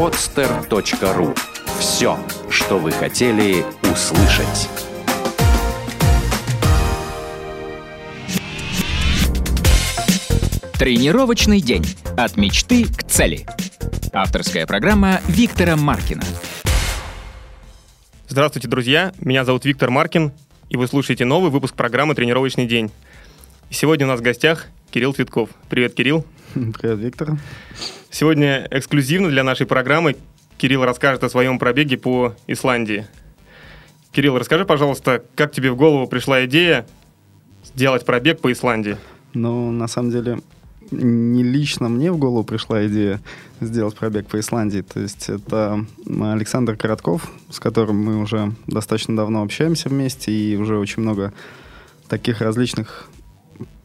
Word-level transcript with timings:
podster.ru. 0.00 1.38
Все, 1.78 2.18
что 2.48 2.78
вы 2.78 2.90
хотели 2.90 3.62
услышать. 3.82 4.70
Тренировочный 10.78 11.60
день. 11.60 11.84
От 12.16 12.38
мечты 12.38 12.86
к 12.86 13.02
цели. 13.02 13.44
Авторская 14.14 14.66
программа 14.66 15.20
Виктора 15.28 15.76
Маркина. 15.76 16.24
Здравствуйте, 18.26 18.68
друзья. 18.68 19.12
Меня 19.20 19.44
зовут 19.44 19.66
Виктор 19.66 19.90
Маркин, 19.90 20.32
и 20.70 20.78
вы 20.78 20.88
слушаете 20.88 21.26
новый 21.26 21.50
выпуск 21.50 21.74
программы 21.74 22.14
«Тренировочный 22.14 22.64
день». 22.64 22.90
Сегодня 23.68 24.06
у 24.06 24.08
нас 24.08 24.20
в 24.20 24.22
гостях 24.22 24.68
Кирилл 24.90 25.12
Цветков. 25.12 25.50
Привет, 25.68 25.92
Кирилл. 25.92 26.24
Привет, 26.54 26.98
Виктор. 26.98 27.38
Сегодня 28.10 28.66
эксклюзивно 28.70 29.28
для 29.28 29.44
нашей 29.44 29.66
программы 29.66 30.16
Кирилл 30.58 30.84
расскажет 30.84 31.22
о 31.22 31.28
своем 31.28 31.58
пробеге 31.58 31.96
по 31.96 32.34
Исландии. 32.48 33.06
Кирилл, 34.10 34.36
расскажи, 34.36 34.64
пожалуйста, 34.64 35.22
как 35.36 35.52
тебе 35.52 35.70
в 35.70 35.76
голову 35.76 36.08
пришла 36.08 36.44
идея 36.46 36.86
сделать 37.64 38.04
пробег 38.04 38.40
по 38.40 38.50
Исландии? 38.50 38.96
Ну, 39.32 39.70
на 39.70 39.86
самом 39.86 40.10
деле, 40.10 40.40
не 40.90 41.44
лично 41.44 41.88
мне 41.88 42.10
в 42.10 42.18
голову 42.18 42.42
пришла 42.42 42.84
идея 42.86 43.20
сделать 43.60 43.94
пробег 43.94 44.26
по 44.26 44.40
Исландии. 44.40 44.80
То 44.80 44.98
есть 44.98 45.28
это 45.28 45.84
Александр 46.06 46.76
Коротков, 46.76 47.30
с 47.48 47.60
которым 47.60 48.02
мы 48.02 48.20
уже 48.20 48.52
достаточно 48.66 49.14
давно 49.14 49.42
общаемся 49.42 49.88
вместе 49.88 50.32
и 50.32 50.56
уже 50.56 50.78
очень 50.78 51.02
много 51.02 51.32
таких 52.08 52.40
различных 52.40 53.08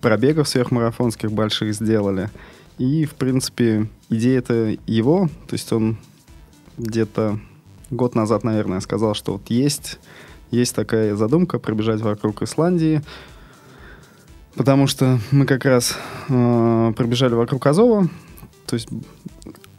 пробегов 0.01 0.47
сверхмарафонских 0.47 1.31
больших 1.31 1.73
сделали. 1.75 2.29
И, 2.77 3.05
в 3.05 3.15
принципе, 3.15 3.87
идея 4.09 4.39
это 4.39 4.77
его. 4.85 5.29
То 5.47 5.53
есть 5.53 5.71
он 5.71 5.97
где-то 6.77 7.39
год 7.89 8.15
назад, 8.15 8.43
наверное, 8.43 8.79
сказал, 8.79 9.13
что 9.13 9.33
вот 9.33 9.49
есть, 9.49 9.99
есть 10.51 10.75
такая 10.75 11.15
задумка 11.15 11.59
пробежать 11.59 12.01
вокруг 12.01 12.41
Исландии. 12.41 13.01
Потому 14.55 14.87
что 14.87 15.19
мы 15.31 15.45
как 15.45 15.65
раз 15.65 15.97
э, 16.29 16.93
пробежали 16.95 17.33
вокруг 17.33 17.65
Азова, 17.67 18.07
то 18.65 18.75
есть 18.75 18.87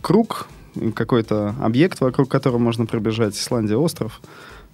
круг, 0.03 0.49
какой-то 0.95 1.55
объект, 1.61 2.01
вокруг 2.01 2.29
которого 2.29 2.59
можно 2.59 2.85
пробежать, 2.85 3.37
Исландия 3.37 3.77
остров. 3.77 4.21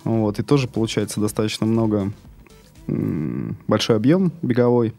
Вот, 0.04 0.40
и 0.40 0.42
тоже 0.42 0.66
получается 0.66 1.20
достаточно 1.20 1.66
много, 1.66 2.12
большой 2.88 3.96
объем 3.96 4.32
беговой. 4.42 4.92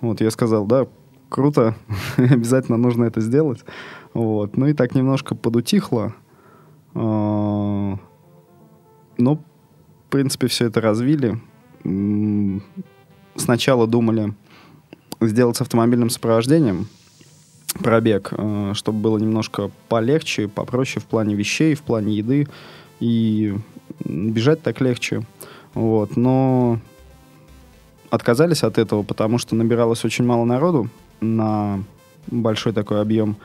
Вот, 0.00 0.20
я 0.20 0.30
сказал, 0.32 0.66
да, 0.66 0.88
круто, 1.30 1.74
обязательно 2.18 2.76
нужно 2.76 3.04
это 3.04 3.22
сделать. 3.22 3.64
Вот, 4.12 4.58
ну 4.58 4.66
и 4.66 4.74
так 4.74 4.94
немножко 4.94 5.34
подутихло. 5.34 6.14
Э, 6.94 7.96
но, 9.16 9.34
в 9.36 9.40
принципе, 10.10 10.48
все 10.48 10.66
это 10.66 10.82
развили 10.82 11.40
сначала 13.36 13.86
думали 13.86 14.34
сделать 15.20 15.56
с 15.56 15.60
автомобильным 15.60 16.10
сопровождением 16.10 16.88
пробег, 17.82 18.32
э, 18.32 18.72
чтобы 18.74 18.98
было 19.00 19.18
немножко 19.18 19.70
полегче, 19.88 20.48
попроще 20.48 21.02
в 21.02 21.06
плане 21.06 21.34
вещей, 21.34 21.74
в 21.74 21.82
плане 21.82 22.16
еды, 22.16 22.48
и 23.00 23.54
бежать 24.04 24.62
так 24.62 24.80
легче. 24.80 25.22
Вот. 25.74 26.16
Но 26.16 26.78
отказались 28.10 28.62
от 28.62 28.78
этого, 28.78 29.02
потому 29.02 29.38
что 29.38 29.54
набиралось 29.54 30.04
очень 30.04 30.24
мало 30.24 30.44
народу 30.44 30.88
на 31.20 31.82
большой 32.26 32.72
такой 32.72 33.00
объем, 33.00 33.36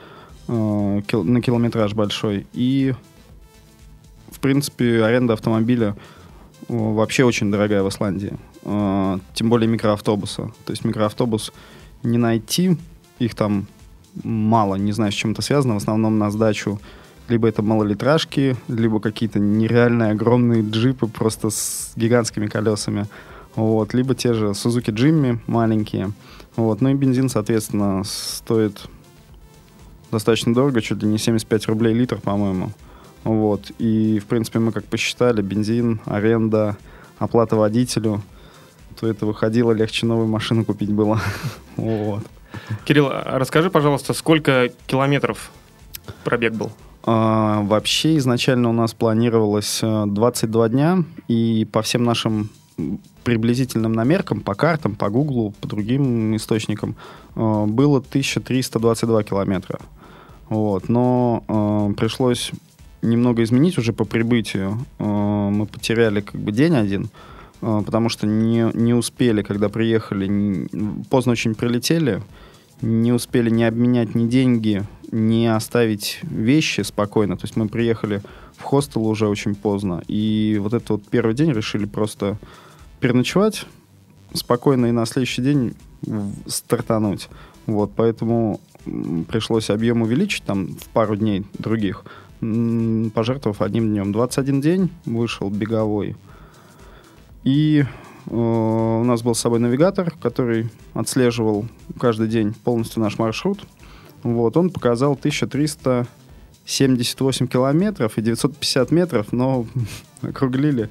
э, 0.48 1.00
на 1.12 1.40
километраж 1.40 1.94
большой. 1.94 2.46
И, 2.52 2.94
в 4.30 4.40
принципе, 4.40 5.02
аренда 5.02 5.34
автомобиля 5.34 5.96
вообще 6.68 7.24
очень 7.24 7.50
дорогая 7.50 7.82
в 7.82 7.88
Исландии. 7.88 8.34
А, 8.64 9.20
тем 9.34 9.48
более 9.48 9.68
микроавтобуса. 9.68 10.50
То 10.64 10.72
есть 10.72 10.84
микроавтобус 10.84 11.52
не 12.02 12.18
найти, 12.18 12.76
их 13.18 13.34
там 13.34 13.66
мало, 14.24 14.74
не 14.76 14.92
знаю, 14.92 15.12
с 15.12 15.14
чем 15.14 15.32
это 15.32 15.42
связано, 15.42 15.74
в 15.74 15.78
основном 15.78 16.18
на 16.18 16.30
сдачу 16.30 16.80
либо 17.28 17.48
это 17.48 17.62
малолитражки, 17.62 18.56
либо 18.68 19.00
какие-то 19.00 19.38
нереальные 19.38 20.12
огромные 20.12 20.62
джипы 20.62 21.06
просто 21.06 21.50
с 21.50 21.92
гигантскими 21.96 22.46
колесами, 22.46 23.06
вот, 23.56 23.94
либо 23.94 24.14
те 24.14 24.32
же 24.32 24.46
Suzuki 24.48 24.92
Jimmy 24.92 25.38
маленькие, 25.46 26.12
вот, 26.56 26.80
ну 26.80 26.88
и 26.88 26.94
бензин, 26.94 27.28
соответственно, 27.28 28.02
стоит 28.04 28.88
достаточно 30.10 30.54
дорого, 30.54 30.80
чуть 30.80 31.02
ли 31.02 31.08
не 31.08 31.18
75 31.18 31.66
рублей 31.66 31.94
литр, 31.94 32.20
по-моему, 32.20 32.72
вот, 33.24 33.70
и, 33.78 34.18
в 34.18 34.26
принципе, 34.26 34.58
мы 34.58 34.72
как 34.72 34.84
посчитали, 34.84 35.42
бензин, 35.42 36.00
аренда, 36.06 36.76
оплата 37.18 37.56
водителю– 37.56 38.22
то 38.98 39.06
это 39.06 39.26
выходило, 39.26 39.72
легче 39.72 40.06
новую 40.06 40.26
машину 40.26 40.64
купить 40.64 40.92
было. 40.92 41.20
вот. 41.76 42.22
Кирилл, 42.84 43.08
а 43.10 43.38
расскажи, 43.38 43.70
пожалуйста, 43.70 44.14
сколько 44.14 44.70
километров 44.86 45.50
пробег 46.24 46.54
был? 46.54 46.72
А, 47.04 47.60
вообще 47.62 48.16
изначально 48.16 48.70
у 48.70 48.72
нас 48.72 48.94
планировалось 48.94 49.80
22 49.82 50.66
э, 50.66 50.68
дня, 50.70 51.04
и 51.28 51.66
по 51.70 51.82
всем 51.82 52.04
нашим 52.04 52.48
приблизительным 53.24 53.92
намеркам, 53.92 54.40
по 54.40 54.54
картам, 54.54 54.94
по 54.94 55.08
Гуглу, 55.08 55.52
по 55.60 55.68
другим 55.68 56.36
источникам, 56.36 56.96
э, 57.34 57.64
было 57.66 58.00
1322 58.00 59.22
километра. 59.22 59.80
Вот. 60.48 60.88
Но 60.88 61.42
э, 61.48 61.94
пришлось 61.94 62.52
немного 63.02 63.42
изменить 63.42 63.78
уже 63.78 63.92
по 63.92 64.04
прибытию. 64.04 64.78
Э, 64.98 65.04
мы 65.04 65.66
потеряли 65.66 66.20
как 66.20 66.40
бы 66.40 66.52
день 66.52 66.76
один, 66.76 67.08
а, 67.62 67.82
потому 67.82 68.08
что 68.08 68.26
не, 68.26 68.70
не 68.74 68.94
успели, 68.94 69.42
когда 69.42 69.68
приехали, 69.68 70.26
не, 70.26 71.04
поздно 71.04 71.32
очень 71.32 71.54
прилетели, 71.54 72.22
не 72.82 73.12
успели 73.12 73.50
не 73.50 73.64
обменять 73.64 74.14
ни 74.14 74.28
деньги, 74.28 74.82
не 75.10 75.46
оставить 75.46 76.20
вещи 76.22 76.82
спокойно. 76.82 77.36
То 77.36 77.44
есть 77.44 77.56
мы 77.56 77.68
приехали 77.68 78.22
в 78.56 78.62
хостел 78.62 79.06
уже 79.06 79.28
очень 79.28 79.54
поздно, 79.54 80.02
и 80.08 80.58
вот 80.60 80.74
этот 80.74 80.90
вот 80.90 81.02
первый 81.08 81.34
день 81.34 81.52
решили 81.52 81.86
просто 81.86 82.38
переночевать 83.06 83.66
спокойно 84.34 84.86
и 84.86 84.90
на 84.90 85.06
следующий 85.06 85.40
день 85.40 85.76
стартануть. 86.48 87.28
Вот, 87.66 87.92
поэтому 87.94 88.60
пришлось 89.28 89.70
объем 89.70 90.02
увеличить 90.02 90.42
там 90.42 90.74
в 90.74 90.88
пару 90.88 91.14
дней 91.14 91.46
других, 91.56 92.02
пожертвовав 92.40 93.62
одним 93.62 93.90
днем. 93.90 94.10
21 94.10 94.60
день 94.60 94.90
вышел 95.04 95.50
беговой. 95.50 96.16
И 97.44 97.84
э, 97.84 97.86
у 98.34 99.04
нас 99.04 99.22
был 99.22 99.36
с 99.36 99.40
собой 99.40 99.60
навигатор, 99.60 100.12
который 100.20 100.68
отслеживал 100.92 101.64
каждый 102.00 102.26
день 102.26 102.54
полностью 102.54 103.02
наш 103.02 103.20
маршрут. 103.20 103.64
Вот, 104.24 104.56
он 104.56 104.70
показал 104.70 105.12
1378 105.12 107.46
километров 107.46 108.18
и 108.18 108.22
950 108.22 108.90
метров, 108.90 109.32
но 109.32 109.64
округлили, 110.22 110.90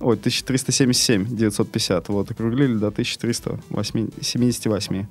ой, 0.00 0.16
1377, 0.16 1.36
950, 1.36 2.08
вот, 2.08 2.30
округлили 2.30 2.74
до 2.74 2.88
1378. 2.88 5.06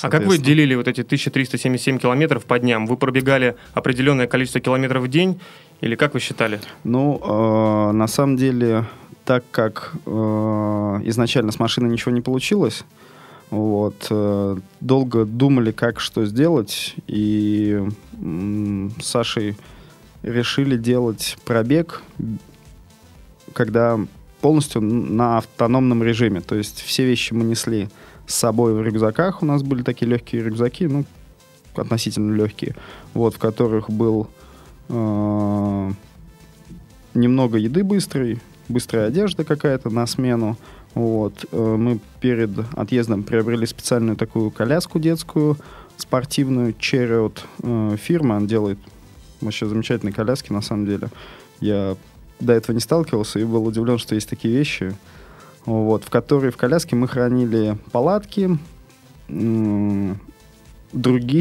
А 0.00 0.08
как 0.08 0.24
вы 0.24 0.38
делили 0.38 0.74
вот 0.74 0.88
эти 0.88 1.02
1377 1.02 1.98
километров 1.98 2.44
по 2.44 2.58
дням? 2.58 2.86
Вы 2.86 2.96
пробегали 2.96 3.56
определенное 3.74 4.26
количество 4.26 4.60
километров 4.60 5.04
в 5.04 5.08
день 5.08 5.40
или 5.80 5.96
как 5.96 6.14
вы 6.14 6.20
считали? 6.20 6.60
Ну, 6.84 7.20
э, 7.22 7.92
на 7.92 8.06
самом 8.06 8.36
деле 8.36 8.86
так 9.24 9.44
как 9.50 9.92
э, 10.06 10.10
изначально 11.04 11.52
с 11.52 11.58
машины 11.58 11.88
ничего 11.88 12.12
не 12.12 12.20
получилось, 12.20 12.84
вот, 13.50 14.06
э, 14.10 14.56
долго 14.80 15.24
думали, 15.24 15.72
как 15.72 16.00
что 16.00 16.24
сделать, 16.24 16.94
и 17.06 17.82
э, 18.12 18.88
с 19.00 19.06
Сашей 19.06 19.56
решили 20.22 20.76
делать 20.76 21.36
пробег, 21.44 22.02
когда 23.52 23.98
полностью 24.40 24.82
на 24.82 25.38
автономном 25.38 26.02
режиме. 26.02 26.40
То 26.40 26.56
есть 26.56 26.80
все 26.80 27.04
вещи 27.06 27.32
мы 27.32 27.44
несли 27.44 27.88
с 28.26 28.34
собой 28.34 28.74
в 28.74 28.82
рюкзаках. 28.82 29.42
У 29.42 29.46
нас 29.46 29.62
были 29.62 29.82
такие 29.82 30.10
легкие 30.10 30.42
рюкзаки, 30.42 30.86
ну, 30.86 31.04
относительно 31.74 32.34
легкие, 32.34 32.74
вот, 33.14 33.34
в 33.34 33.38
которых 33.38 33.88
был 33.88 34.28
э, 34.88 35.90
немного 37.14 37.58
еды 37.58 37.84
быстрой, 37.84 38.40
быстрая 38.68 39.08
одежда 39.08 39.44
какая-то 39.44 39.90
на 39.90 40.06
смену. 40.06 40.56
Вот. 40.94 41.46
Э, 41.52 41.76
мы 41.76 42.00
перед 42.20 42.50
отъездом 42.74 43.22
приобрели 43.22 43.66
специальную 43.66 44.16
такую 44.16 44.50
коляску 44.50 44.98
детскую, 44.98 45.56
спортивную, 45.96 46.74
Chariot 46.74 47.38
э, 47.62 47.96
фирма. 47.96 48.36
Она 48.36 48.46
делает 48.46 48.78
вообще 49.40 49.66
замечательные 49.66 50.12
коляски, 50.12 50.52
на 50.52 50.62
самом 50.62 50.86
деле. 50.86 51.08
Я 51.60 51.96
до 52.40 52.52
этого 52.52 52.74
не 52.74 52.80
сталкивался 52.80 53.38
и 53.38 53.44
был 53.44 53.66
удивлен, 53.66 53.98
что 53.98 54.14
есть 54.14 54.28
такие 54.28 54.56
вещи, 54.56 54.94
вот, 55.64 56.04
в 56.04 56.10
которые 56.10 56.50
в 56.50 56.56
коляске 56.56 56.96
мы 56.96 57.08
хранили 57.08 57.78
палатки, 57.92 58.58
другие 59.28 60.16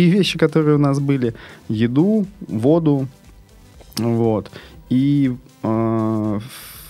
вещи, 0.10 0.38
которые 0.38 0.76
у 0.76 0.80
нас 0.80 1.00
были, 1.00 1.34
еду, 1.68 2.26
воду, 2.40 3.08
Вот. 3.98 4.52
И 4.90 5.36
э, 5.64 6.40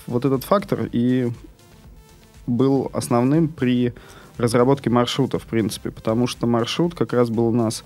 вот 0.07 0.25
этот 0.25 0.43
фактор 0.43 0.89
и 0.91 1.31
был 2.47 2.89
основным 2.93 3.47
при 3.47 3.93
разработке 4.37 4.89
маршрута, 4.89 5.39
в 5.39 5.43
принципе, 5.43 5.91
потому 5.91 6.27
что 6.27 6.47
маршрут 6.47 6.95
как 6.95 7.13
раз 7.13 7.29
был 7.29 7.47
у 7.47 7.51
нас 7.51 7.83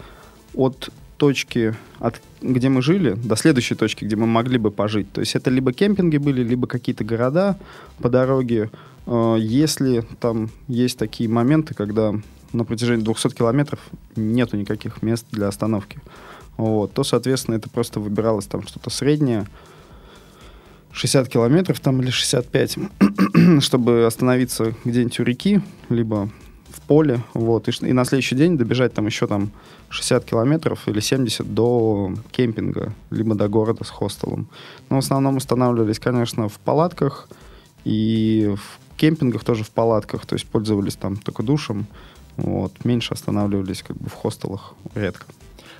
от 0.53 0.89
точки, 1.17 1.75
от, 1.99 2.21
где 2.41 2.69
мы 2.69 2.81
жили, 2.81 3.13
до 3.13 3.35
следующей 3.35 3.75
точки, 3.75 4.05
где 4.05 4.15
мы 4.15 4.27
могли 4.27 4.57
бы 4.57 4.71
пожить. 4.71 5.11
То 5.11 5.21
есть 5.21 5.35
это 5.35 5.49
либо 5.49 5.73
кемпинги 5.73 6.17
были, 6.17 6.43
либо 6.43 6.67
какие-то 6.67 7.03
города 7.03 7.57
по 7.99 8.09
дороге. 8.09 8.69
Э, 9.05 9.37
если 9.39 10.05
там 10.19 10.49
есть 10.67 10.97
такие 10.97 11.29
моменты, 11.29 11.73
когда 11.73 12.13
на 12.53 12.65
протяжении 12.65 13.03
200 13.03 13.35
километров 13.35 13.79
нету 14.15 14.57
никаких 14.57 15.01
мест 15.01 15.25
для 15.31 15.47
остановки, 15.47 15.99
вот, 16.57 16.93
то, 16.93 17.03
соответственно, 17.03 17.55
это 17.55 17.69
просто 17.69 17.99
выбиралось 17.99 18.45
там 18.45 18.65
что-то 18.65 18.89
среднее, 18.89 19.45
60 20.91 21.27
километров 21.27 21.79
там 21.81 22.01
или 22.01 22.09
65, 22.09 22.77
чтобы 23.59 24.05
остановиться 24.05 24.73
где-нибудь 24.85 25.19
у 25.19 25.23
реки, 25.23 25.61
либо 25.89 26.29
поле, 26.87 27.21
вот, 27.33 27.67
и, 27.67 27.71
и 27.87 27.93
на 27.93 28.05
следующий 28.05 28.35
день 28.35 28.57
добежать 28.57 28.93
там 28.93 29.05
еще 29.05 29.27
там 29.27 29.51
60 29.89 30.25
километров 30.25 30.87
или 30.87 30.99
70 30.99 31.53
до 31.53 32.13
кемпинга, 32.31 32.93
либо 33.09 33.35
до 33.35 33.47
города 33.47 33.83
с 33.83 33.89
хостелом. 33.89 34.47
Но 34.89 34.97
в 34.97 34.99
основном 34.99 35.37
останавливались, 35.37 35.99
конечно, 35.99 36.47
в 36.49 36.59
палатках 36.59 37.29
и 37.83 38.53
в 38.55 38.97
кемпингах 38.97 39.43
тоже 39.43 39.63
в 39.63 39.71
палатках, 39.71 40.25
то 40.25 40.35
есть 40.35 40.47
пользовались 40.47 40.95
там 40.95 41.17
только 41.17 41.43
душем, 41.43 41.87
вот, 42.37 42.85
меньше 42.85 43.13
останавливались 43.13 43.83
как 43.83 43.97
бы 43.97 44.09
в 44.09 44.13
хостелах, 44.13 44.73
редко. 44.93 45.25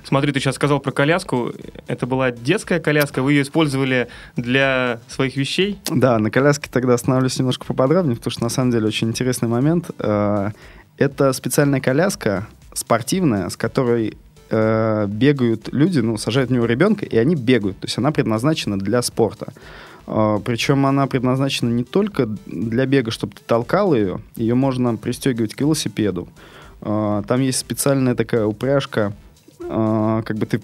Смотри, 0.06 0.30
ты 0.30 0.38
сейчас 0.38 0.54
сказал 0.54 0.78
про 0.78 0.92
коляску. 0.92 1.52
Это 1.88 2.06
была 2.06 2.30
детская 2.30 2.78
коляска, 2.78 3.22
вы 3.22 3.32
ее 3.32 3.42
использовали 3.42 4.06
для 4.36 5.00
своих 5.08 5.36
вещей? 5.36 5.80
Да, 5.90 6.20
на 6.20 6.30
коляске 6.30 6.68
тогда 6.70 6.94
останавливаюсь 6.94 7.36
немножко 7.40 7.66
поподробнее, 7.66 8.14
потому 8.14 8.30
что 8.30 8.44
на 8.44 8.48
самом 8.48 8.70
деле 8.70 8.86
очень 8.86 9.08
интересный 9.08 9.48
момент. 9.48 9.90
Э, 10.98 11.04
это 11.04 11.32
специальная 11.32 11.80
коляска 11.80 12.46
спортивная, 12.74 13.48
с 13.48 13.56
которой 13.56 14.16
э, 14.50 15.06
бегают 15.08 15.72
люди, 15.72 16.00
ну, 16.00 16.16
сажают 16.18 16.50
в 16.50 16.52
него 16.52 16.66
ребенка, 16.66 17.06
и 17.06 17.16
они 17.16 17.34
бегают. 17.34 17.78
То 17.78 17.86
есть 17.86 17.98
она 17.98 18.12
предназначена 18.12 18.78
для 18.78 19.02
спорта. 19.02 19.52
Э, 20.06 20.38
причем 20.44 20.86
она 20.86 21.06
предназначена 21.06 21.70
не 21.70 21.84
только 21.84 22.26
для 22.46 22.86
бега, 22.86 23.10
чтобы 23.10 23.34
ты 23.34 23.40
толкал 23.46 23.94
ее, 23.94 24.20
ее 24.36 24.54
можно 24.54 24.96
пристегивать 24.96 25.54
к 25.54 25.60
велосипеду. 25.60 26.28
Там 26.80 27.40
есть 27.40 27.58
специальная 27.58 28.14
такая 28.14 28.44
упряжка, 28.44 29.14
э, 29.60 30.22
как 30.24 30.36
бы 30.36 30.44
ты 30.44 30.60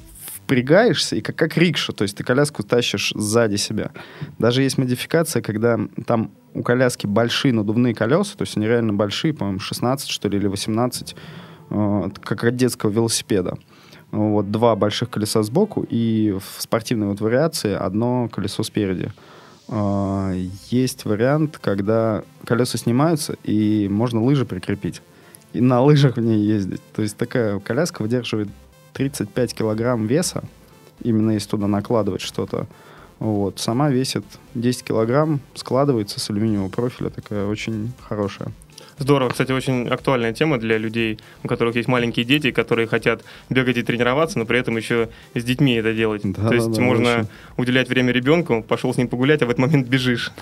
впрягаешься, 0.53 1.17
и 1.17 1.23
как, 1.23 1.35
как 1.35 1.57
рикша, 1.57 1.93
то 1.93 2.03
есть 2.03 2.15
ты 2.15 2.25
коляску 2.25 2.63
тащишь 2.63 3.13
сзади 3.17 3.57
себя. 3.57 3.91
Даже 4.39 4.63
есть 4.63 4.77
модификация, 4.77 5.41
когда 5.41 5.81
там 6.07 6.31
у 6.53 6.63
коляски 6.63 7.07
большие 7.07 7.55
надувные 7.55 7.95
колеса, 7.95 8.37
то 8.37 8.43
есть 8.43 8.59
они 8.59 8.67
реально 8.67 8.93
большие, 8.93 9.33
по-моему, 9.33 9.61
16, 9.61 10.11
что 10.11 10.29
ли, 10.29 10.37
или 10.37 10.49
18, 10.49 11.17
э, 11.71 12.11
как 12.23 12.45
от 12.45 12.57
детского 12.57 12.91
велосипеда. 12.91 13.57
Вот 14.11 14.51
два 14.51 14.77
больших 14.77 15.09
колеса 15.09 15.43
сбоку 15.43 15.87
и 15.89 16.33
в 16.39 16.61
спортивной 16.61 17.09
вот 17.09 17.23
вариации 17.23 17.73
одно 17.73 18.29
колесо 18.29 18.63
спереди. 18.63 19.11
Э, 19.69 20.35
есть 20.69 21.07
вариант, 21.07 21.59
когда 21.63 22.25
колеса 22.45 22.77
снимаются 22.77 23.37
и 23.43 23.89
можно 23.91 24.23
лыжи 24.23 24.45
прикрепить 24.45 25.01
и 25.55 25.61
на 25.61 25.83
лыжах 25.83 26.17
в 26.17 26.21
ней 26.21 26.45
ездить. 26.45 26.81
То 26.95 27.03
есть 27.03 27.17
такая 27.17 27.59
коляска 27.59 28.03
выдерживает 28.03 28.49
35 28.93 29.55
килограмм 29.55 30.07
веса, 30.07 30.45
именно 31.03 31.33
если 31.33 31.51
туда 31.51 31.67
накладывать 31.67 32.21
что-то. 32.23 32.67
Вот. 33.19 33.61
Сама 33.61 33.89
весит 33.91 34.25
10 34.55 34.85
килограмм, 34.85 35.41
складывается 35.55 36.19
с 36.19 36.29
алюминиевого 36.31 36.69
профиля, 36.69 37.09
такая 37.09 37.47
очень 37.47 37.93
хорошая. 38.01 38.53
Здорово. 38.99 39.31
Кстати, 39.31 39.53
очень 39.53 39.89
актуальная 39.89 40.33
тема 40.33 40.59
для 40.59 40.77
людей, 40.79 41.19
у 41.43 41.49
которых 41.49 41.77
есть 41.77 41.89
маленькие 41.89 42.25
дети, 42.25 42.51
которые 42.51 42.87
хотят 42.87 43.23
бегать 43.49 43.77
и 43.77 43.83
тренироваться, 43.83 44.39
но 44.39 44.45
при 44.45 44.59
этом 44.59 44.77
еще 44.77 45.09
с 45.35 45.43
детьми 45.45 45.75
это 45.75 45.95
делать. 45.95 46.23
Да, 46.25 46.49
То 46.49 46.55
есть 46.55 46.71
да, 46.73 46.81
можно 46.81 47.11
очень. 47.11 47.29
уделять 47.57 47.89
время 47.89 48.13
ребенку, 48.13 48.63
пошел 48.63 48.93
с 48.93 48.97
ним 48.97 49.09
погулять, 49.09 49.43
а 49.43 49.47
в 49.47 49.51
этот 49.51 49.59
момент 49.59 49.89
бежишь. 49.89 50.33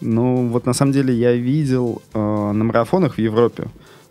Ну, 0.00 0.48
вот 0.48 0.66
на 0.66 0.72
самом 0.72 0.92
деле 0.92 1.14
я 1.14 1.32
видел 1.32 2.02
э, 2.14 2.18
на 2.18 2.64
марафонах 2.64 3.16
в 3.16 3.18
Европе. 3.18 3.64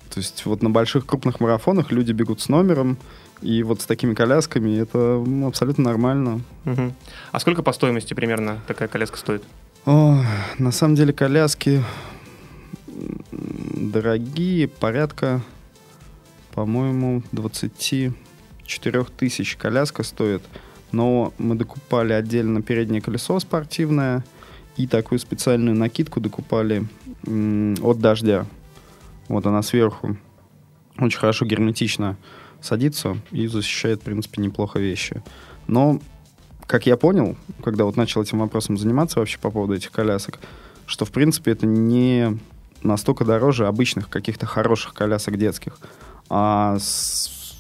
То 0.10 0.20
есть 0.20 0.46
вот 0.46 0.62
на 0.62 0.70
больших 0.70 1.06
крупных 1.06 1.40
марафонах 1.40 1.92
люди 1.92 2.12
бегут 2.12 2.42
с 2.42 2.50
номером, 2.50 2.98
и 3.42 3.64
вот 3.64 3.82
с 3.82 3.86
такими 3.86 4.14
колясками 4.14 4.80
это 4.80 5.24
абсолютно 5.48 5.84
нормально. 5.84 6.42
Угу. 6.66 6.94
А 7.32 7.40
сколько 7.40 7.64
по 7.64 7.74
стоимости 7.74 8.14
примерно 8.14 8.60
такая 8.68 8.88
коляска 8.88 9.18
стоит? 9.18 9.44
О, 9.86 10.22
на 10.58 10.72
самом 10.72 10.96
деле 10.96 11.14
коляски 11.14 11.84
дорогие, 13.96 14.68
порядка, 14.68 15.42
по-моему, 16.54 17.24
24 17.32 19.04
тысяч 19.18 19.56
коляска 19.58 20.04
стоит. 20.04 20.42
Но 20.92 21.34
мы 21.38 21.56
докупали 21.56 22.14
отдельно 22.14 22.62
переднее 22.62 23.02
колесо 23.02 23.40
спортивное 23.40 24.24
и 24.78 24.88
такую 24.88 25.20
специальную 25.20 25.76
накидку 25.76 26.20
докупали 26.20 26.86
от 27.82 28.00
дождя. 28.00 28.46
Вот 29.28 29.46
она 29.46 29.62
сверху. 29.62 30.18
Очень 30.98 31.20
хорошо 31.20 31.46
герметично 31.46 32.18
садится 32.66 33.18
и 33.32 33.48
защищает, 33.48 34.02
в 34.02 34.04
принципе, 34.04 34.42
неплохо 34.42 34.80
вещи. 34.80 35.24
Но, 35.68 36.00
как 36.68 36.86
я 36.86 36.98
понял, 36.98 37.36
когда 37.64 37.86
вот 37.86 37.96
начал 37.96 38.22
этим 38.22 38.40
вопросом 38.40 38.78
заниматься 38.78 39.20
вообще 39.20 39.38
по 39.40 39.52
поводу 39.52 39.76
этих 39.76 39.92
колясок, 39.92 40.40
что, 40.86 41.06
в 41.06 41.12
принципе, 41.12 41.52
это 41.52 41.66
не 41.66 42.38
настолько 42.84 43.26
дороже 43.26 43.68
обычных 43.68 44.10
каких-то 44.10 44.46
хороших 44.46 44.94
колясок 44.94 45.38
детских. 45.38 45.78
А 46.30 46.78
с... 46.80 47.58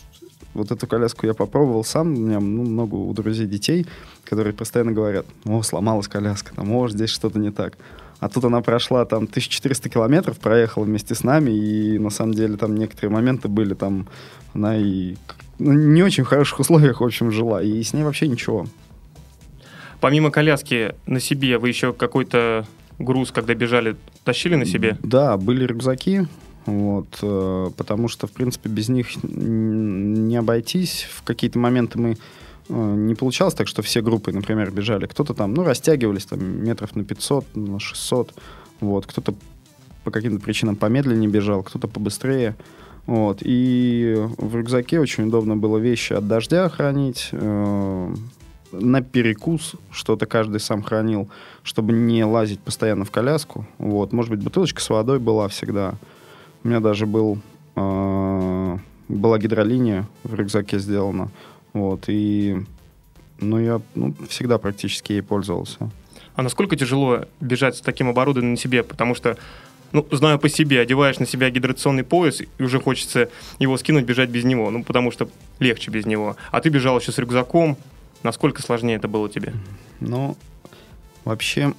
вот 0.54 0.72
эту 0.72 0.88
коляску 0.88 1.25
я 1.25 1.34
попробовал 1.34 1.84
сам. 1.84 2.13
У 2.13 2.19
меня 2.19 2.40
ну, 2.40 2.63
много 2.63 2.96
у 2.96 3.13
друзей 3.13 3.48
детей, 3.48 3.88
которые 4.24 4.54
постоянно 4.54 4.92
говорят, 4.92 5.25
о, 5.46 5.62
сломалась 5.63 6.07
коляска, 6.07 6.56
там, 6.56 6.72
о, 6.72 6.88
здесь 6.88 7.10
что-то 7.10 7.40
не 7.40 7.52
так. 7.52 7.78
А 8.25 8.30
тут 8.30 8.44
она 8.45 8.62
прошла 8.62 9.06
там 9.06 9.25
1400 9.25 9.88
километров, 9.88 10.39
проехала 10.39 10.83
вместе 10.83 11.13
с 11.13 11.24
нами, 11.24 11.51
и 11.51 12.00
на 12.00 12.10
самом 12.10 12.33
деле 12.33 12.57
там 12.57 12.75
некоторые 12.75 13.12
моменты 13.12 13.50
были 13.50 13.75
там, 13.75 14.07
она 14.56 14.75
и 14.75 15.13
ну, 15.60 15.74
не 15.74 16.01
очень 16.01 16.24
в 16.24 16.27
хороших 16.27 16.60
условиях, 16.60 17.01
в 17.01 17.04
общем, 17.04 17.31
жила, 17.31 17.62
и 17.62 17.83
с 17.83 17.94
ней 17.94 18.01
вообще 18.01 18.27
ничего. 18.27 18.66
Помимо 20.01 20.31
коляски 20.31 20.95
на 21.06 21.19
себе, 21.19 21.59
вы 21.59 21.68
еще 21.68 21.94
какой-то 21.94 22.66
груз, 22.97 23.31
когда 23.31 23.54
бежали, 23.54 23.95
тащили 24.23 24.56
на 24.56 24.66
себе? 24.66 24.97
Да, 25.04 25.38
были 25.38 25.64
рюкзаки, 25.64 26.26
вот, 26.66 27.19
э, 27.21 27.69
потому 27.78 28.07
что, 28.07 28.26
в 28.26 28.31
принципе, 28.31 28.69
без 28.69 28.90
них 28.90 29.09
не 29.21 30.35
обойтись. 30.35 31.07
В 31.14 31.21
какие-то 31.21 31.59
моменты 31.59 32.00
мы 32.00 32.18
не 32.69 33.16
получалось 33.16 33.54
так, 33.54 33.68
что 33.68 33.81
все 33.81 34.02
группы, 34.02 34.31
например, 34.31 34.72
бежали. 34.72 35.06
Кто-то 35.06 35.34
там, 35.34 35.54
ну, 35.54 35.64
растягивались 35.64 36.26
там 36.26 36.40
метров 36.64 36.95
на 36.95 37.04
500, 37.04 37.56
на 37.56 37.80
600. 37.80 38.34
Вот. 38.80 39.06
Кто-то 39.06 39.36
по 40.04 40.12
каким-то 40.12 40.44
причинам 40.44 40.76
помедленнее 40.76 41.30
бежал, 41.30 41.64
кто-то 41.64 41.88
побыстрее. 41.88 42.56
Вот. 43.06 43.40
И 43.42 44.16
в 44.38 44.56
рюкзаке 44.56 45.00
очень 45.00 45.26
удобно 45.26 45.56
было 45.56 45.78
вещи 45.78 46.14
от 46.14 46.28
дождя 46.28 46.69
хранить, 46.69 47.30
э, 47.31 48.16
на 48.72 49.02
перекус 49.02 49.76
что-то 49.92 50.26
каждый 50.26 50.60
сам 50.60 50.81
хранил, 50.81 51.30
чтобы 51.64 51.94
не 51.94 52.26
лазить 52.26 52.60
постоянно 52.60 53.06
в 53.06 53.12
коляску. 53.12 53.66
Вот. 53.78 54.12
Может 54.12 54.31
быть, 54.31 54.44
бутылочка 54.44 54.81
с 54.81 54.90
водой 54.90 55.19
была 55.19 55.48
всегда. 55.48 55.95
У 56.64 56.68
меня 56.68 56.80
даже 56.80 57.06
был, 57.06 57.40
э, 57.76 58.78
была 59.07 59.40
гидролиния 59.40 60.07
в 60.24 60.34
рюкзаке 60.34 60.80
сделана. 60.80 61.30
Вот, 61.76 62.06
и 62.08 62.56
ну, 63.42 63.60
я 63.60 63.82
ну, 63.96 64.16
всегда 64.30 64.58
практически 64.58 65.12
ей 65.12 65.22
пользовался. 65.22 65.92
А 66.36 66.42
насколько 66.42 66.78
тяжело 66.78 67.26
бежать 67.42 67.76
с 67.76 67.82
таким 67.82 68.08
оборудованием 68.08 68.54
на 68.54 68.58
себе? 68.58 68.82
Потому 68.82 69.14
что, 69.14 69.38
ну, 69.92 70.08
знаю 70.12 70.40
по 70.40 70.48
себе, 70.48 70.80
одеваешь 70.80 71.20
на 71.20 71.26
себя 71.26 71.50
гидрационный 71.50 72.06
пояс, 72.06 72.40
и 72.40 72.64
уже 72.64 72.80
хочется 72.80 73.30
его 73.60 73.78
скинуть, 73.78 74.06
бежать 74.06 74.30
без 74.30 74.46
него. 74.46 74.72
Ну, 74.72 74.86
потому 74.86 75.12
что 75.12 75.28
легче 75.60 75.92
без 75.92 76.06
него. 76.06 76.38
А 76.50 76.62
ты 76.62 76.70
бежал 76.70 76.98
еще 76.98 77.12
с 77.12 77.18
рюкзаком. 77.18 77.76
Насколько 78.24 78.62
сложнее 78.62 78.96
это 78.96 79.10
было 79.10 79.30
тебе? 79.30 79.54
Ну, 80.00 80.38
вообще, 81.26 81.74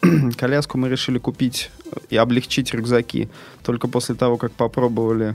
коляску 0.38 0.78
мы 0.78 0.88
решили 0.88 1.18
купить 1.18 1.70
и 2.08 2.16
облегчить 2.16 2.72
рюкзаки 2.72 3.28
только 3.62 3.88
после 3.88 4.14
того, 4.14 4.38
как 4.38 4.52
попробовали 4.52 5.34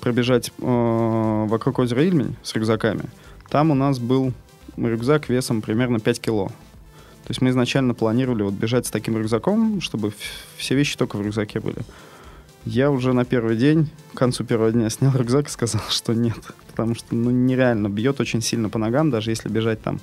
пробежать 0.00 0.52
э, 0.58 1.44
вокруг 1.48 1.80
озера 1.80 2.04
Ильмень 2.04 2.36
с 2.44 2.54
рюкзаками. 2.54 3.02
Там 3.50 3.70
у 3.70 3.74
нас 3.74 3.98
был 3.98 4.32
рюкзак 4.76 5.28
весом 5.28 5.62
примерно 5.62 6.00
5 6.00 6.20
кило. 6.20 6.48
То 6.48 7.32
есть 7.32 7.42
мы 7.42 7.50
изначально 7.50 7.94
планировали 7.94 8.42
вот 8.42 8.54
бежать 8.54 8.86
с 8.86 8.90
таким 8.90 9.16
рюкзаком, 9.18 9.80
чтобы 9.80 10.12
все 10.56 10.74
вещи 10.74 10.96
только 10.96 11.16
в 11.16 11.22
рюкзаке 11.22 11.60
были. 11.60 11.78
Я 12.64 12.90
уже 12.90 13.12
на 13.12 13.24
первый 13.24 13.56
день, 13.56 13.90
к 14.14 14.18
концу 14.18 14.44
первого 14.44 14.72
дня 14.72 14.90
снял 14.90 15.14
рюкзак 15.14 15.48
и 15.48 15.50
сказал, 15.50 15.82
что 15.88 16.14
нет. 16.14 16.38
Потому 16.70 16.94
что 16.94 17.14
ну, 17.14 17.30
нереально 17.30 17.88
бьет 17.88 18.20
очень 18.20 18.40
сильно 18.40 18.68
по 18.68 18.78
ногам, 18.78 19.10
даже 19.10 19.30
если 19.30 19.48
бежать 19.48 19.82
там 19.82 20.00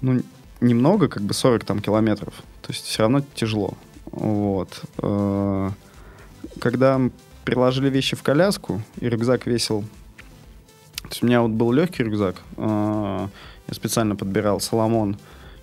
ну, 0.00 0.22
немного, 0.60 1.08
как 1.08 1.22
бы 1.22 1.34
40 1.34 1.64
там 1.64 1.80
километров. 1.80 2.34
То 2.62 2.72
есть 2.72 2.84
все 2.84 3.02
равно 3.02 3.22
тяжело. 3.34 3.74
Вот. 4.10 4.82
Э, 4.98 5.70
когда 6.60 7.00
приложили 7.44 7.90
вещи 7.90 8.14
в 8.16 8.22
коляску, 8.22 8.82
и 9.00 9.08
рюкзак 9.08 9.46
весил... 9.46 9.84
То 11.08 11.14
есть 11.14 11.22
у 11.22 11.26
меня 11.26 11.40
вот 11.40 11.52
был 11.52 11.72
легкий 11.72 12.02
рюкзак. 12.02 12.36
Э, 12.56 13.28
я 13.68 13.74
специально 13.74 14.14
подбирал 14.14 14.60
Соломон 14.60 15.16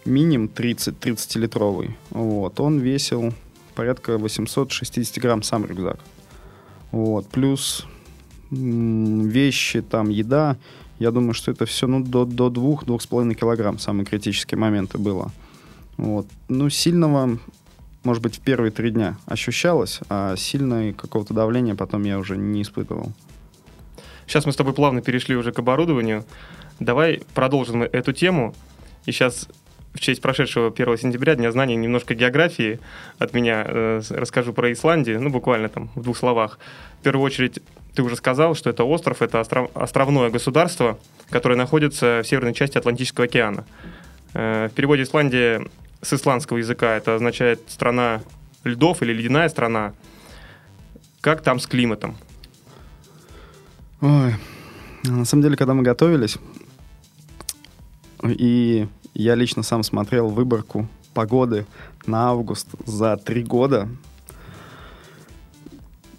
миним 0.06 0.48
30, 0.48 0.96
30-литровый. 0.96 1.96
Вот. 2.10 2.60
Он 2.60 2.80
весил 2.80 3.34
порядка 3.75 4.18
860 4.18 5.18
грамм 5.20 5.44
сам 5.44 5.66
рюкзак. 5.66 6.00
Вот. 6.92 7.28
Плюс 7.28 7.86
вещи, 8.52 9.82
там, 9.82 10.10
еда. 10.10 10.58
Я 11.00 11.12
думаю, 11.12 11.34
что 11.34 11.52
это 11.52 11.66
все 11.66 11.88
ну, 11.88 12.04
до, 12.04 12.25
до 12.25 12.48
2-2,5 12.48 13.34
килограмм 13.34 13.80
самые 13.80 14.06
критические 14.06 14.58
моменты 14.58 14.98
было. 14.98 15.32
Вот. 15.98 16.28
Ну, 16.48 16.70
сильного, 16.70 17.38
может 18.04 18.24
быть, 18.24 18.38
в 18.38 18.40
первые 18.40 18.72
три 18.72 18.92
дня 18.92 19.18
ощущалось, 19.25 20.00
а 20.10 20.36
сильное 20.38 20.94
какого-то 20.94 21.34
давления 21.34 21.75
потом 21.75 22.04
я 22.04 22.18
уже 22.18 22.38
не 22.38 22.62
испытывал. 22.62 23.12
Сейчас 24.27 24.46
мы 24.46 24.51
с 24.51 24.55
тобой 24.55 24.74
плавно 24.74 25.01
перешли 25.01 25.36
уже 25.36 25.51
к 25.51 25.60
оборудованию. 25.60 26.25
Давай 26.79 27.22
продолжим 27.34 27.84
эту 27.84 28.13
тему. 28.13 28.53
И 29.05 29.12
сейчас 29.12 29.48
в 29.96 30.00
честь 30.00 30.22
прошедшего 30.22 30.67
1 30.67 30.98
сентября, 30.98 31.36
Дня 31.36 31.51
знаний, 31.51 31.75
немножко 31.75 32.15
географии 32.15 32.79
от 33.17 33.34
меня 33.34 33.63
э, 33.65 34.01
расскажу 34.10 34.51
про 34.51 34.72
Исландию, 34.72 35.22
ну, 35.22 35.29
буквально 35.29 35.70
там 35.70 35.89
в 35.96 36.01
двух 36.01 36.17
словах. 36.17 36.60
В 37.00 37.03
первую 37.03 37.25
очередь, 37.25 37.60
ты 37.94 38.03
уже 38.03 38.17
сказал, 38.17 38.55
что 38.55 38.70
это 38.70 38.84
остров, 38.84 39.22
это 39.22 39.39
остров, 39.39 39.70
островное 39.74 40.29
государство, 40.29 41.00
которое 41.29 41.55
находится 41.55 42.22
в 42.24 42.27
северной 42.27 42.53
части 42.53 42.77
Атлантического 42.77 43.25
океана. 43.25 43.65
Э, 44.34 44.67
в 44.70 44.74
переводе 44.74 45.03
Исландия 45.03 45.65
с 46.01 46.12
исландского 46.12 46.58
языка 46.58 46.98
это 46.98 47.15
означает 47.15 47.62
страна 47.67 48.22
льдов 48.65 49.01
или 49.01 49.13
ледяная 49.13 49.48
страна. 49.48 49.94
Как 51.22 51.41
там 51.41 51.60
с 51.60 51.67
климатом? 51.67 52.17
Ой, 54.02 54.36
на 55.04 55.25
самом 55.25 55.44
деле, 55.44 55.56
когда 55.56 55.74
мы 55.74 55.84
готовились, 55.84 56.38
и 58.24 58.88
я 59.14 59.36
лично 59.36 59.64
сам 59.64 59.84
смотрел 59.84 60.28
выборку 60.28 60.88
погоды 61.14 61.66
на 62.06 62.30
август 62.30 62.68
за 62.86 63.16
три 63.18 63.44
года. 63.44 63.88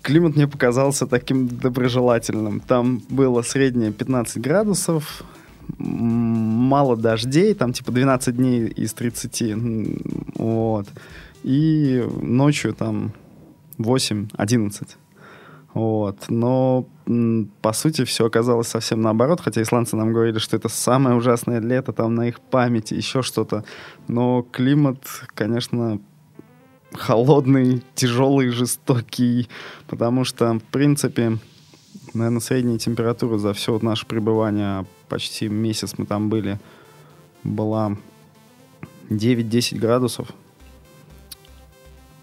Климат 0.01 0.37
мне 0.37 0.49
показался 0.49 1.07
таким 1.07 1.49
доброжелательным. 1.49 2.61
Там 2.61 3.03
было 3.11 3.43
среднее 3.43 3.93
15 3.93 4.41
градусов, 4.41 5.25
мало 5.79 6.97
дождей, 6.97 7.55
там 7.55 7.73
типа 7.73 7.93
12 7.93 8.37
дней 8.37 8.69
из 8.69 8.95
30. 8.95 10.37
Вот. 10.37 10.87
И 11.43 12.09
ночью 12.23 12.73
там 12.73 13.13
8-11. 13.79 14.97
Вот. 15.77 16.31
Но, 16.31 16.87
по 17.61 17.75
сути, 17.75 18.07
все 18.07 18.25
оказалось 18.25 18.67
совсем 18.67 19.03
наоборот, 19.03 19.43
хотя 19.43 19.61
исландцы 19.61 19.95
нам 19.95 20.11
говорили, 20.11 20.39
что 20.39 20.57
это 20.57 20.71
самое 20.71 21.15
ужасное 21.15 21.61
лето, 21.61 21.93
там 21.93 22.15
на 22.15 22.29
их 22.29 22.41
памяти, 22.41 22.95
еще 22.95 23.21
что-то. 23.21 23.63
Но 24.09 24.41
климат, 24.41 24.97
конечно, 25.35 26.01
холодный, 26.95 27.83
тяжелый, 27.95 28.49
жестокий, 28.49 29.51
потому 29.87 30.25
что, 30.25 30.55
в 30.55 30.63
принципе, 30.63 31.37
наверное, 32.15 32.41
средняя 32.41 32.79
температура 32.79 33.37
за 33.37 33.53
все 33.53 33.75
вот 33.75 33.83
наше 33.83 34.07
пребывание, 34.07 34.87
почти 35.11 35.51
месяц 35.51 35.97
мы 35.99 36.07
там 36.07 36.31
были, 36.31 36.59
была 37.45 37.99
9-10 39.11 39.77
градусов 39.77 40.29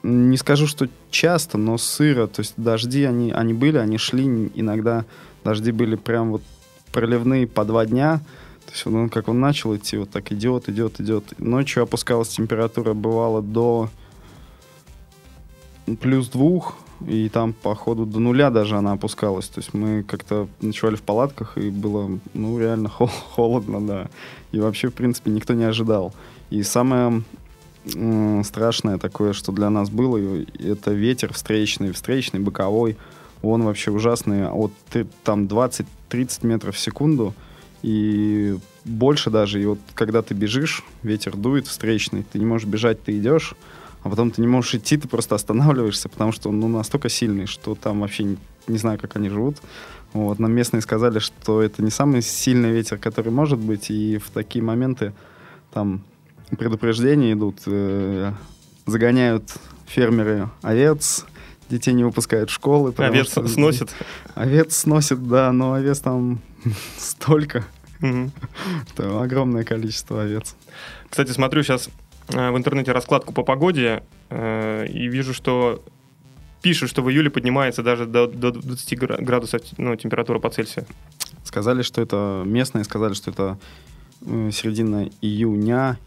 не 0.03 0.37
скажу, 0.37 0.67
что 0.67 0.87
часто, 1.09 1.57
но 1.57 1.77
сыро. 1.77 2.27
То 2.27 2.41
есть 2.41 2.53
дожди, 2.57 3.03
они, 3.03 3.31
они 3.31 3.53
были, 3.53 3.77
они 3.77 3.97
шли 3.97 4.51
иногда. 4.53 5.05
Дожди 5.43 5.71
были 5.71 5.95
прям 5.95 6.31
вот 6.31 6.41
проливные 6.91 7.47
по 7.47 7.63
два 7.63 7.85
дня. 7.85 8.19
То 8.65 8.71
есть 8.73 8.85
он, 8.85 9.09
как 9.09 9.27
он 9.27 9.39
начал 9.39 9.75
идти, 9.75 9.97
вот 9.97 10.09
так 10.09 10.31
идет, 10.31 10.69
идет, 10.69 10.99
идет. 10.99 11.39
Ночью 11.39 11.83
опускалась 11.83 12.29
температура, 12.29 12.93
бывало 12.93 13.41
до 13.41 13.89
плюс 15.99 16.29
двух, 16.29 16.75
и 17.07 17.27
там, 17.29 17.53
по 17.53 17.75
ходу, 17.75 18.05
до 18.05 18.19
нуля 18.19 18.49
даже 18.49 18.77
она 18.77 18.93
опускалась. 18.93 19.47
То 19.47 19.59
есть 19.59 19.73
мы 19.73 20.03
как-то 20.03 20.47
ночевали 20.61 20.95
в 20.95 21.01
палатках, 21.01 21.57
и 21.57 21.69
было, 21.69 22.19
ну, 22.33 22.59
реально 22.59 22.89
холодно, 23.35 23.85
да. 23.85 24.09
И 24.51 24.59
вообще, 24.59 24.89
в 24.89 24.93
принципе, 24.93 25.31
никто 25.31 25.53
не 25.53 25.65
ожидал. 25.65 26.13
И 26.49 26.63
самое 26.63 27.23
страшное 28.43 28.97
такое, 28.97 29.33
что 29.33 29.51
для 29.51 29.69
нас 29.69 29.89
было, 29.89 30.43
это 30.59 30.91
ветер 30.91 31.33
встречный, 31.33 31.91
встречный, 31.91 32.39
боковой. 32.39 32.97
Он 33.41 33.63
вообще 33.63 33.91
ужасный. 33.91 34.49
Вот 34.49 34.71
ты 34.89 35.05
там 35.23 35.45
20-30 35.45 35.85
метров 36.47 36.75
в 36.75 36.79
секунду, 36.79 37.33
и 37.81 38.57
больше 38.85 39.29
даже. 39.29 39.61
И 39.61 39.65
вот 39.65 39.79
когда 39.93 40.21
ты 40.21 40.33
бежишь, 40.33 40.83
ветер 41.03 41.35
дует 41.35 41.67
встречный, 41.67 42.23
ты 42.23 42.39
не 42.39 42.45
можешь 42.45 42.67
бежать, 42.67 43.03
ты 43.03 43.17
идешь, 43.17 43.53
а 44.03 44.09
потом 44.09 44.31
ты 44.31 44.41
не 44.41 44.47
можешь 44.47 44.75
идти, 44.75 44.97
ты 44.97 45.07
просто 45.07 45.35
останавливаешься, 45.35 46.09
потому 46.09 46.31
что 46.31 46.49
он 46.49 46.59
ну, 46.59 46.67
настолько 46.69 47.09
сильный, 47.09 47.45
что 47.45 47.75
там 47.75 47.99
вообще 47.99 48.23
не, 48.23 48.37
не 48.67 48.77
знаю, 48.77 48.97
как 48.99 49.15
они 49.17 49.29
живут. 49.29 49.57
Вот, 50.13 50.39
нам 50.39 50.51
местные 50.51 50.81
сказали, 50.81 51.19
что 51.19 51.61
это 51.61 51.83
не 51.83 51.89
самый 51.89 52.21
сильный 52.21 52.71
ветер, 52.71 52.97
который 52.97 53.31
может 53.31 53.59
быть, 53.59 53.89
и 53.89 54.17
в 54.17 54.29
такие 54.29 54.63
моменты 54.63 55.13
там 55.73 56.03
предупреждения 56.55 57.33
идут, 57.33 57.61
э, 57.65 58.33
загоняют 58.85 59.51
фермеры 59.85 60.49
овец, 60.61 61.25
детей 61.69 61.93
не 61.93 62.03
выпускают 62.03 62.49
в 62.49 62.53
школы. 62.53 62.93
Овец 62.97 63.31
что, 63.31 63.47
сносит? 63.47 63.93
Овец 64.35 64.75
сносит, 64.75 65.27
да, 65.27 65.51
но 65.51 65.73
овец 65.73 65.99
там 65.99 66.39
столько. 66.97 67.65
Угу. 68.01 68.31
Это 68.91 69.21
огромное 69.21 69.63
количество 69.63 70.23
овец. 70.23 70.55
Кстати, 71.09 71.31
смотрю 71.31 71.63
сейчас 71.63 71.89
э, 72.29 72.51
в 72.51 72.57
интернете 72.57 72.91
раскладку 72.91 73.33
по 73.33 73.43
погоде 73.43 74.03
э, 74.29 74.87
и 74.87 75.07
вижу, 75.07 75.33
что 75.33 75.83
пишут, 76.61 76.89
что 76.89 77.01
в 77.01 77.09
июле 77.09 77.29
поднимается 77.29 77.83
даже 77.83 78.05
до, 78.05 78.27
до 78.27 78.51
20 78.51 78.99
градусов 78.99 79.61
ну, 79.77 79.95
температура 79.95 80.39
по 80.39 80.49
Цельсию. 80.49 80.85
Сказали, 81.43 81.81
что 81.81 82.01
это 82.01 82.43
местные, 82.45 82.83
сказали, 82.83 83.13
что 83.13 83.31
это 83.31 83.59
середина 84.21 85.09
июня 85.21 85.97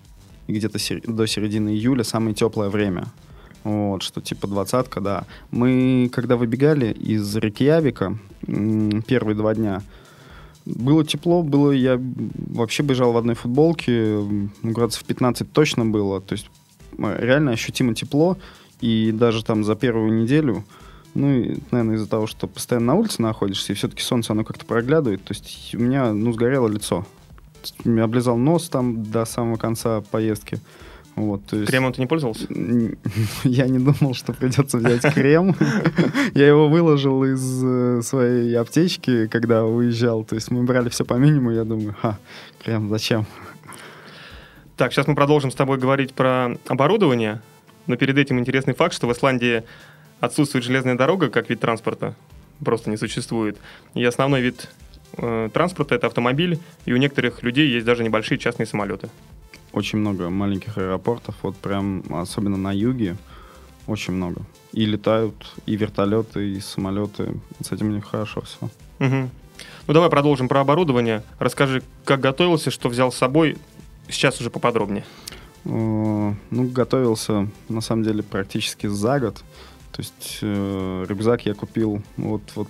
и 0.47 0.53
где-то 0.53 0.79
сер- 0.79 1.03
до 1.07 1.26
середины 1.26 1.71
июля 1.71 2.05
самое 2.05 2.35
теплое 2.35 2.69
время. 2.69 3.07
Вот, 3.65 4.03
что 4.03 4.21
типа 4.21 4.47
двадцатка, 4.47 5.00
да. 5.00 5.25
Мы, 5.50 6.09
когда 6.12 6.37
выбегали 6.37 6.93
из 6.93 7.35
Рейкьявика 7.37 8.17
первые 8.47 9.35
два 9.35 9.55
дня, 9.55 9.83
было 10.65 11.05
тепло, 11.05 11.43
было, 11.43 11.71
я 11.71 12.00
вообще 12.00 12.83
бежал 12.83 13.12
в 13.12 13.17
одной 13.17 13.35
футболке, 13.35 14.21
градусов 14.62 15.05
15 15.05 15.50
точно 15.53 15.87
было, 15.87 16.21
то 16.21 16.33
есть 16.33 16.50
э, 16.99 17.17
реально 17.21 17.53
ощутимо 17.53 17.95
тепло, 17.95 18.37
и 18.81 19.12
даже 19.12 19.45
там 19.45 19.65
за 19.65 19.76
первую 19.76 20.12
неделю, 20.21 20.65
ну, 21.15 21.33
и, 21.33 21.59
наверное, 21.71 21.97
из-за 21.97 22.09
того, 22.09 22.26
что 22.26 22.47
постоянно 22.49 22.88
на 22.88 22.95
улице 22.95 23.23
находишься, 23.23 23.73
и 23.73 23.76
все-таки 23.76 24.03
солнце, 24.03 24.33
оно 24.33 24.45
как-то 24.45 24.67
проглядывает, 24.67 25.23
то 25.23 25.33
есть 25.33 25.75
у 25.75 25.79
меня, 25.79 26.12
ну, 26.12 26.33
сгорело 26.33 26.69
лицо, 26.69 27.07
облизал 27.85 28.37
нос 28.37 28.69
там 28.69 29.03
до 29.03 29.25
самого 29.25 29.57
конца 29.57 30.01
поездки. 30.11 30.61
Вот, 31.17 31.47
то 31.47 31.57
есть... 31.57 31.71
Кремом 31.71 31.95
ты 31.95 32.01
не 32.03 32.07
пользовался? 32.07 32.47
Я 33.45 33.67
не 33.69 33.79
думал, 33.79 34.13
что 34.13 34.35
придется 34.35 34.77
взять 34.77 35.15
крем. 35.15 35.57
Я 36.35 36.47
его 36.47 36.69
выложил 36.69 37.25
из 37.25 37.65
э, 37.65 38.03
своей 38.03 38.55
аптечки, 38.55 39.27
когда 39.27 39.65
уезжал. 39.65 40.25
То 40.25 40.35
есть 40.35 40.51
мы 40.51 40.63
брали 40.65 40.91
все 40.91 41.07
по 41.07 41.15
минимуму. 41.15 41.53
Я 41.53 41.65
думаю, 41.65 41.97
ха, 42.03 42.19
крем 42.63 42.91
зачем? 42.91 43.25
Так, 44.77 44.93
сейчас 44.93 45.07
мы 45.07 45.15
продолжим 45.15 45.51
с 45.51 45.55
тобой 45.55 45.79
говорить 45.79 46.13
про 46.13 46.59
оборудование. 46.69 47.41
Но 47.87 47.97
перед 47.97 48.19
этим 48.19 48.39
интересный 48.39 48.75
факт, 48.75 48.95
что 48.95 49.07
в 49.07 49.13
Исландии 49.13 49.63
отсутствует 50.21 50.65
железная 50.67 50.97
дорога 50.97 51.31
как 51.31 51.49
вид 51.49 51.61
транспорта. 51.61 52.15
Просто 52.63 52.91
не 52.91 52.99
существует. 52.99 53.57
И 53.95 54.05
основной 54.05 54.43
вид 54.43 54.69
транспорта 55.53 55.95
это 55.95 56.07
автомобиль, 56.07 56.59
и 56.85 56.93
у 56.93 56.97
некоторых 56.97 57.43
людей 57.43 57.69
есть 57.69 57.87
даже 57.87 58.05
небольшие 58.05 58.39
частные 58.39 58.67
самолеты. 58.67 59.09
Очень 59.73 59.99
много 59.99 60.31
маленьких 60.31 60.79
аэропортов, 60.79 61.35
вот 61.43 61.57
прям 61.57 62.03
особенно 62.11 62.57
на 62.57 62.73
юге, 62.73 63.17
очень 63.87 64.15
много. 64.15 64.43
И 64.73 64.85
летают 64.85 65.35
и 65.67 65.77
вертолеты, 65.77 66.51
и 66.51 66.61
самолеты. 66.61 67.35
С 67.61 67.73
этим 67.73 67.89
у 67.89 67.93
них 67.93 68.05
хорошо 68.05 68.43
все. 68.43 68.67
Угу. 68.99 69.31
Ну 69.87 69.95
давай 69.95 70.11
продолжим 70.11 70.49
про 70.49 70.61
оборудование. 70.61 71.23
Расскажи, 71.39 71.83
как 72.05 72.21
готовился, 72.21 72.71
что 72.71 72.89
взял 72.89 73.13
с 73.13 73.17
собой. 73.17 73.57
Сейчас 74.09 74.41
уже 74.41 74.51
поподробнее. 74.51 75.05
Э, 75.65 76.33
ну, 76.51 76.69
готовился, 76.69 77.49
на 77.69 77.81
самом 77.81 78.03
деле, 78.03 78.23
практически 78.23 78.87
за 78.87 79.21
год. 79.21 79.37
То 79.93 80.03
есть 80.03 80.39
э, 80.43 81.05
рюкзак 81.09 81.47
я 81.47 81.55
купил 81.55 82.03
вот, 82.17 82.43
вот 82.55 82.69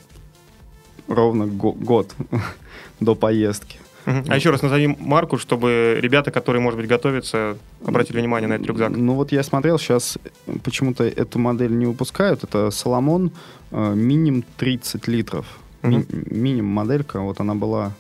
ровно 1.09 1.47
год 1.47 2.15
до 3.01 3.15
поездки. 3.15 3.79
А 4.07 4.37
еще 4.37 4.51
раз 4.51 4.63
назови 4.63 4.87
марку, 5.01 5.37
чтобы 5.37 5.99
ребята, 6.01 6.31
которые, 6.31 6.63
может 6.63 6.79
быть, 6.79 6.89
готовятся, 6.89 7.57
обратили 7.85 8.21
внимание 8.21 8.49
на 8.49 8.55
этот 8.55 8.69
рюкзак. 8.69 8.97
Ну 8.97 9.15
вот 9.15 9.33
я 9.33 9.43
смотрел, 9.43 9.79
сейчас 9.81 10.17
почему-то 10.63 11.03
эту 11.03 11.41
модель 11.41 11.77
не 11.77 11.87
выпускают. 11.87 12.45
Это 12.45 12.71
Соломон 12.71 13.33
э, 13.73 13.95
минимум 13.95 14.45
30 14.59 15.09
литров. 15.09 15.47
Ми- 15.83 16.07
минимум 16.31 16.71
моделька, 16.73 17.21
вот 17.21 17.41
она 17.41 17.57
была 17.57 17.95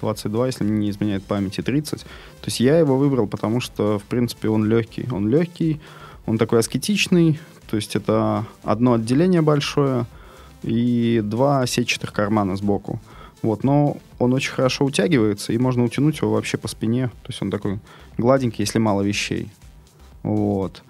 22, 0.00 0.46
если 0.46 0.64
мне 0.64 0.78
не 0.78 0.90
изменяет 0.90 1.24
памяти, 1.24 1.60
30. 1.60 2.02
То 2.02 2.06
есть 2.46 2.60
я 2.60 2.78
его 2.78 2.96
выбрал, 2.96 3.26
потому 3.26 3.60
что, 3.60 3.98
в 3.98 4.04
принципе, 4.04 4.48
он 4.48 4.64
легкий. 4.64 5.08
Он 5.10 5.28
легкий, 5.28 5.80
он 6.26 6.38
такой 6.38 6.60
аскетичный, 6.60 7.40
то 7.68 7.76
есть 7.76 7.96
это 7.96 8.44
одно 8.62 8.92
отделение 8.94 9.42
большое 9.42 10.06
и 10.62 11.20
два 11.22 11.66
сетчатых 11.66 12.12
кармана 12.12 12.56
сбоку. 12.56 13.00
Вот, 13.42 13.62
но 13.62 13.98
он 14.18 14.32
очень 14.34 14.52
хорошо 14.52 14.84
утягивается, 14.84 15.52
и 15.52 15.58
можно 15.58 15.84
утянуть 15.84 16.20
его 16.20 16.32
вообще 16.32 16.58
по 16.58 16.68
спине. 16.68 17.08
То 17.22 17.28
есть 17.28 17.40
он 17.40 17.50
такой 17.50 17.78
гладенький, 18.16 18.62
если 18.62 18.78
мало 18.78 19.02
вещей. 19.02 19.50
Вот. 20.22 20.82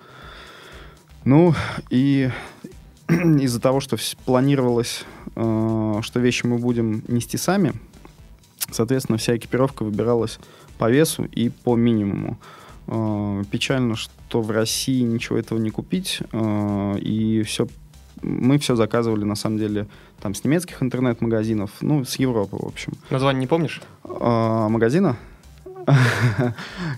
Ну, 1.24 1.54
и 1.90 2.30
из-за 3.08 3.60
того, 3.60 3.80
что 3.80 3.96
планировалось, 4.24 5.04
э, 5.36 6.00
что 6.02 6.20
вещи 6.20 6.46
мы 6.46 6.58
будем 6.58 7.04
нести 7.08 7.36
сами, 7.36 7.74
соответственно, 8.70 9.18
вся 9.18 9.36
экипировка 9.36 9.82
выбиралась 9.82 10.38
по 10.78 10.90
весу 10.90 11.24
и 11.24 11.50
по 11.50 11.76
минимуму. 11.76 12.38
Э, 12.86 13.44
печально, 13.50 13.96
что 13.96 14.40
в 14.40 14.50
России 14.50 15.02
ничего 15.02 15.38
этого 15.38 15.58
не 15.58 15.70
купить, 15.70 16.20
э, 16.32 16.98
и 17.00 17.42
все 17.42 17.68
мы 18.22 18.58
все 18.58 18.76
заказывали, 18.76 19.24
на 19.24 19.34
самом 19.34 19.58
деле, 19.58 19.86
там, 20.20 20.34
с 20.34 20.44
немецких 20.44 20.82
интернет-магазинов, 20.82 21.70
ну, 21.80 22.04
с 22.04 22.16
Европы, 22.16 22.56
в 22.56 22.66
общем. 22.66 22.92
Название 23.10 23.40
не 23.40 23.46
помнишь? 23.46 23.80
А, 24.04 24.68
магазина? 24.68 25.16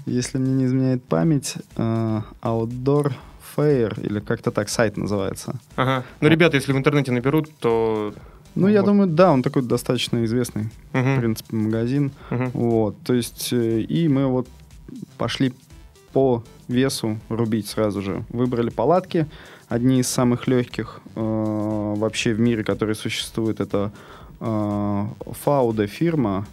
Если 0.06 0.38
мне 0.38 0.52
не 0.52 0.64
изменяет 0.64 1.04
память, 1.04 1.54
а, 1.76 2.24
Outdoor 2.42 3.12
Fair, 3.56 4.00
или 4.04 4.20
как-то 4.20 4.50
так 4.50 4.68
сайт 4.68 4.96
называется. 4.96 5.54
Ага. 5.76 6.04
Ну, 6.20 6.28
ребята, 6.28 6.56
если 6.56 6.72
в 6.72 6.76
интернете 6.76 7.12
наберут, 7.12 7.50
то... 7.58 8.14
Ну, 8.56 8.66
я 8.68 8.80
Вот. 8.80 8.86
думаю, 8.86 9.08
да, 9.08 9.32
он 9.32 9.42
такой 9.42 9.62
достаточно 9.62 10.24
известный, 10.24 10.70
в 10.92 11.18
принципе, 11.18 11.54
магазин. 11.56 12.10
Вот, 12.30 12.96
то 13.04 13.14
есть, 13.14 13.52
э, 13.52 13.80
и 13.80 14.08
мы 14.08 14.26
вот 14.26 14.48
пошли 15.18 15.52
по 16.12 16.42
весу 16.66 17.18
рубить 17.28 17.68
сразу 17.68 18.02
же. 18.02 18.24
Выбрали 18.30 18.70
палатки, 18.70 19.26
одни 19.70 20.00
из 20.00 20.08
самых 20.08 20.48
легких 20.48 21.00
э, 21.14 21.94
вообще 21.96 22.34
в 22.34 22.40
мире, 22.40 22.64
которые 22.64 22.96
существуют. 22.96 23.60
Это 23.60 23.92
э, 24.40 25.06
Фауда 25.44 25.86
фирма, 25.86 26.46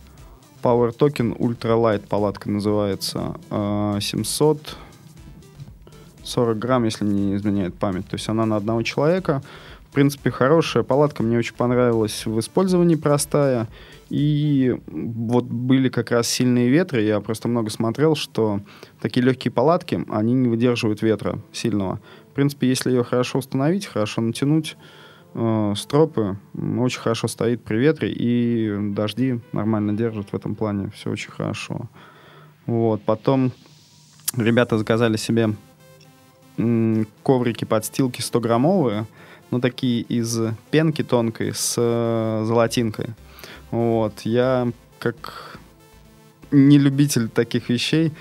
Power 0.61 0.95
Token 0.95 1.35
Ultralight 1.37 2.07
палатка 2.07 2.49
называется. 2.49 3.35
Э, 3.49 3.97
740 3.99 6.59
грамм, 6.59 6.85
если 6.85 7.05
не 7.05 7.35
изменяет 7.35 7.73
память. 7.73 8.07
То 8.07 8.15
есть 8.15 8.29
она 8.29 8.45
на 8.45 8.55
одного 8.55 8.83
человека. 8.83 9.41
В 9.89 9.93
принципе, 9.93 10.29
хорошая 10.29 10.83
палатка. 10.83 11.23
Мне 11.23 11.39
очень 11.39 11.55
понравилась 11.55 12.27
в 12.27 12.39
использовании 12.39 12.95
простая. 12.95 13.67
И 14.09 14.75
вот 14.85 15.45
были 15.45 15.89
как 15.89 16.11
раз 16.11 16.27
сильные 16.27 16.69
ветры. 16.69 17.01
Я 17.01 17.19
просто 17.19 17.47
много 17.47 17.71
смотрел, 17.71 18.15
что 18.15 18.61
такие 19.01 19.25
легкие 19.25 19.51
палатки, 19.51 20.05
они 20.09 20.33
не 20.33 20.47
выдерживают 20.47 21.01
ветра 21.01 21.39
сильного. 21.51 21.99
Принципе, 22.37 22.67
если 22.67 22.91
ее 22.91 23.03
хорошо 23.03 23.39
установить, 23.39 23.87
хорошо 23.87 24.21
натянуть, 24.21 24.77
э, 25.33 25.73
стропы 25.75 26.37
очень 26.53 26.99
хорошо 26.99 27.27
стоит 27.27 27.63
при 27.63 27.77
ветре, 27.77 28.11
и 28.11 28.77
дожди 28.93 29.39
нормально 29.53 29.93
держат 29.93 30.29
в 30.31 30.35
этом 30.35 30.53
плане. 30.53 30.91
Все 30.91 31.09
очень 31.09 31.31
хорошо. 31.31 31.89
Вот. 32.67 33.01
Потом 33.01 33.51
ребята 34.35 34.77
заказали 34.77 35.17
себе 35.17 35.55
коврики, 37.23 37.65
подстилки 37.65 38.21
100-граммовые, 38.21 39.05
ну, 39.49 39.59
такие 39.59 40.01
из 40.01 40.39
пенки 40.69 41.03
тонкой 41.03 41.55
с 41.55 41.73
э, 41.75 42.43
золотинкой. 42.45 43.15
Вот. 43.71 44.19
Я 44.25 44.71
как 44.99 45.57
не 46.51 46.77
любитель 46.77 47.29
таких 47.29 47.69
вещей, 47.69 48.13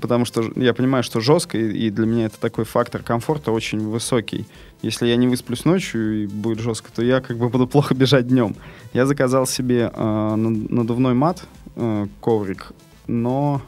потому 0.00 0.24
что 0.24 0.50
я 0.56 0.74
понимаю, 0.74 1.02
что 1.04 1.20
жестко, 1.20 1.58
и, 1.58 1.90
для 1.90 2.06
меня 2.06 2.26
это 2.26 2.38
такой 2.40 2.64
фактор 2.64 3.02
комфорта 3.02 3.52
очень 3.52 3.80
высокий. 3.88 4.46
Если 4.82 5.06
я 5.06 5.16
не 5.16 5.28
высплюсь 5.28 5.64
ночью 5.64 6.24
и 6.24 6.26
будет 6.26 6.60
жестко, 6.60 6.90
то 6.92 7.02
я 7.02 7.20
как 7.20 7.38
бы 7.38 7.48
буду 7.48 7.66
плохо 7.66 7.94
бежать 7.94 8.26
днем. 8.26 8.56
Я 8.92 9.06
заказал 9.06 9.46
себе 9.46 9.90
э, 9.92 10.34
над- 10.34 10.70
надувной 10.70 11.14
мат, 11.14 11.44
э, 11.76 12.06
коврик, 12.20 12.72
но 13.06 13.62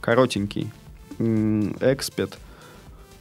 коротенький. 0.00 0.70
Экспет 1.18 2.38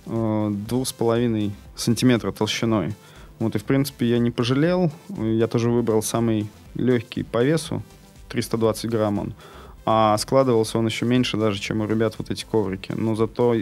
э, 0.05 0.51
двух 0.67 0.87
с 0.87 0.93
половиной 0.93 1.51
сантиметра 1.75 2.31
толщиной. 2.31 2.93
Вот, 3.39 3.55
и, 3.55 3.59
в 3.59 3.63
принципе, 3.63 4.07
я 4.07 4.19
не 4.19 4.31
пожалел. 4.31 4.91
Я 5.19 5.47
тоже 5.47 5.69
выбрал 5.69 6.01
самый 6.01 6.49
легкий 6.73 7.23
по 7.23 7.43
весу, 7.43 7.83
320 8.29 8.89
грамм 8.89 9.19
он. 9.19 9.33
А 9.85 10.17
складывался 10.17 10.79
он 10.79 10.87
еще 10.87 11.05
меньше 11.05 11.37
даже, 11.37 11.59
чем 11.59 11.81
у 11.81 11.87
ребят 11.87 12.15
вот 12.17 12.31
эти 12.31 12.43
коврики. 12.43 12.91
Но 12.91 13.15
зато 13.15 13.55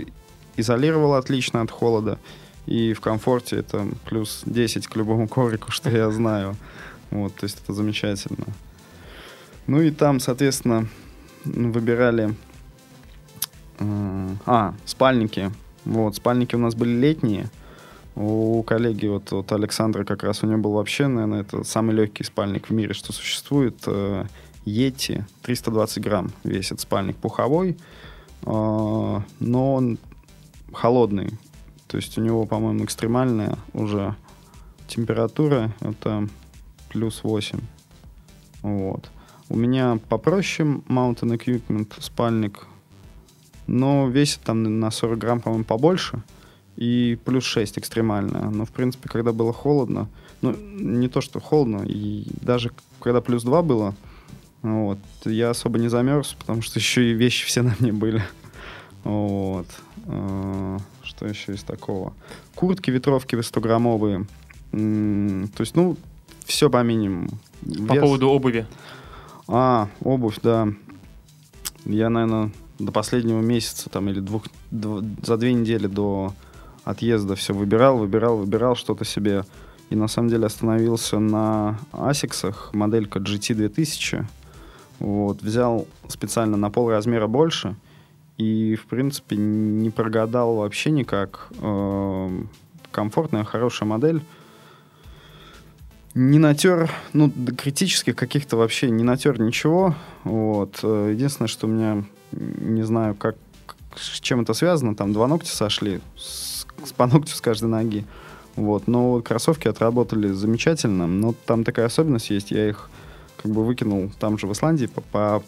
изолировал 0.56 1.16
отлично 1.16 1.62
от 1.62 1.72
холода. 1.72 2.18
И 2.66 2.94
в 2.94 3.02
комфорте 3.02 3.58
это 3.58 3.86
плюс 4.06 4.44
10 4.46 4.88
к 4.88 4.96
любому 4.96 5.28
коврику, 5.28 5.72
что 5.72 5.90
я 5.90 6.10
знаю. 6.12 6.56
Вот, 7.12 7.36
то 7.36 7.44
есть 7.44 7.60
это 7.62 7.74
замечательно. 7.74 8.46
Ну 9.68 9.82
и 9.82 9.92
там, 9.92 10.20
соответственно, 10.20 10.88
выбирали... 11.44 12.36
э, 13.80 14.36
А, 14.46 14.74
спальники. 14.86 15.52
Вот, 15.86 16.16
спальники 16.16 16.56
у 16.56 16.60
нас 16.60 16.76
были 16.76 16.92
летние. 16.92 17.50
У 18.16 18.64
коллеги, 18.64 19.08
вот, 19.08 19.32
вот 19.32 19.52
Александра 19.52 20.04
как 20.04 20.24
раз, 20.24 20.44
у 20.44 20.48
него 20.48 20.60
был 20.60 20.74
вообще, 20.74 21.08
наверное, 21.08 21.42
это 21.42 21.64
самый 21.64 21.96
легкий 21.96 22.24
спальник 22.24 22.70
в 22.70 22.74
мире, 22.74 22.94
что 22.94 23.12
существует. 23.12 23.76
э, 23.88 24.26
Йети, 24.66 25.26
320 25.42 26.04
грамм 26.04 26.32
весит 26.44 26.80
спальник 26.80 27.18
пуховой, 27.18 27.78
э, 28.46 28.46
но 28.46 29.74
он 29.74 29.98
холодный. 30.74 31.32
То 31.88 31.98
есть 31.98 32.18
у 32.18 32.22
него, 32.22 32.46
по-моему, 32.46 32.86
экстремальная 32.86 33.58
уже 33.74 34.16
температура, 34.88 35.74
это 35.82 36.28
плюс 36.90 37.24
8. 37.24 37.60
Вот. 38.62 39.10
У 39.50 39.58
меня 39.58 40.00
попроще 40.10 40.82
Mountain 40.88 41.38
Equipment 41.38 41.94
спальник, 42.00 42.66
но 43.68 44.08
весит 44.08 44.42
там 44.42 44.80
на 44.80 44.90
40 44.92 45.20
грамм, 45.20 45.42
по-моему, 45.42 45.66
побольше. 45.66 46.24
И 46.76 47.20
плюс 47.24 47.44
6 47.44 47.78
экстремальная. 47.78 48.50
Но, 48.50 48.66
в 48.66 48.72
принципе, 48.72 49.08
когда 49.08 49.32
было 49.32 49.54
холодно, 49.54 50.10
ну, 50.42 50.56
не 50.56 51.08
то, 51.08 51.22
что 51.22 51.40
холодно, 51.40 51.84
и 51.86 52.26
даже 52.42 52.72
когда 53.00 53.22
плюс 53.22 53.44
2 53.44 53.62
было, 53.62 53.94
вот, 54.64 54.98
я 55.26 55.52
особо 55.52 55.78
не 55.78 55.90
замерз, 55.90 56.34
потому 56.40 56.62
что 56.62 56.80
еще 56.80 57.12
и 57.12 57.14
вещи 57.14 57.46
все 57.46 57.62
на 57.62 57.76
мне 57.80 57.92
были. 57.92 58.24
Вот. 59.04 59.68
Э, 60.06 60.78
Что 61.04 61.28
еще 61.28 61.54
из 61.54 61.64
такого? 61.64 62.14
Куртки, 62.56 62.90
ветровки 62.90 63.36
100-граммовые. 63.36 64.26
М, 64.72 65.50
То 65.56 65.62
есть, 65.62 65.76
ну, 65.76 65.98
все 66.46 66.70
по 66.70 66.82
минимуму. 66.84 67.30
По 67.88 67.94
Вес- 67.94 68.00
поводу 68.02 68.30
обуви. 68.30 68.66
а, 69.48 69.88
обувь, 70.02 70.40
да. 70.42 70.68
Я, 71.86 72.10
наверное, 72.10 72.52
до 72.80 72.92
последнего 72.92 73.42
месяца 73.42 73.90
там 73.90 74.10
или 74.10 74.20
двух, 74.22 74.44
дв- 74.72 75.06
за 75.26 75.38
две 75.38 75.54
недели 75.54 75.88
до 75.88 76.34
отъезда 76.86 77.36
все 77.36 77.54
выбирал, 77.54 77.98
выбирал, 77.98 78.38
выбирал 78.38 78.76
что-то 78.76 79.04
себе. 79.06 79.44
И 79.90 79.96
на 79.96 80.08
самом 80.08 80.30
деле 80.30 80.46
остановился 80.46 81.20
на 81.20 81.78
асиксах, 81.92 82.72
моделька 82.74 83.20
GT 83.20 83.54
2000. 83.54 84.26
Вот, 85.00 85.42
взял 85.42 85.88
специально 86.08 86.58
на 86.58 86.70
пол 86.70 86.90
размера 86.90 87.28
больше. 87.28 87.76
И, 88.38 88.76
в 88.76 88.86
принципе, 88.88 89.36
не 89.36 89.90
прогадал 89.90 90.56
вообще 90.56 90.92
никак. 90.92 91.50
Эм, 91.62 92.50
Комфортная, 92.92 93.44
хорошая 93.44 93.90
модель. 93.90 94.22
Не 96.14 96.38
натер, 96.38 96.92
ну, 97.14 97.32
до 97.36 97.56
критических 97.56 98.16
каких-то 98.16 98.56
вообще 98.56 98.92
не 98.92 99.04
натер 99.04 99.42
ничего. 99.42 99.96
Вот. 100.24 100.80
Э, 100.84 101.10
Единственное, 101.12 101.48
что 101.48 101.66
у 101.66 101.72
меня, 101.72 102.04
не 102.32 102.84
знаю, 102.84 103.16
как, 103.16 103.36
с 103.96 104.20
чем 104.20 104.42
это 104.42 104.54
связано, 104.54 104.96
там 104.96 105.12
два 105.12 105.28
ногтя 105.28 105.50
сошли 105.50 106.02
с, 106.16 106.68
по 106.96 107.08
ногтю 107.08 107.36
с 107.36 107.42
каждой 107.42 107.70
ноги. 107.70 108.06
Вот. 108.56 108.88
Но 108.88 109.22
кроссовки 109.22 109.68
отработали 109.68 110.28
замечательно. 110.28 111.08
Но 111.08 111.34
там 111.48 111.64
такая 111.64 111.88
особенность 111.88 112.30
есть, 112.30 112.52
я 112.52 112.70
их 112.70 112.92
как 113.44 113.52
бы 113.52 113.64
выкинул 113.66 114.12
там 114.20 114.40
же 114.40 114.48
в 114.48 114.54
Исландии 114.54 114.88
по, 114.88 115.02
по- 115.02 115.44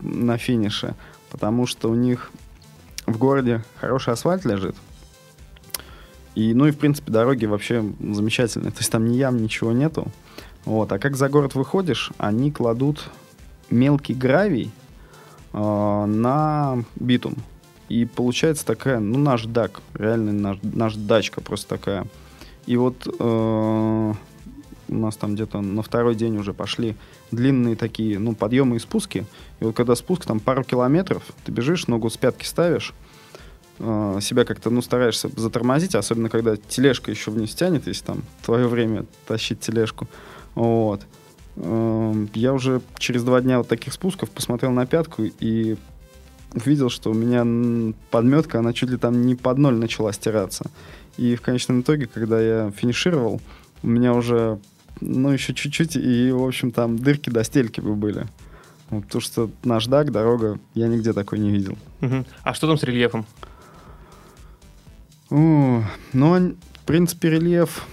на 0.00 0.38
финише, 0.38 0.94
потому 1.30 1.66
что 1.66 1.90
у 1.90 1.94
них 1.94 2.30
в 3.06 3.18
городе 3.18 3.62
хороший 3.80 4.14
асфальт 4.14 4.44
лежит. 4.44 4.74
И, 6.34 6.54
ну 6.54 6.66
и, 6.66 6.70
в 6.70 6.78
принципе, 6.78 7.12
дороги 7.12 7.46
вообще 7.46 7.84
замечательные. 8.00 8.70
То 8.70 8.78
есть 8.78 8.90
там 8.90 9.06
ни 9.06 9.16
ям, 9.16 9.36
ничего 9.42 9.72
нету. 9.72 10.06
Вот. 10.64 10.92
А 10.92 10.98
как 10.98 11.16
за 11.16 11.28
город 11.28 11.54
выходишь, 11.54 12.12
они 12.16 12.52
кладут 12.52 13.10
мелкий 13.70 14.14
гравий, 14.14 14.70
э, 15.52 16.04
на 16.06 16.84
битум. 16.96 17.34
И 17.88 18.04
получается 18.04 18.64
такая, 18.64 19.00
ну, 19.00 19.18
наш 19.18 19.44
дак, 19.44 19.80
реальный 19.94 20.32
наш, 20.32 20.58
наш 20.62 20.94
дачка 20.94 21.40
просто 21.40 21.68
такая. 21.76 22.06
И 22.66 22.76
вот 22.76 23.06
э, 23.18 24.14
у 24.88 24.94
нас 24.94 25.16
там 25.16 25.34
где-то 25.34 25.60
на 25.60 25.82
второй 25.82 26.14
день 26.14 26.36
уже 26.36 26.52
пошли 26.52 26.96
длинные 27.30 27.76
такие, 27.76 28.18
ну, 28.18 28.34
подъемы 28.34 28.76
и 28.76 28.78
спуски. 28.78 29.26
И 29.60 29.64
вот 29.64 29.76
когда 29.76 29.94
спуск 29.94 30.24
там 30.24 30.40
пару 30.40 30.64
километров, 30.64 31.22
ты 31.44 31.52
бежишь, 31.52 31.86
ногу 31.86 32.10
с 32.10 32.16
пятки 32.16 32.44
ставишь, 32.44 32.94
э, 33.78 34.18
себя 34.20 34.44
как-то, 34.44 34.70
ну, 34.70 34.82
стараешься 34.82 35.30
затормозить, 35.36 35.94
особенно 35.94 36.28
когда 36.30 36.56
тележка 36.56 37.10
еще 37.10 37.30
вниз 37.30 37.54
тянет, 37.54 37.86
если 37.86 38.04
там 38.04 38.22
твое 38.44 38.66
время 38.66 39.06
тащить 39.26 39.60
тележку. 39.60 40.08
Вот. 40.54 41.02
Э, 41.56 42.26
я 42.34 42.52
уже 42.52 42.80
через 42.98 43.24
два 43.24 43.40
дня 43.40 43.58
вот 43.58 43.68
таких 43.68 43.92
спусков 43.92 44.30
посмотрел 44.30 44.72
на 44.72 44.86
пятку 44.86 45.24
и 45.24 45.76
увидел, 46.54 46.88
что 46.88 47.10
у 47.10 47.14
меня 47.14 47.94
подметка, 48.10 48.60
она 48.60 48.72
чуть 48.72 48.90
ли 48.90 48.96
там 48.96 49.26
не 49.26 49.34
под 49.34 49.58
ноль 49.58 49.74
начала 49.74 50.12
стираться. 50.12 50.70
И 51.16 51.34
в 51.34 51.42
конечном 51.42 51.80
итоге, 51.80 52.06
когда 52.06 52.40
я 52.40 52.70
финишировал, 52.70 53.40
у 53.82 53.86
меня 53.86 54.14
уже 54.14 54.58
ну, 55.00 55.30
еще 55.30 55.54
чуть-чуть, 55.54 55.96
и, 55.96 56.30
в 56.30 56.42
общем, 56.42 56.70
там 56.70 56.98
дырки 56.98 57.30
до 57.30 57.44
стельки 57.44 57.80
бы 57.80 57.94
были. 57.94 58.26
Вот, 58.90 59.04
потому 59.04 59.20
что 59.20 59.50
наждак, 59.64 60.10
дорога, 60.12 60.58
я 60.74 60.88
нигде 60.88 61.12
такой 61.12 61.38
не 61.38 61.50
видел. 61.50 61.76
Угу. 62.00 62.24
А 62.42 62.54
что 62.54 62.66
там 62.66 62.78
с 62.78 62.82
рельефом? 62.82 63.26
О, 65.30 65.82
ну, 66.12 66.54
в 66.82 66.86
принципе, 66.86 67.30
рельеф... 67.30 67.84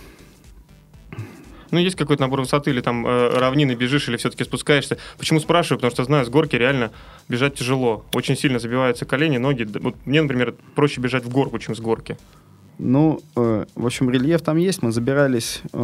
Ну, 1.71 1.79
есть 1.79 1.97
какой-то 1.97 2.21
набор 2.21 2.39
высоты, 2.39 2.69
или 2.69 2.79
там 2.79 3.05
э, 3.05 3.37
равнины 3.37 3.73
бежишь, 3.73 4.07
или 4.07 4.15
все-таки 4.15 4.45
спускаешься. 4.45 4.97
Почему 5.17 5.41
спрашиваю? 5.41 5.79
Потому 5.79 5.91
что 5.91 6.03
знаю, 6.05 6.25
с 6.25 6.29
горки 6.29 6.55
реально 6.55 6.91
бежать 7.27 7.55
тяжело. 7.55 8.05
Очень 8.13 8.37
сильно 8.37 8.59
забиваются 8.59 9.03
колени, 9.03 9.37
ноги. 9.37 9.67
Вот 9.81 9.95
мне, 10.05 10.21
например, 10.21 10.55
проще 10.75 11.01
бежать 11.01 11.25
в 11.25 11.29
горку, 11.29 11.59
чем 11.59 11.75
с 11.75 11.79
горки. 11.81 12.17
Ну, 12.77 13.21
э, 13.35 13.65
в 13.75 13.85
общем, 13.85 14.09
рельеф 14.09 14.41
там 14.41 14.57
есть. 14.57 14.81
Мы 14.81 14.91
забирались 14.91 15.61
э, 15.71 15.77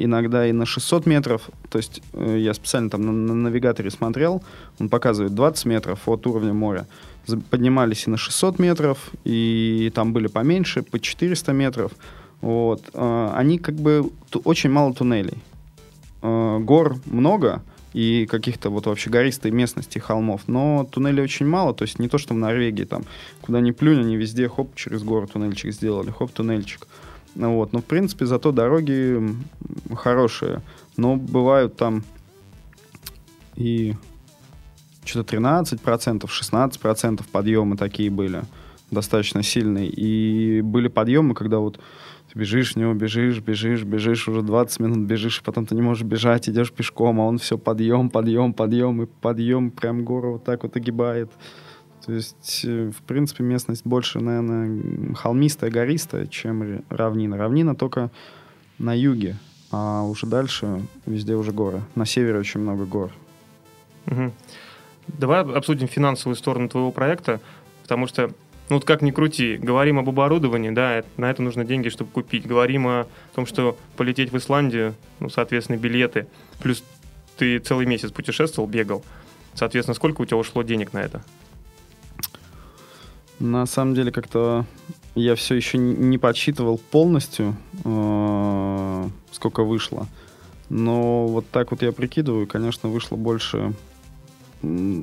иногда 0.00 0.46
и 0.46 0.52
на 0.52 0.66
600 0.66 1.06
метров. 1.06 1.48
То 1.70 1.78
есть 1.78 2.02
э, 2.12 2.38
я 2.38 2.54
специально 2.54 2.90
там 2.90 3.02
на, 3.02 3.12
на 3.12 3.34
навигаторе 3.34 3.90
смотрел. 3.90 4.42
Он 4.80 4.88
показывает 4.88 5.34
20 5.34 5.66
метров 5.66 6.08
от 6.08 6.26
уровня 6.26 6.52
моря. 6.52 6.86
Поднимались 7.50 8.06
и 8.06 8.10
на 8.10 8.16
600 8.16 8.58
метров, 8.58 9.10
и 9.24 9.90
там 9.94 10.12
были 10.12 10.26
поменьше, 10.26 10.82
по 10.82 10.98
400 10.98 11.52
метров. 11.52 11.92
Вот. 12.40 12.82
Э, 12.92 13.30
они 13.34 13.58
как 13.58 13.76
бы... 13.76 14.10
Очень 14.44 14.70
мало 14.70 14.92
туннелей. 14.92 15.38
Э, 16.22 16.58
гор 16.58 16.96
много, 17.06 17.62
и 17.94 18.26
каких-то 18.26 18.70
вот 18.70 18.86
вообще 18.86 19.08
гористой 19.08 19.52
местности, 19.52 19.98
холмов. 19.98 20.42
Но 20.48 20.86
туннелей 20.90 21.22
очень 21.22 21.46
мало, 21.46 21.72
то 21.72 21.84
есть 21.84 21.98
не 21.98 22.08
то, 22.08 22.18
что 22.18 22.34
в 22.34 22.36
Норвегии, 22.36 22.84
там, 22.84 23.04
куда 23.40 23.60
ни 23.60 23.70
плюнь, 23.70 24.00
они 24.00 24.16
везде, 24.16 24.48
хоп, 24.48 24.74
через 24.74 25.02
гору 25.02 25.26
туннельчик 25.26 25.72
сделали, 25.72 26.10
хоп, 26.10 26.32
туннельчик. 26.32 26.86
Вот. 27.34 27.72
Но, 27.72 27.80
в 27.80 27.84
принципе, 27.84 28.26
зато 28.26 28.52
дороги 28.52 29.20
хорошие. 29.94 30.60
Но 30.96 31.16
бывают 31.16 31.76
там 31.76 32.04
и 33.56 33.94
что-то 35.04 35.36
13%, 35.36 36.22
16% 36.22 37.24
подъемы 37.30 37.76
такие 37.76 38.10
были 38.10 38.42
достаточно 38.90 39.42
сильные. 39.42 39.88
И 39.88 40.60
были 40.62 40.88
подъемы, 40.88 41.34
когда 41.34 41.58
вот 41.58 41.80
ты 42.34 42.38
бежишь 42.40 42.74
в 42.74 42.76
него, 42.76 42.94
бежишь, 42.94 43.40
бежишь, 43.40 43.84
бежишь, 43.84 44.28
уже 44.28 44.42
20 44.42 44.80
минут 44.80 44.98
бежишь, 44.98 45.38
и 45.40 45.42
потом 45.42 45.66
ты 45.66 45.74
не 45.74 45.82
можешь 45.82 46.04
бежать, 46.04 46.48
идешь 46.48 46.72
пешком, 46.72 47.20
а 47.20 47.26
он 47.26 47.38
все 47.38 47.56
подъем, 47.56 48.10
подъем, 48.10 48.52
подъем, 48.52 49.02
и 49.02 49.06
подъем 49.06 49.70
прям 49.70 50.04
гору 50.04 50.32
вот 50.32 50.44
так 50.44 50.62
вот 50.64 50.76
огибает. 50.76 51.30
То 52.04 52.12
есть, 52.12 52.62
э, 52.64 52.90
в 52.90 53.02
принципе, 53.02 53.44
местность 53.44 53.86
больше, 53.86 54.20
наверное, 54.20 55.14
холмистая, 55.14 55.70
гористая, 55.70 56.26
чем 56.26 56.82
равнина. 56.90 57.38
Равнина 57.38 57.74
только 57.74 58.10
на 58.78 58.94
юге, 58.94 59.36
а 59.70 60.02
уже 60.02 60.26
дальше 60.26 60.82
везде 61.06 61.34
уже 61.34 61.52
горы. 61.52 61.80
На 61.94 62.04
севере 62.04 62.38
очень 62.38 62.60
много 62.60 62.84
гор. 62.84 63.12
Угу. 64.06 64.32
Давай 65.08 65.40
обсудим 65.40 65.88
финансовую 65.88 66.36
сторону 66.36 66.68
твоего 66.68 66.90
проекта, 66.90 67.40
потому 67.82 68.06
что 68.06 68.32
ну 68.70 68.76
вот 68.76 68.84
как 68.84 69.02
ни 69.02 69.10
крути, 69.10 69.56
говорим 69.56 69.98
об 69.98 70.08
оборудовании, 70.08 70.70
да, 70.70 71.04
на 71.16 71.30
это 71.30 71.42
нужно 71.42 71.64
деньги, 71.64 71.90
чтобы 71.90 72.10
купить. 72.10 72.46
Говорим 72.46 72.86
о 72.86 73.06
том, 73.34 73.44
что 73.46 73.76
полететь 73.96 74.32
в 74.32 74.38
Исландию, 74.38 74.94
ну, 75.20 75.28
соответственно, 75.28 75.76
билеты. 75.76 76.26
Плюс 76.62 76.82
ты 77.36 77.58
целый 77.58 77.84
месяц 77.84 78.10
путешествовал, 78.10 78.68
бегал. 78.68 79.04
Соответственно, 79.54 79.94
сколько 79.94 80.22
у 80.22 80.24
тебя 80.24 80.38
ушло 80.38 80.62
денег 80.62 80.92
на 80.92 80.98
это? 80.98 81.22
На 83.38 83.66
самом 83.66 83.94
деле, 83.94 84.10
как-то 84.10 84.64
я 85.14 85.34
все 85.34 85.54
еще 85.54 85.76
не 85.76 86.18
подсчитывал 86.18 86.78
полностью, 86.78 87.56
э, 87.84 89.08
сколько 89.30 89.62
вышло. 89.62 90.08
Но 90.70 91.26
вот 91.26 91.48
так 91.50 91.70
вот 91.70 91.82
я 91.82 91.92
прикидываю, 91.92 92.46
конечно, 92.46 92.88
вышло 92.88 93.16
больше 93.16 93.74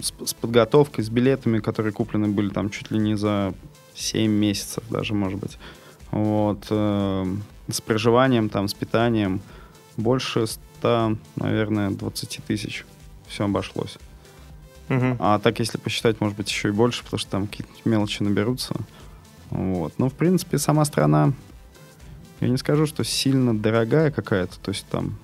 с, 0.01 0.13
с 0.25 0.33
подготовкой, 0.33 1.03
с 1.03 1.09
билетами, 1.09 1.59
которые 1.59 1.93
куплены 1.93 2.27
были 2.27 2.49
там 2.49 2.69
чуть 2.69 2.91
ли 2.91 2.99
не 2.99 3.15
за 3.15 3.53
7 3.95 4.31
месяцев 4.31 4.83
даже, 4.89 5.13
может 5.13 5.39
быть. 5.39 5.57
Вот. 6.11 6.65
Э, 6.69 7.25
с 7.69 7.81
проживанием, 7.81 8.49
там, 8.49 8.67
с 8.67 8.73
питанием 8.73 9.41
больше 9.97 10.47
100, 10.47 11.17
наверное, 11.35 11.91
20 11.91 12.41
тысяч. 12.45 12.85
Все 13.27 13.45
обошлось. 13.45 13.97
Угу. 14.89 15.17
А 15.19 15.39
так, 15.39 15.59
если 15.59 15.77
посчитать, 15.77 16.19
может 16.19 16.35
быть, 16.35 16.49
еще 16.49 16.69
и 16.69 16.71
больше, 16.71 17.03
потому 17.03 17.19
что 17.19 17.31
там 17.31 17.47
какие-то 17.47 17.71
мелочи 17.85 18.23
наберутся. 18.23 18.75
Вот. 19.49 19.93
Но, 19.97 20.09
в 20.09 20.13
принципе, 20.13 20.57
сама 20.57 20.83
страна, 20.85 21.33
я 22.41 22.49
не 22.49 22.57
скажу, 22.57 22.85
что 22.87 23.03
сильно 23.03 23.57
дорогая 23.57 24.11
какая-то. 24.11 24.59
То 24.59 24.71
есть 24.71 24.85
там 24.87 25.17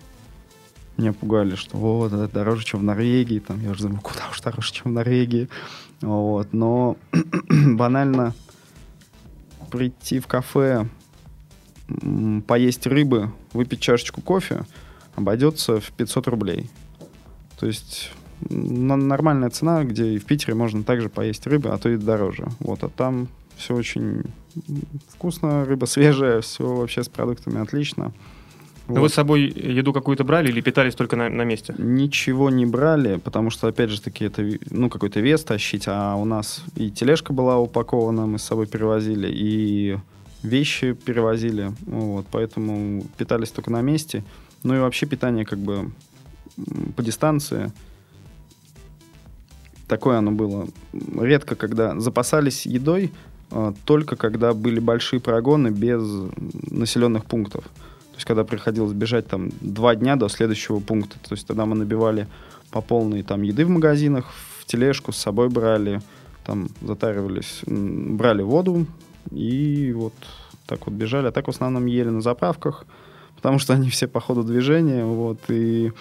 меня 0.98 1.14
пугали, 1.14 1.56
что 1.56 1.78
вот, 1.78 2.14
это 2.14 2.28
дороже, 2.28 2.66
чем 2.66 2.82
в 2.82 2.84
Норвегии. 2.84 3.40
Там, 3.40 3.62
я 3.62 3.72
уже 3.72 3.84
думаю, 3.84 4.02
куда 4.02 4.28
уж 4.32 4.42
дороже, 4.42 4.74
чем 4.74 4.92
в 4.92 4.96
Норвегии. 4.96 5.50
Вот, 6.02 6.54
но 6.54 6.98
банально 7.50 8.34
прийти 9.72 10.20
в 10.20 10.28
кафе, 10.28 10.88
поесть 12.48 12.88
рыбы, 12.88 13.32
выпить 13.54 13.82
чашечку 13.82 14.22
кофе 14.22 14.66
обойдется 15.16 15.80
в 15.80 15.92
500 15.92 16.28
рублей. 16.28 16.70
То 17.60 17.66
есть 17.66 18.12
нормальная 18.50 19.50
цена, 19.50 19.84
где 19.84 20.14
и 20.14 20.20
в 20.20 20.26
Питере 20.26 20.54
можно 20.54 20.84
также 20.84 21.10
поесть 21.10 21.48
рыбы, 21.48 21.70
а 21.70 21.78
то 21.78 21.90
и 21.90 21.98
дороже. 21.98 22.48
Вот, 22.60 22.84
а 22.84 22.90
там 22.90 23.28
все 23.56 23.76
очень 23.76 24.24
вкусно, 25.10 25.66
рыба 25.66 25.86
свежая, 25.86 26.42
все 26.42 26.64
вообще 26.64 27.04
с 27.04 27.10
продуктами 27.10 27.62
отлично. 27.62 28.14
Вот. 28.88 29.00
Вы 29.00 29.10
с 29.10 29.14
собой 29.14 29.42
еду 29.42 29.92
какую-то 29.92 30.24
брали 30.24 30.50
или 30.50 30.62
питались 30.62 30.96
только 30.96 31.18
на, 31.18 31.30
на 31.30 31.44
месте? 31.44 31.76
Ничего 31.78 32.50
не 32.50 32.66
брали, 32.66 33.18
потому 33.18 33.50
что, 33.50 33.68
опять 33.68 33.90
же 33.90 34.02
таки, 34.02 34.26
это 34.26 34.50
ну, 34.70 34.90
какой-то 34.90 35.20
вес 35.20 35.44
тащить, 35.44 35.86
а 35.88 36.16
у 36.16 36.24
нас 36.24 36.64
и 36.76 36.90
тележка 36.90 37.34
была 37.34 37.58
упакована, 37.58 38.26
мы 38.26 38.40
с 38.40 38.44
собой 38.44 38.66
перевозили, 38.66 39.30
и 39.30 39.98
вещи 40.42 40.94
перевозили, 40.94 41.74
вот, 41.86 42.28
поэтому 42.32 43.04
питались 43.18 43.50
только 43.50 43.72
на 43.72 43.82
месте. 43.82 44.24
Ну 44.64 44.76
и 44.76 44.80
вообще 44.80 45.06
питание 45.06 45.44
как 45.46 45.60
бы 45.60 45.92
по 46.96 47.04
дистанции. 47.04 47.74
Такое 49.88 50.18
оно 50.18 50.32
было. 50.32 50.68
Редко, 50.94 51.56
когда 51.56 52.00
запасались 52.00 52.66
едой, 52.66 53.12
а, 53.52 53.74
только 53.86 54.16
когда 54.16 54.54
были 54.54 54.80
большие 54.80 55.20
прогоны 55.20 55.70
без 55.70 56.02
населенных 56.72 57.26
пунктов. 57.26 57.66
То 58.18 58.20
есть, 58.20 58.26
когда 58.26 58.44
приходилось 58.44 58.94
бежать 58.94 59.28
там 59.28 59.52
два 59.62 59.94
дня 59.94 60.16
до 60.16 60.28
следующего 60.28 60.80
пункта, 60.80 61.20
то 61.22 61.36
есть 61.36 61.46
тогда 61.46 61.68
мы 61.68 61.76
набивали 61.76 62.26
по 62.72 62.82
полной 62.82 63.22
там 63.22 63.44
еды 63.44 63.64
в 63.64 63.70
магазинах, 63.70 64.26
в 64.60 64.66
тележку 64.66 65.12
с 65.12 65.18
собой 65.18 65.50
брали, 65.50 66.02
там 66.44 66.68
затаривались, 66.82 67.62
брали 67.68 68.42
воду 68.42 68.88
и 69.30 69.94
вот 69.96 70.16
так 70.66 70.88
вот 70.88 70.96
бежали. 70.96 71.28
А 71.28 71.32
так 71.32 71.46
в 71.46 71.52
основном 71.52 71.86
ели 71.86 72.10
на 72.10 72.22
заправках, 72.22 72.86
потому 73.36 73.60
что 73.60 73.74
они 73.74 73.92
все 73.92 74.08
по 74.08 74.20
ходу 74.20 74.42
движения, 74.42 75.06
вот, 75.06 75.38
и 75.50 75.92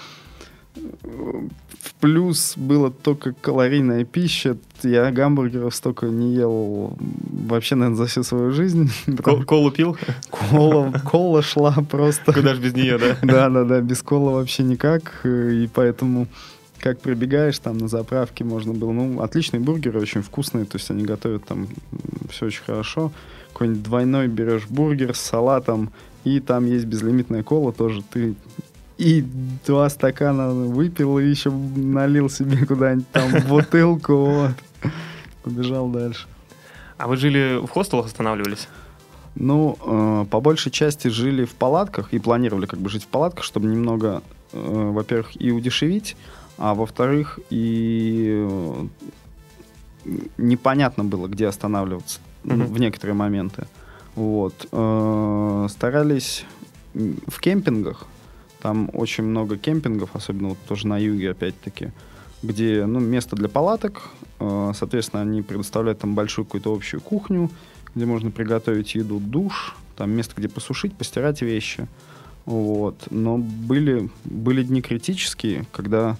в 0.76 1.94
плюс 2.00 2.54
было 2.56 2.90
только 2.90 3.32
калорийная 3.32 4.04
пища. 4.04 4.56
Я 4.82 5.10
гамбургеров 5.10 5.74
столько 5.74 6.06
не 6.06 6.34
ел 6.34 6.96
вообще, 6.98 7.74
наверное, 7.74 7.96
за 7.96 8.06
всю 8.06 8.22
свою 8.22 8.52
жизнь. 8.52 8.90
Кол 9.22 9.44
колу 9.44 9.70
пил? 9.70 9.96
Кола, 10.30 10.92
кола 11.04 11.42
шла 11.42 11.72
просто. 11.90 12.32
Куда 12.32 12.54
же 12.54 12.60
без 12.60 12.74
нее, 12.74 12.98
да? 12.98 13.16
Да, 13.22 13.48
да, 13.48 13.64
да, 13.64 13.80
без 13.80 14.02
кола 14.02 14.32
вообще 14.32 14.62
никак. 14.62 15.20
И 15.24 15.68
поэтому 15.72 16.26
как 16.78 17.00
прибегаешь, 17.00 17.58
там 17.58 17.78
на 17.78 17.88
заправке 17.88 18.44
можно 18.44 18.72
было. 18.72 18.92
Ну, 18.92 19.20
отличные 19.20 19.60
бургеры, 19.60 20.00
очень 20.00 20.22
вкусные, 20.22 20.66
то 20.66 20.76
есть 20.76 20.90
они 20.90 21.04
готовят 21.04 21.44
там 21.44 21.68
все 22.30 22.46
очень 22.46 22.62
хорошо. 22.62 23.12
Какой-нибудь 23.52 23.82
двойной 23.82 24.28
берешь 24.28 24.66
бургер 24.68 25.14
с 25.14 25.20
салатом, 25.20 25.90
и 26.24 26.40
там 26.40 26.66
есть 26.66 26.84
безлимитная 26.84 27.42
кола 27.42 27.72
тоже. 27.72 28.02
Ты 28.12 28.34
И 28.98 29.24
два 29.66 29.88
стакана 29.90 30.50
выпил 30.50 31.18
и 31.18 31.26
еще 31.28 31.50
налил 31.50 32.30
себе 32.30 32.64
куда-нибудь 32.66 33.10
там 33.10 33.30
бутылку, 33.48 34.24
вот. 34.24 34.50
Побежал 35.42 35.88
дальше. 35.88 36.26
А 36.96 37.06
вы 37.06 37.16
жили 37.16 37.58
в 37.62 37.68
хостелах, 37.68 38.06
останавливались? 38.06 38.68
Ну, 39.34 39.76
э, 39.84 40.24
по 40.30 40.40
большей 40.40 40.72
части 40.72 41.08
жили 41.08 41.44
в 41.44 41.54
палатках 41.54 42.14
и 42.14 42.18
планировали 42.18 42.64
как 42.64 42.80
бы 42.80 42.88
жить 42.88 43.04
в 43.04 43.08
палатках, 43.08 43.44
чтобы 43.44 43.68
немного, 43.68 44.22
э, 44.52 44.90
во-первых, 44.92 45.38
и 45.38 45.50
удешевить, 45.50 46.16
а 46.56 46.74
во-вторых, 46.74 47.38
и 47.50 48.46
э, 48.48 48.86
непонятно 50.38 51.04
было, 51.04 51.26
где 51.28 51.48
останавливаться 51.48 52.20
Мгм. 52.44 52.66
в 52.66 52.80
некоторые 52.80 53.14
моменты. 53.14 53.66
Вот. 54.14 54.66
Э, 54.72 55.66
старались 55.68 56.46
в 56.94 57.38
кемпингах, 57.40 58.06
там 58.60 58.90
очень 58.92 59.24
много 59.24 59.56
кемпингов, 59.56 60.10
особенно 60.14 60.50
вот 60.50 60.58
тоже 60.66 60.86
на 60.86 60.98
юге, 60.98 61.30
опять-таки, 61.30 61.92
где 62.42 62.86
ну, 62.86 63.00
место 63.00 63.36
для 63.36 63.48
палаток, 63.48 64.10
э, 64.40 64.72
соответственно, 64.74 65.22
они 65.22 65.42
предоставляют 65.42 66.00
там 66.00 66.14
большую 66.14 66.44
какую-то 66.44 66.74
общую 66.74 67.00
кухню, 67.00 67.50
где 67.94 68.06
можно 68.06 68.30
приготовить 68.30 68.94
еду, 68.94 69.20
душ, 69.20 69.74
там 69.96 70.10
место, 70.10 70.34
где 70.36 70.48
посушить, 70.48 70.96
постирать 70.96 71.42
вещи. 71.42 71.86
Вот. 72.44 73.08
Но 73.10 73.38
были, 73.38 74.10
были 74.24 74.62
дни 74.62 74.82
критические, 74.82 75.66
когда 75.72 76.16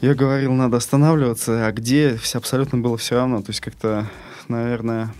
я 0.00 0.14
говорил, 0.14 0.52
надо 0.52 0.76
останавливаться, 0.76 1.66
а 1.66 1.72
где 1.72 2.16
все 2.16 2.38
абсолютно 2.38 2.78
было 2.78 2.96
все 2.98 3.16
равно. 3.16 3.40
То 3.40 3.50
есть 3.50 3.60
как-то, 3.60 4.10
наверное, 4.48 5.14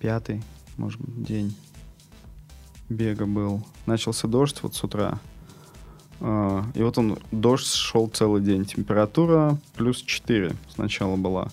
пятый, 0.00 0.42
может 0.76 1.00
быть, 1.00 1.24
день 1.24 1.54
бега 2.88 3.26
был. 3.26 3.64
Начался 3.86 4.28
дождь 4.28 4.58
вот 4.62 4.74
с 4.74 4.82
утра. 4.84 5.20
А, 6.20 6.64
И 6.74 6.82
вот 6.82 6.98
он, 6.98 7.18
дождь 7.30 7.72
шел 7.72 8.08
целый 8.08 8.42
день. 8.42 8.64
Температура 8.64 9.58
плюс 9.76 10.00
4 10.00 10.54
сначала 10.74 11.16
была. 11.16 11.48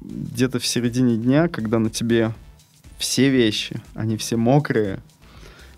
Где-то 0.00 0.58
в 0.58 0.66
середине 0.66 1.16
дня, 1.16 1.48
когда 1.48 1.78
на 1.78 1.90
тебе 1.90 2.32
все 2.98 3.30
вещи, 3.30 3.80
они 3.94 4.16
все 4.16 4.36
мокрые, 4.36 5.00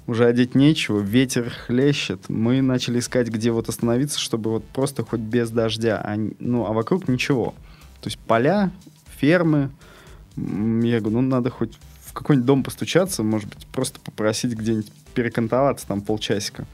уже 0.07 0.27
одеть 0.27 0.57
нечего, 0.57 0.99
ветер 0.99 1.51
хлещет. 1.51 2.29
Мы 2.29 2.63
начали 2.63 2.99
искать, 2.99 3.29
где 3.29 3.53
вот 3.53 3.69
остановиться, 3.69 4.19
чтобы 4.19 4.51
вот 4.51 4.65
просто 4.65 5.05
хоть 5.05 5.21
без 5.21 5.51
дождя. 5.51 6.01
А, 6.03 6.17
ну, 6.39 6.67
а 6.67 6.73
вокруг 6.73 7.09
ничего. 7.09 7.55
То 8.01 8.09
есть 8.09 8.19
поля, 8.19 8.73
фермы. 9.19 9.71
Я 10.37 11.01
говорю, 11.01 11.21
ну, 11.21 11.23
надо 11.23 11.51
хоть 11.51 11.79
какой-нибудь 12.21 12.47
дом 12.47 12.63
постучаться, 12.63 13.23
может 13.23 13.49
быть, 13.49 13.67
просто 13.69 13.99
попросить 14.01 14.53
где-нибудь 14.53 14.93
перекантоваться 15.15 15.87
там 15.87 16.03
полчасика. 16.03 16.67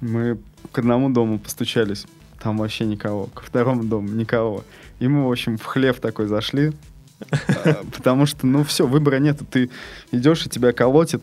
Мы 0.00 0.38
к 0.72 0.78
одному 0.78 1.10
дому 1.10 1.38
постучались, 1.38 2.06
там 2.42 2.56
вообще 2.56 2.86
никого. 2.86 3.26
Ко 3.26 3.42
второму 3.42 3.84
дому 3.84 4.08
никого. 4.08 4.64
И 4.98 5.06
мы, 5.06 5.26
в 5.26 5.30
общем, 5.30 5.58
в 5.58 5.64
хлев 5.64 6.00
такой 6.00 6.28
зашли. 6.28 6.72
А, 7.30 7.82
Потому 7.94 8.24
что, 8.24 8.46
ну, 8.46 8.64
все, 8.64 8.86
выбора 8.86 9.18
нет. 9.18 9.38
Ты 9.50 9.70
идешь, 10.12 10.46
и 10.46 10.48
тебя 10.48 10.72
колотит. 10.72 11.22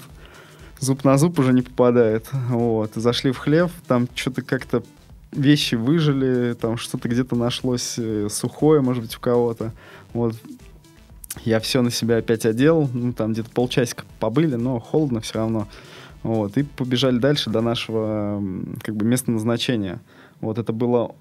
Зуб 0.79 1.03
на 1.03 1.17
зуб 1.17 1.39
уже 1.39 1.51
не 1.51 1.63
попадает. 1.63 2.27
Вот. 2.31 2.91
Зашли 2.93 3.31
в 3.31 3.37
хлев, 3.37 3.71
там 3.87 4.07
что-то 4.13 4.43
как-то 4.43 4.83
вещи 5.31 5.73
выжили, 5.73 6.53
там 6.53 6.77
что-то 6.77 7.09
где-то 7.09 7.35
нашлось 7.35 7.95
э, 7.97 8.27
сухое, 8.29 8.81
может 8.81 9.01
быть, 9.01 9.15
у 9.15 9.19
кого-то. 9.19 9.71
Вот. 10.13 10.35
Я 11.45 11.59
все 11.59 11.81
на 11.81 11.91
себя 11.91 12.17
опять 12.17 12.45
одел, 12.45 12.89
ну, 12.93 13.11
там 13.13 13.33
где-то 13.33 13.49
полчасика 13.49 14.05
побыли, 14.19 14.55
но 14.55 14.79
холодно 14.79 15.19
все 15.19 15.39
равно. 15.39 15.67
Вот, 16.21 16.57
и 16.57 16.63
побежали 16.63 17.17
дальше 17.17 17.49
до 17.49 17.61
нашего 17.61 18.41
как 18.81 18.95
бы 18.95 19.05
места 19.05 19.31
назначения. 19.31 20.01
Вот 20.39 20.57
это 20.57 20.71
было, 20.71 21.15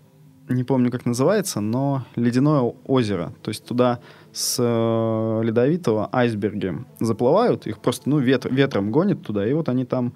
не 0.49 0.63
помню, 0.63 0.93
как 0.93 1.07
называется, 1.07 1.61
но 1.61 2.05
ледяное 2.15 2.73
озеро. 2.87 3.33
То 3.43 3.49
есть 3.49 3.65
туда 3.65 3.99
с 4.33 4.57
э, 4.61 5.41
ледовитого 5.45 6.09
айсберги 6.13 6.75
заплывают, 7.01 7.67
их 7.67 7.81
просто 7.81 8.09
ну, 8.09 8.19
ветр, 8.19 8.53
ветром 8.55 8.93
гонит 8.93 9.23
туда, 9.23 9.47
и 9.47 9.53
вот 9.53 9.69
они 9.69 9.85
там 9.85 10.13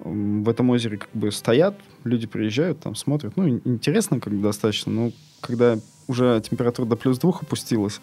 в 0.00 0.48
этом 0.48 0.70
озере 0.70 0.98
как 0.98 1.10
бы 1.14 1.30
стоят, 1.30 1.76
люди 2.02 2.26
приезжают, 2.26 2.80
там 2.80 2.94
смотрят. 2.94 3.36
Ну, 3.36 3.48
ин- 3.48 3.62
интересно 3.64 4.20
как 4.20 4.32
бы 4.32 4.42
достаточно, 4.42 4.90
но 4.90 5.12
когда 5.40 5.78
уже 6.08 6.42
температура 6.48 6.86
до 6.86 6.96
плюс 6.96 7.18
двух 7.18 7.42
опустилась, 7.42 8.00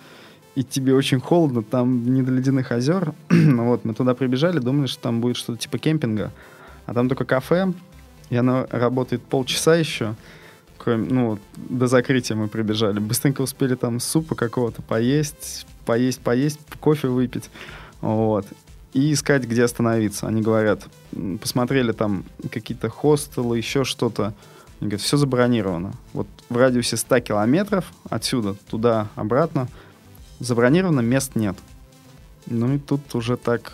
и 0.56 0.64
тебе 0.64 0.94
очень 0.94 1.20
холодно, 1.20 1.64
там 1.64 2.14
не 2.14 2.22
до 2.24 2.32
ледяных 2.32 2.72
озер. 2.72 3.14
вот, 3.30 3.86
мы 3.86 3.94
туда 3.94 4.14
прибежали, 4.14 4.60
думали, 4.60 4.88
что 4.88 5.02
там 5.02 5.22
будет 5.22 5.38
что-то 5.38 5.60
типа 5.60 5.78
кемпинга. 5.78 6.32
А 6.86 6.94
там 6.94 7.08
только 7.08 7.26
кафе, 7.26 7.74
и 8.30 8.36
оно 8.36 8.68
работает 8.70 9.22
полчаса 9.22 9.76
еще. 9.76 10.16
Кроме, 10.78 11.08
ну, 11.10 11.40
до 11.56 11.88
закрытия 11.88 12.36
мы 12.36 12.48
прибежали. 12.48 13.00
Быстренько 13.00 13.42
успели 13.42 13.76
там 13.76 14.00
супа 14.00 14.36
какого-то 14.36 14.82
поесть, 14.82 15.68
поесть, 15.86 16.22
поесть, 16.22 16.60
кофе 16.80 17.08
выпить. 17.08 17.50
Вот. 18.02 18.46
И 18.94 19.14
искать, 19.14 19.44
где 19.44 19.64
остановиться. 19.64 20.28
Они 20.28 20.42
говорят, 20.42 20.82
посмотрели 21.40 21.92
там 21.92 22.26
какие-то 22.52 22.90
хостелы, 22.90 23.58
еще 23.58 23.84
что-то. 23.84 24.34
Они 24.80 24.90
говорят, 24.90 25.02
все 25.02 25.18
забронировано. 25.18 25.94
Вот 26.14 26.28
в 26.50 26.58
радиусе 26.58 26.98
100 26.98 27.20
километров 27.20 27.86
отсюда, 28.10 28.56
туда, 28.70 29.08
обратно, 29.16 29.68
забронировано, 30.42 31.02
мест 31.02 31.36
нет. 31.36 31.56
Ну 32.48 32.76
и 32.76 32.80
тут 32.80 33.14
уже 33.16 33.38
так 33.38 33.74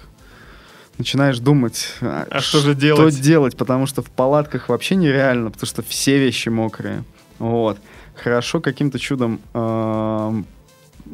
начинаешь 0.97 1.39
думать, 1.39 1.93
А 2.01 2.39
что 2.39 2.60
же 2.60 2.75
делать? 2.75 3.13
Что 3.13 3.23
делать, 3.23 3.58
потому 3.58 3.86
что 3.86 4.01
в 4.01 4.10
палатках 4.10 4.69
вообще 4.69 4.95
нереально, 4.95 5.51
потому 5.51 5.67
что 5.67 5.82
все 5.84 6.17
вещи 6.17 6.49
мокрые. 6.49 7.03
Вот. 7.39 7.80
Хорошо 8.15 8.60
каким-то 8.60 8.97
чудом 8.97 9.39
эм, 9.53 10.45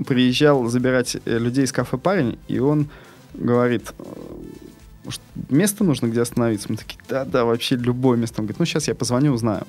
приезжал 0.08 0.68
забирать 0.68 1.18
э, 1.26 1.38
людей 1.38 1.66
из 1.66 1.74
кафе 1.74 1.98
парень, 1.98 2.40
и 2.48 2.60
он 2.60 2.88
говорит, 3.34 3.94
э, 4.00 5.10
что 5.10 5.22
место 5.50 5.84
нужно, 5.84 6.08
где 6.08 6.22
остановиться. 6.22 6.72
Мы 6.72 6.78
такие, 6.78 7.00
да-да, 7.10 7.44
вообще 7.44 7.76
любое 7.76 8.18
место. 8.18 8.40
Он 8.40 8.46
говорит, 8.46 8.60
ну 8.60 8.66
сейчас 8.66 8.88
я 8.88 8.96
позвоню, 8.96 9.34
узнаю. 9.34 9.68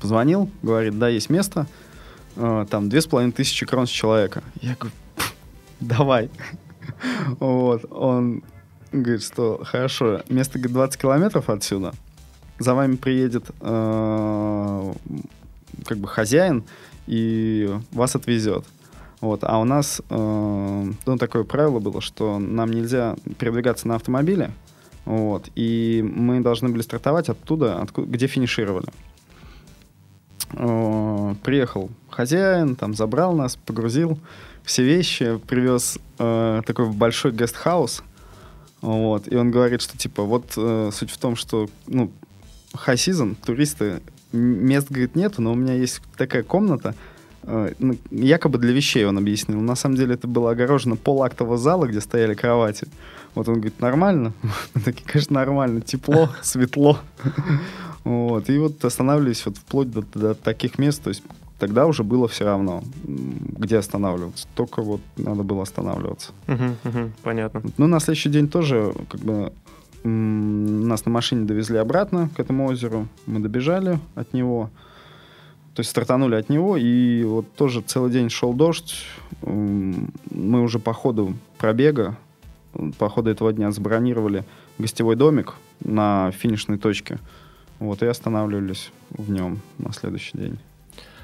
Позвонил, 0.00 0.50
говорит, 0.62 0.98
да, 0.98 1.08
есть 1.08 1.28
место, 1.28 1.66
э, 1.68 1.85
там 2.36 2.88
две 2.88 3.00
с 3.00 3.06
половиной 3.06 3.32
тысячи 3.32 3.66
крон 3.66 3.86
с 3.86 3.90
человека. 3.90 4.42
Я 4.60 4.74
говорю, 4.74 4.94
«Пф, 5.16 5.34
давай. 5.80 6.30
Вот, 7.40 7.84
он 7.90 8.42
говорит, 8.92 9.22
что 9.22 9.60
хорошо, 9.64 10.22
место 10.28 10.58
говорит, 10.58 10.74
20 10.74 11.00
километров 11.00 11.50
отсюда, 11.50 11.92
за 12.58 12.74
вами 12.74 12.96
приедет 12.96 13.50
э, 13.60 14.92
как 15.84 15.98
бы 15.98 16.08
хозяин 16.08 16.64
и 17.06 17.70
вас 17.92 18.16
отвезет. 18.16 18.64
Вот. 19.20 19.40
А 19.42 19.58
у 19.58 19.64
нас 19.64 20.00
э, 20.08 20.92
ну, 21.06 21.18
такое 21.18 21.44
правило 21.44 21.80
было, 21.80 22.00
что 22.00 22.38
нам 22.38 22.70
нельзя 22.70 23.16
передвигаться 23.38 23.88
на 23.88 23.96
автомобиле, 23.96 24.50
вот, 25.04 25.48
и 25.54 26.04
мы 26.04 26.40
должны 26.40 26.68
были 26.68 26.82
стартовать 26.82 27.28
оттуда, 27.28 27.80
откуда, 27.80 28.08
где 28.08 28.26
финишировали. 28.26 28.88
Э, 30.58 31.34
приехал 31.42 31.90
хозяин, 32.08 32.76
там 32.76 32.94
забрал 32.94 33.34
нас, 33.34 33.56
погрузил 33.56 34.18
все 34.64 34.82
вещи, 34.82 35.38
привез 35.46 35.98
э, 36.18 36.62
такой 36.66 36.90
большой 36.90 37.32
гестхаус, 37.32 38.02
вот, 38.80 39.30
и 39.30 39.36
он 39.36 39.50
говорит, 39.50 39.82
что 39.82 39.98
типа 39.98 40.22
вот 40.22 40.54
э, 40.56 40.90
суть 40.92 41.10
в 41.10 41.18
том, 41.18 41.36
что 41.36 41.68
ну 41.86 42.10
high 42.72 42.94
season, 42.94 43.36
туристы 43.44 44.00
мест 44.32 44.88
говорит 44.88 45.14
нету, 45.14 45.42
но 45.42 45.52
у 45.52 45.54
меня 45.54 45.74
есть 45.74 46.00
такая 46.16 46.42
комната, 46.42 46.94
э, 47.42 47.74
ну, 47.78 47.96
якобы 48.10 48.56
для 48.58 48.72
вещей 48.72 49.04
он 49.04 49.18
объяснил. 49.18 49.60
На 49.60 49.76
самом 49.76 49.96
деле 49.96 50.14
это 50.14 50.26
было 50.26 50.52
огорожено 50.52 50.96
пол 50.96 51.22
актового 51.22 51.58
зала, 51.58 51.86
где 51.86 52.00
стояли 52.00 52.34
кровати. 52.34 52.86
Вот 53.34 53.48
он 53.48 53.56
говорит, 53.56 53.80
нормально? 53.80 54.32
Такие, 54.84 55.04
конечно, 55.06 55.34
нормально, 55.34 55.82
тепло, 55.82 56.30
светло. 56.42 56.98
Вот, 58.06 58.48
и 58.48 58.56
вот 58.56 58.84
останавливались 58.84 59.44
вот 59.46 59.56
вплоть 59.56 59.90
до, 59.90 60.02
до 60.14 60.34
таких 60.36 60.78
мест, 60.78 61.02
то 61.02 61.08
есть 61.08 61.24
тогда 61.58 61.86
уже 61.86 62.04
было 62.04 62.28
все 62.28 62.44
равно, 62.44 62.84
где 63.02 63.78
останавливаться. 63.78 64.46
Только 64.54 64.80
вот 64.80 65.00
надо 65.16 65.42
было 65.42 65.64
останавливаться. 65.64 66.30
Понятно. 67.24 67.62
Ну, 67.76 67.88
на 67.88 67.98
следующий 67.98 68.28
день 68.28 68.46
тоже 68.48 68.94
как 69.08 69.20
бы 69.20 69.52
нас 70.04 71.04
на 71.04 71.10
машине 71.10 71.46
довезли 71.46 71.78
обратно 71.78 72.30
к 72.36 72.38
этому 72.38 72.66
озеру. 72.68 73.08
Мы 73.26 73.40
добежали 73.40 73.98
от 74.14 74.32
него. 74.32 74.70
То 75.74 75.80
есть 75.80 75.90
стартанули 75.90 76.36
от 76.36 76.48
него, 76.48 76.76
и 76.76 77.24
вот 77.24 77.52
тоже 77.54 77.80
целый 77.80 78.12
день 78.12 78.30
шел 78.30 78.52
дождь. 78.52 79.04
Мы 79.42 80.62
уже 80.62 80.78
по 80.78 80.92
ходу 80.92 81.34
пробега, 81.58 82.16
по 82.98 83.08
ходу 83.08 83.30
этого 83.30 83.52
дня 83.52 83.72
забронировали 83.72 84.44
гостевой 84.78 85.16
домик 85.16 85.54
на 85.80 86.30
финишной 86.30 86.78
точке. 86.78 87.18
Вот, 87.78 88.02
и 88.02 88.06
останавливались 88.06 88.90
в 89.10 89.30
нем 89.30 89.60
на 89.78 89.92
следующий 89.92 90.38
день. 90.38 90.58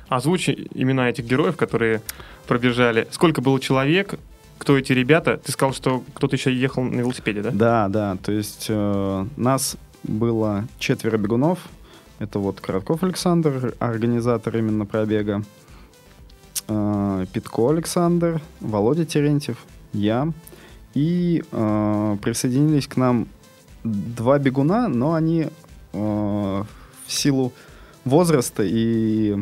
Озвучи 0.08 0.68
имена 0.74 1.08
этих 1.08 1.24
героев, 1.24 1.56
которые 1.56 2.02
пробежали. 2.46 3.08
Сколько 3.10 3.40
было 3.40 3.58
человек, 3.58 4.18
кто 4.58 4.78
эти 4.78 4.92
ребята. 4.92 5.38
Ты 5.38 5.50
сказал, 5.52 5.74
что 5.74 6.04
кто-то 6.14 6.36
еще 6.36 6.54
ехал 6.54 6.82
на 6.82 7.00
велосипеде, 7.00 7.42
да? 7.42 7.50
Да, 7.50 7.88
да. 7.88 8.16
То 8.22 8.30
есть 8.30 8.66
э, 8.68 9.26
нас 9.36 9.76
было 10.02 10.68
четверо 10.78 11.16
бегунов. 11.16 11.58
Это 12.18 12.38
вот 12.38 12.60
Коротков 12.60 13.02
Александр, 13.02 13.74
организатор 13.80 14.56
именно 14.56 14.86
пробега. 14.86 15.42
Э, 16.68 17.26
Питко 17.32 17.70
Александр, 17.70 18.40
Володя 18.60 19.04
Терентьев, 19.04 19.56
я. 19.92 20.28
И 20.94 21.42
э, 21.50 22.16
присоединились 22.22 22.86
к 22.86 22.96
нам 22.96 23.26
два 23.82 24.38
бегуна, 24.38 24.88
но 24.88 25.14
они 25.14 25.48
э, 25.92 26.64
в 27.06 27.12
силу 27.12 27.52
возраста 28.04 28.62
и 28.64 29.36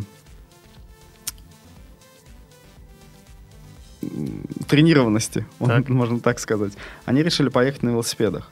тренированности, 4.68 5.46
Так. 5.58 5.88
можно 5.88 6.20
так 6.20 6.38
сказать, 6.38 6.72
они 7.04 7.22
решили 7.22 7.48
поехать 7.48 7.82
на 7.82 7.90
велосипедах. 7.90 8.50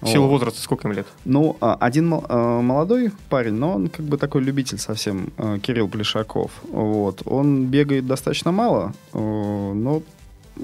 В 0.00 0.08
силу 0.08 0.26
возраста 0.26 0.60
сколько 0.60 0.88
им 0.88 0.94
лет? 0.94 1.06
Ну, 1.24 1.56
а, 1.60 1.76
один 1.78 2.12
а, 2.12 2.60
молодой 2.60 3.12
парень, 3.28 3.54
но 3.54 3.76
он 3.76 3.88
как 3.88 4.04
бы 4.04 4.18
такой 4.18 4.42
любитель 4.42 4.78
совсем, 4.78 5.32
а, 5.38 5.60
Кирилл 5.60 5.88
Плешаков. 5.88 6.50
Вот. 6.64 7.22
Он 7.24 7.66
бегает 7.66 8.04
достаточно 8.08 8.50
мало, 8.50 8.94
э, 9.12 9.18
но 9.18 10.02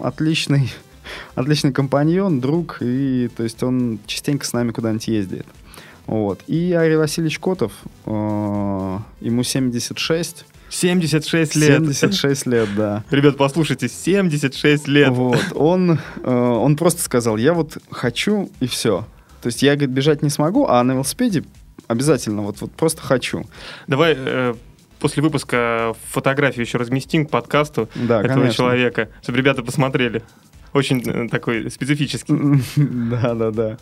отличный, 0.00 0.72
отличный 1.36 1.72
компаньон, 1.72 2.40
друг, 2.40 2.78
и 2.80 3.30
то 3.36 3.44
есть 3.44 3.62
он 3.62 4.00
частенько 4.06 4.44
с 4.44 4.52
нами 4.52 4.72
куда-нибудь 4.72 5.06
ездит. 5.06 5.46
Вот. 6.08 6.40
И 6.46 6.72
Арий 6.72 6.96
Васильевич 6.96 7.38
Котов, 7.38 7.70
э, 8.06 8.10
ему 9.20 9.42
76. 9.42 10.46
76 10.70 11.54
лет. 11.54 11.76
76 11.76 12.46
лет, 12.46 12.68
да. 12.74 13.04
Ребят, 13.10 13.36
послушайте, 13.36 13.88
76 13.88 14.88
лет. 14.88 15.10
Вот. 15.10 15.38
Он, 15.54 15.98
э, 16.22 16.30
он 16.30 16.76
просто 16.76 17.02
сказал, 17.02 17.36
я 17.36 17.52
вот 17.52 17.76
хочу, 17.90 18.50
и 18.60 18.66
все. 18.66 19.06
То 19.42 19.48
есть 19.48 19.62
я, 19.62 19.74
говорит, 19.76 19.90
бежать 19.90 20.22
не 20.22 20.30
смогу, 20.30 20.66
а 20.66 20.82
на 20.82 20.92
велосипеде 20.92 21.44
обязательно, 21.88 22.40
вот, 22.40 22.62
вот 22.62 22.72
просто 22.72 23.02
хочу. 23.02 23.44
Давай 23.86 24.14
э, 24.16 24.54
после 25.00 25.22
выпуска 25.22 25.94
фотографию 26.08 26.64
еще 26.64 26.78
разместим 26.78 27.26
к 27.26 27.30
подкасту 27.30 27.88
Да, 27.94 28.20
этого 28.20 28.40
конечно. 28.40 28.54
человека, 28.54 29.10
чтобы 29.22 29.38
ребята 29.38 29.62
посмотрели. 29.62 30.22
Очень 30.72 31.02
э, 31.06 31.28
такой 31.28 31.70
специфический. 31.70 32.34
Да, 33.10 33.34
да, 33.34 33.50
да. 33.50 33.76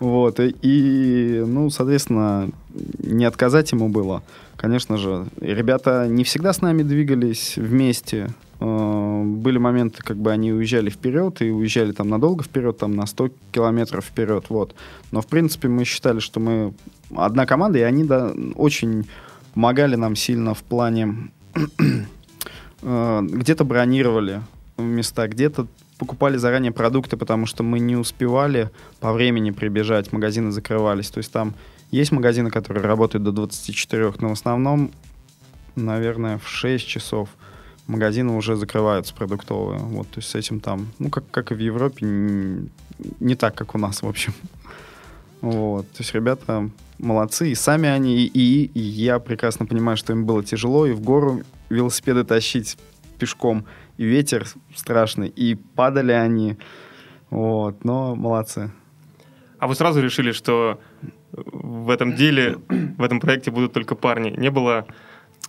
Вот. 0.00 0.40
И, 0.40 1.44
ну, 1.46 1.70
соответственно, 1.70 2.50
не 2.98 3.24
отказать 3.24 3.72
ему 3.72 3.88
было. 3.88 4.22
Конечно 4.56 4.96
же, 4.96 5.26
ребята 5.40 6.06
не 6.08 6.24
всегда 6.24 6.52
с 6.52 6.60
нами 6.60 6.82
двигались 6.82 7.56
вместе. 7.56 8.28
Э, 8.60 9.22
Были 9.24 9.58
моменты, 9.58 10.02
как 10.02 10.16
бы 10.16 10.32
они 10.32 10.52
уезжали 10.52 10.90
вперед 10.90 11.40
и 11.42 11.50
уезжали 11.50 11.92
там 11.92 12.08
надолго 12.08 12.42
вперед, 12.42 12.78
там 12.78 12.96
на 12.96 13.06
100 13.06 13.30
километров 13.52 14.04
вперед, 14.04 14.46
вот. 14.48 14.74
Но, 15.12 15.20
в 15.20 15.26
принципе, 15.26 15.68
мы 15.68 15.84
считали, 15.84 16.18
что 16.18 16.40
мы 16.40 16.74
одна 17.16 17.46
команда, 17.46 17.78
и 17.78 17.82
они 17.82 18.04
да, 18.04 18.32
очень 18.56 19.06
помогали 19.54 19.96
нам 19.96 20.16
сильно 20.16 20.54
в 20.54 20.62
плане 20.62 21.30
э, 22.82 23.20
где-то 23.22 23.64
бронировали 23.64 24.42
места, 24.76 25.28
где-то 25.28 25.66
покупали 25.98 26.36
заранее 26.36 26.72
продукты, 26.72 27.16
потому 27.16 27.46
что 27.46 27.62
мы 27.62 27.80
не 27.80 27.96
успевали 27.96 28.70
по 29.00 29.12
времени 29.12 29.50
прибежать, 29.50 30.12
магазины 30.12 30.50
закрывались. 30.52 31.10
То 31.10 31.18
есть 31.18 31.32
там 31.32 31.54
есть 31.90 32.12
магазины, 32.12 32.50
которые 32.50 32.84
работают 32.84 33.24
до 33.24 33.32
24, 33.32 34.12
но 34.20 34.28
в 34.28 34.32
основном, 34.32 34.90
наверное, 35.76 36.38
в 36.38 36.46
6 36.48 36.86
часов 36.86 37.28
магазины 37.86 38.32
уже 38.36 38.54
закрываются 38.56 39.14
продуктовые. 39.14 39.80
Вот, 39.80 40.08
то 40.08 40.18
есть 40.18 40.28
с 40.28 40.34
этим 40.34 40.60
там, 40.60 40.88
ну, 40.98 41.08
как, 41.10 41.24
как 41.30 41.50
и 41.52 41.54
в 41.54 41.58
Европе, 41.58 42.06
н- 42.06 42.70
не 43.20 43.34
так, 43.34 43.54
как 43.54 43.74
у 43.74 43.78
нас, 43.78 44.02
в 44.02 44.06
общем. 44.08 44.34
Вот, 45.40 45.88
то 45.92 45.98
есть 46.02 46.14
ребята 46.14 46.68
молодцы, 46.98 47.50
и 47.50 47.54
сами 47.54 47.88
они, 47.88 48.16
и, 48.16 48.26
и- 48.26 48.70
и 48.74 48.80
я 48.80 49.18
прекрасно 49.20 49.66
понимаю, 49.66 49.96
что 49.96 50.12
им 50.12 50.24
было 50.26 50.42
тяжело, 50.42 50.84
и 50.86 50.92
в 50.92 51.00
гору 51.00 51.42
велосипеды 51.70 52.24
тащить 52.24 52.76
пешком, 53.18 53.64
и 53.98 54.04
ветер 54.04 54.46
страшный, 54.74 55.28
и 55.28 55.54
падали 55.54 56.12
они, 56.12 56.56
вот, 57.30 57.84
но 57.84 58.14
молодцы. 58.14 58.70
А 59.58 59.66
вы 59.66 59.74
сразу 59.74 60.00
решили, 60.00 60.32
что 60.32 60.80
в 61.32 61.90
этом 61.90 62.14
деле, 62.14 62.58
в 62.68 63.02
этом 63.02 63.20
проекте 63.20 63.50
будут 63.50 63.72
только 63.72 63.94
парни? 63.94 64.30
Не 64.30 64.50
было 64.50 64.86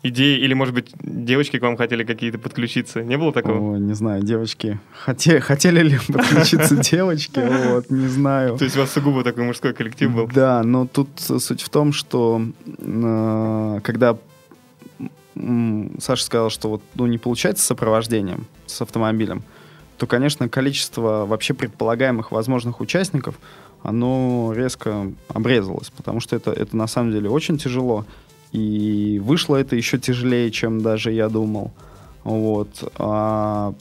идеи, 0.01 0.39
или, 0.39 0.53
может 0.53 0.73
быть, 0.73 0.91
девочки 1.01 1.59
к 1.59 1.61
вам 1.61 1.77
хотели 1.77 2.03
какие-то 2.03 2.39
подключиться? 2.39 3.03
Не 3.03 3.17
было 3.17 3.31
такого? 3.31 3.73
Ой, 3.73 3.79
не 3.79 3.93
знаю, 3.93 4.23
девочки, 4.23 4.79
хоте- 5.05 5.39
хотели 5.41 5.81
ли 5.81 5.97
подключиться 6.07 6.75
девочки, 6.77 7.39
вот, 7.69 7.89
не 7.91 8.07
знаю. 8.07 8.57
То 8.57 8.63
есть 8.63 8.77
у 8.77 8.79
вас 8.79 8.91
сугубо 8.91 9.23
такой 9.23 9.43
мужской 9.43 9.73
коллектив 9.73 10.11
был? 10.11 10.27
Да, 10.27 10.63
но 10.63 10.87
тут 10.87 11.09
суть 11.19 11.61
в 11.61 11.69
том, 11.69 11.93
что 11.93 12.41
э, 12.65 13.79
когда 13.83 14.17
Саша 15.99 16.23
сказал, 16.23 16.49
что 16.49 16.69
вот 16.69 16.81
ну, 16.95 17.05
не 17.07 17.17
получается 17.17 17.63
с 17.63 17.67
сопровождением, 17.67 18.45
с 18.65 18.81
автомобилем, 18.81 19.43
то, 19.97 20.07
конечно, 20.07 20.47
количество 20.49 21.25
вообще 21.25 21.53
предполагаемых 21.53 22.31
возможных 22.31 22.79
участников, 22.81 23.35
оно 23.83 24.53
резко 24.55 25.11
обрезалось, 25.29 25.89
потому 25.89 26.19
что 26.19 26.35
это, 26.35 26.51
это 26.51 26.75
на 26.75 26.87
самом 26.87 27.11
деле 27.11 27.29
очень 27.29 27.57
тяжело. 27.57 28.05
И 28.51 29.21
вышло 29.23 29.55
это 29.57 29.75
еще 29.75 29.97
тяжелее, 29.99 30.51
чем 30.51 30.81
даже 30.81 31.11
я 31.11 31.29
думал. 31.29 31.71
Вот. 32.23 32.69
А 32.97 33.73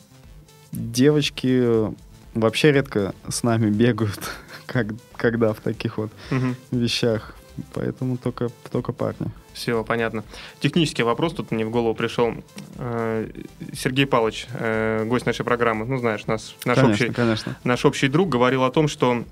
девочки 0.72 1.92
вообще 2.34 2.72
редко 2.72 3.14
с 3.28 3.42
нами 3.42 3.70
бегают, 3.84 4.20
как, 4.66 4.88
когда 5.16 5.52
в 5.52 5.60
таких 5.60 5.98
вот 5.98 6.10
Мгм. 6.30 6.56
вещах. 6.70 7.34
Поэтому 7.74 8.16
только, 8.16 8.50
только 8.70 8.92
парни. 8.92 9.28
Все, 9.52 9.82
понятно. 9.84 10.24
Технический 10.60 11.02
вопрос 11.02 11.34
тут 11.34 11.50
мне 11.50 11.64
в 11.64 11.70
голову 11.70 11.94
пришел. 11.94 12.34
Э, 12.76 13.28
Сергей 13.72 14.06
Павлович, 14.06 14.46
э, 14.52 15.04
гость 15.04 15.26
нашей 15.26 15.44
программы, 15.44 15.84
ну, 15.84 15.98
знаешь, 15.98 16.26
наш, 16.26 16.54
наш, 16.64 16.76
конечно, 16.76 16.92
общий, 16.92 17.12
конечно. 17.12 17.56
наш 17.64 17.84
общий 17.84 18.08
друг 18.08 18.28
говорил 18.28 18.64
о 18.64 18.70
том, 18.70 18.88
что 18.88 19.24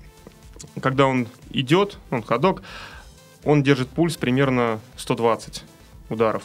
когда 0.81 1.05
он 1.05 1.27
идет, 1.51 1.97
он 2.11 2.23
ходок, 2.23 2.61
он 3.43 3.63
держит 3.63 3.89
пульс 3.89 4.17
примерно 4.17 4.79
120 4.97 5.63
ударов. 6.09 6.43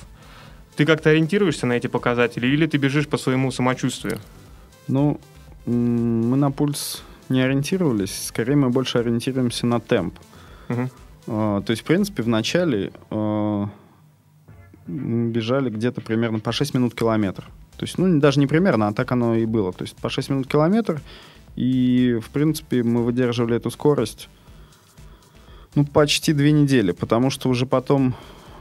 Ты 0.77 0.87
как-то 0.87 1.11
ориентируешься 1.11 1.67
на 1.67 1.75
эти 1.75 1.87
показатели 1.87 2.47
или 2.47 2.67
ты 2.67 2.79
бежишь 2.79 3.09
по 3.09 3.19
своему 3.19 3.51
самочувствию? 3.51 4.19
Ну, 4.89 5.21
мы 5.67 6.37
на 6.37 6.51
пульс 6.51 7.03
не 7.29 7.43
ориентировались, 7.43 8.27
скорее 8.27 8.57
мы 8.57 8.71
больше 8.71 8.99
ориентируемся 8.99 9.67
на 9.67 9.81
темп. 9.81 10.19
Мгм. 10.69 10.91
А, 11.27 11.61
То 11.63 11.71
есть, 11.71 11.83
в 11.83 11.85
принципе, 11.85 12.23
в 12.23 12.29
начале 12.29 12.93
а, 13.11 13.69
бежали 14.87 15.71
где-то 15.71 16.01
примерно 16.01 16.41
по 16.41 16.53
6 16.53 16.75
минут 16.75 16.95
километр. 16.95 17.45
То 17.77 17.85
есть, 17.85 17.99
ну, 17.99 18.21
даже 18.21 18.41
не 18.41 18.47
примерно, 18.47 18.89
а 18.89 18.93
так 18.93 19.13
оно 19.13 19.35
и 19.35 19.47
было. 19.47 19.73
То 19.73 19.83
есть, 19.83 19.97
по 19.97 20.11
6 20.11 20.31
минут 20.31 20.47
километр. 20.47 21.01
И, 21.57 22.19
в 22.23 22.31
принципе, 22.31 22.83
мы 22.83 23.03
выдерживали 23.05 23.57
эту 23.57 23.71
скорость, 23.71 24.29
ну, 25.75 25.85
почти 25.85 26.33
две 26.33 26.53
недели, 26.53 26.93
потому 26.93 27.31
что 27.31 27.49
уже 27.49 27.67
потом 27.67 28.15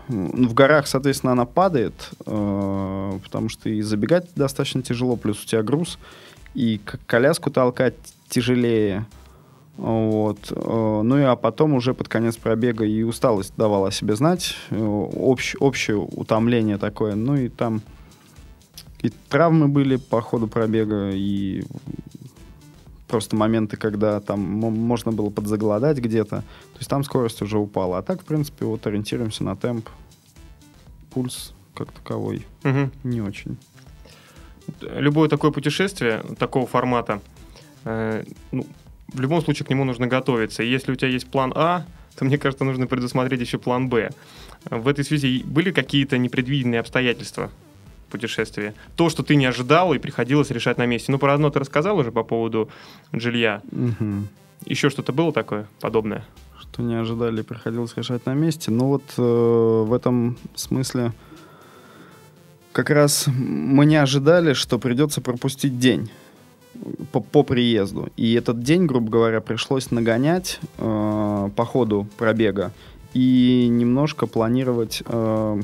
в 0.08 0.54
горах, 0.54 0.88
соответственно, 0.88 1.34
она 1.34 1.46
падает, 1.46 1.94
э, 2.26 3.20
потому 3.24 3.50
что 3.50 3.70
и 3.70 3.82
забегать 3.82 4.28
достаточно 4.36 4.82
тяжело, 4.82 5.16
плюс 5.16 5.44
у 5.44 5.48
тебя 5.48 5.64
груз, 5.64 6.00
и 6.54 6.82
коляску 7.08 7.50
толкать 7.50 7.96
тяжелее. 8.30 9.06
Вот. 9.78 10.52
э, 10.52 11.02
Ну 11.04 11.18
и 11.18 11.22
а 11.24 11.36
потом 11.36 11.74
уже 11.74 11.94
под 11.94 12.08
конец 12.08 12.38
пробега 12.38 12.86
и 12.86 13.04
усталость 13.04 13.54
давала 13.58 13.88
о 13.88 13.92
себе 13.92 14.16
знать, 14.16 14.56
э, 14.70 14.76
общ- 14.78 15.56
общее 15.60 15.98
утомление 15.98 16.78
такое. 16.78 17.16
Ну 17.16 17.36
и 17.36 17.50
там 17.50 17.82
и 19.02 19.10
травмы 19.30 19.68
были 19.68 19.96
по 19.96 20.22
ходу 20.22 20.48
пробега, 20.48 21.10
и 21.12 21.64
просто 23.08 23.36
моменты, 23.36 23.76
когда 23.76 24.20
там 24.20 24.40
мо- 24.40 24.70
можно 24.70 25.12
было 25.12 25.30
подзаголодать 25.32 25.98
где-то. 25.98 26.38
То 26.42 26.78
есть 26.78 26.90
там 26.90 27.04
скорость 27.04 27.42
уже 27.42 27.58
упала. 27.58 27.98
А 27.98 28.02
так, 28.04 28.22
в 28.22 28.26
принципе, 28.26 28.66
вот 28.66 28.86
ориентируемся 28.86 29.44
на 29.44 29.56
темп. 29.56 29.90
Пульс 31.12 31.54
как 31.74 31.92
таковой 31.92 32.46
Мгм. 32.64 32.92
не 33.04 33.22
очень. 33.22 33.58
Любое 34.82 35.28
такое 35.28 35.52
путешествие 35.52 36.24
такого 36.38 36.68
формата, 36.68 37.20
э, 37.86 38.24
ну, 38.52 38.66
в 39.14 39.20
любом 39.20 39.42
случае 39.42 39.66
к 39.66 39.70
нему 39.70 39.84
нужно 39.84 40.08
готовиться. 40.08 40.64
И 40.64 40.70
если 40.70 40.92
у 40.92 40.96
тебя 40.96 41.10
есть 41.10 41.28
план 41.28 41.54
А, 41.56 41.86
то, 42.16 42.26
мне 42.26 42.38
кажется, 42.38 42.64
нужно 42.64 42.88
предусмотреть 42.88 43.42
еще 43.42 43.58
план 43.58 43.90
Б. 43.90 44.12
В 44.70 44.88
этой 44.88 45.04
связи 45.04 45.44
были 45.46 45.72
какие-то 45.72 46.18
непредвиденные 46.18 46.80
обстоятельства 46.80 47.50
в 48.08 48.12
путешествии? 48.12 48.74
То, 48.96 49.10
что 49.10 49.24
ты 49.24 49.36
не 49.36 49.46
ожидал 49.46 49.94
и 49.94 50.00
приходилось 50.00 50.52
решать 50.52 50.78
на 50.78 50.86
месте. 50.86 51.12
Ну, 51.12 51.18
про 51.18 51.34
одно 51.34 51.50
ты 51.50 51.60
рассказал 51.60 51.98
уже 51.98 52.12
по 52.12 52.24
поводу 52.24 52.70
жилья. 53.12 53.62
Мгм. 53.72 54.28
Еще 54.66 54.90
что-то 54.90 55.14
было 55.14 55.34
такое 55.34 55.68
подобное? 55.80 56.26
Что 56.60 56.84
не 56.84 56.96
ожидали, 56.96 57.42
приходилось 57.42 57.98
решать 57.98 58.26
на 58.26 58.34
месте. 58.34 58.70
Ну 58.70 58.88
вот 58.88 59.04
э, 59.18 59.22
в 59.22 59.92
этом 59.94 60.38
смысле 60.56 61.14
как 62.72 62.90
раз 62.90 63.28
мы 63.28 63.86
не 63.86 63.96
ожидали, 63.96 64.54
что 64.54 64.80
придется 64.80 65.22
пропустить 65.22 65.80
день. 65.80 66.10
По, 67.12 67.20
по 67.20 67.44
приезду. 67.44 68.10
И 68.18 68.34
этот 68.34 68.64
день, 68.64 68.86
грубо 68.86 69.10
говоря, 69.12 69.42
пришлось 69.42 69.92
нагонять 69.92 70.60
э, 70.78 71.50
по 71.56 71.66
ходу 71.66 72.08
пробега 72.18 72.72
и 73.14 73.68
немножко 73.70 74.28
планировать 74.28 75.04
э, 75.06 75.62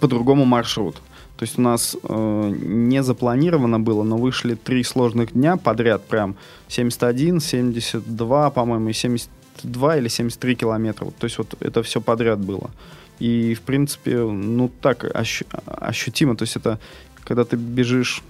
по-другому 0.00 0.44
маршрут. 0.44 0.96
То 1.36 1.44
есть 1.44 1.58
у 1.58 1.62
нас 1.62 1.96
э, 2.02 2.52
не 2.60 3.02
запланировано 3.02 3.80
было, 3.80 4.02
но 4.02 4.16
вышли 4.16 4.54
три 4.54 4.84
сложных 4.84 5.32
дня 5.32 5.56
подряд, 5.56 6.04
прям 6.04 6.36
71, 6.68 7.40
72, 7.40 8.50
по-моему, 8.50 8.90
и 8.90 8.92
72 8.92 9.96
или 9.96 10.08
73 10.08 10.54
километра. 10.54 11.06
То 11.18 11.24
есть 11.24 11.38
вот 11.38 11.54
это 11.60 11.82
все 11.82 12.00
подряд 12.00 12.38
было. 12.38 12.70
И, 13.18 13.54
в 13.54 13.62
принципе, 13.62 14.18
ну 14.18 14.70
так 14.80 15.04
ощ- 15.04 15.44
ощутимо. 15.66 16.36
То 16.36 16.42
есть 16.42 16.56
это 16.56 16.78
когда 17.24 17.44
ты 17.44 17.56
бежишь 17.56 18.22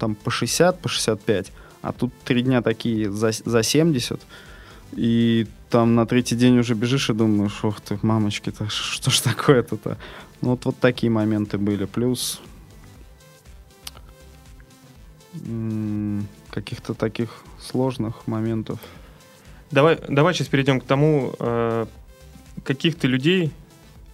там 0.00 0.14
по 0.14 0.30
60, 0.30 0.80
по 0.80 0.88
65, 0.88 1.52
а 1.82 1.92
тут 1.92 2.12
три 2.24 2.42
дня 2.42 2.62
такие 2.62 3.10
за, 3.12 3.30
за 3.32 3.62
70, 3.62 4.20
и 4.92 5.46
там 5.68 5.94
на 5.94 6.06
третий 6.06 6.34
день 6.34 6.58
уже 6.58 6.74
бежишь 6.74 7.10
и 7.10 7.12
думаешь, 7.12 7.60
ох 7.62 7.80
ты, 7.80 7.98
мамочки-то, 8.02 8.68
что 8.70 9.10
ж 9.10 9.20
такое-то-то? 9.20 9.98
Ну 10.40 10.50
вот, 10.50 10.64
вот 10.64 10.78
такие 10.78 11.10
моменты 11.10 11.58
были. 11.58 11.84
Плюс 11.84 12.40
каких-то 16.50 16.94
таких 16.94 17.44
сложных 17.60 18.26
моментов. 18.26 18.80
Давай, 19.70 19.98
давай 20.08 20.34
сейчас 20.34 20.48
перейдем 20.48 20.80
к 20.80 20.84
тому, 20.84 21.32
э, 21.38 21.86
каких 22.64 22.96
ты 22.96 23.06
людей 23.06 23.52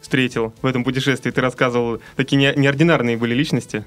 встретил 0.02 0.52
в 0.60 0.66
этом 0.66 0.84
путешествии. 0.84 1.30
Ты 1.30 1.40
рассказывал, 1.40 2.00
такие 2.16 2.36
не, 2.36 2.52
неординарные 2.60 3.16
были 3.16 3.34
личности. 3.34 3.84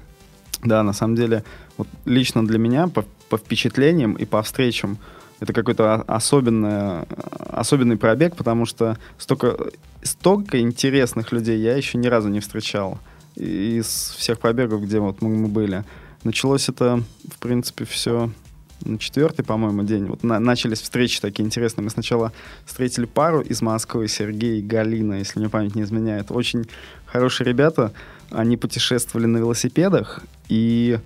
Да, 0.62 0.82
на 0.82 0.92
самом 0.92 1.16
деле, 1.16 1.44
вот 1.76 1.88
лично 2.04 2.46
для 2.46 2.58
меня, 2.58 2.86
по, 2.88 3.04
по 3.28 3.38
впечатлениям 3.38 4.14
и 4.14 4.24
по 4.24 4.42
встречам, 4.42 4.98
это 5.40 5.54
какой-то 5.54 5.94
особенный, 6.02 7.04
особенный 7.48 7.96
пробег, 7.96 8.36
потому 8.36 8.66
что 8.66 8.98
столько, 9.16 9.56
столько 10.02 10.60
интересных 10.60 11.32
людей 11.32 11.58
я 11.58 11.76
еще 11.76 11.96
ни 11.96 12.08
разу 12.08 12.28
не 12.28 12.40
встречал 12.40 12.98
из 13.36 14.14
всех 14.18 14.38
пробегов, 14.38 14.82
где 14.82 15.00
вот 15.00 15.22
мы, 15.22 15.30
мы 15.30 15.48
были. 15.48 15.84
Началось 16.24 16.68
это, 16.68 17.02
в 17.32 17.38
принципе, 17.38 17.86
все 17.86 18.30
на 18.84 18.98
четвертый, 18.98 19.42
по-моему, 19.42 19.82
день. 19.82 20.06
Вот 20.06 20.22
на, 20.22 20.38
начались 20.38 20.80
встречи 20.80 21.20
такие 21.20 21.44
интересные. 21.44 21.84
Мы 21.84 21.90
сначала 21.90 22.32
встретили 22.66 23.06
пару 23.06 23.40
из 23.40 23.62
Москвы, 23.62 24.08
Сергей 24.08 24.58
и 24.58 24.62
Галина, 24.62 25.14
если 25.14 25.38
мне 25.38 25.48
память 25.48 25.74
не 25.74 25.82
изменяет. 25.82 26.30
Очень 26.30 26.66
хорошие 27.06 27.46
ребята. 27.46 27.92
Они 28.30 28.56
путешествовали 28.56 29.26
на 29.26 29.38
велосипедах, 29.38 30.22
и 30.50 30.98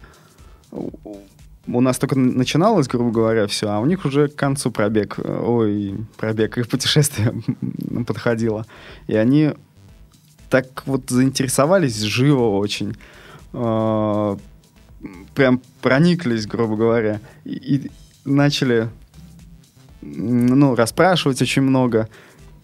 у 1.67 1.81
нас 1.81 1.99
только 1.99 2.19
начиналось, 2.19 2.89
грубо 2.89 3.11
говоря, 3.11 3.47
все, 3.47 3.69
а 3.69 3.79
у 3.79 3.87
них 3.87 4.05
уже 4.05 4.29
к 4.29 4.35
концу 4.35 4.71
пробег, 4.71 5.19
ой, 5.19 5.95
пробег, 6.17 6.59
их 6.59 6.69
путешествие 6.69 7.35
подходило. 8.07 8.67
И 9.07 9.15
они 9.15 9.53
так 10.51 10.87
вот 10.87 11.11
заинтересовались 11.11 12.01
живо 12.01 12.57
очень. 12.59 12.97
А, 13.53 14.37
прям 15.35 15.61
прониклись, 15.83 16.47
грубо 16.47 16.77
говоря. 16.77 17.21
И, 17.45 17.53
и 17.53 17.91
начали 18.25 18.89
ну, 20.01 20.75
расспрашивать 20.75 21.41
очень 21.43 21.63
много. 21.63 22.09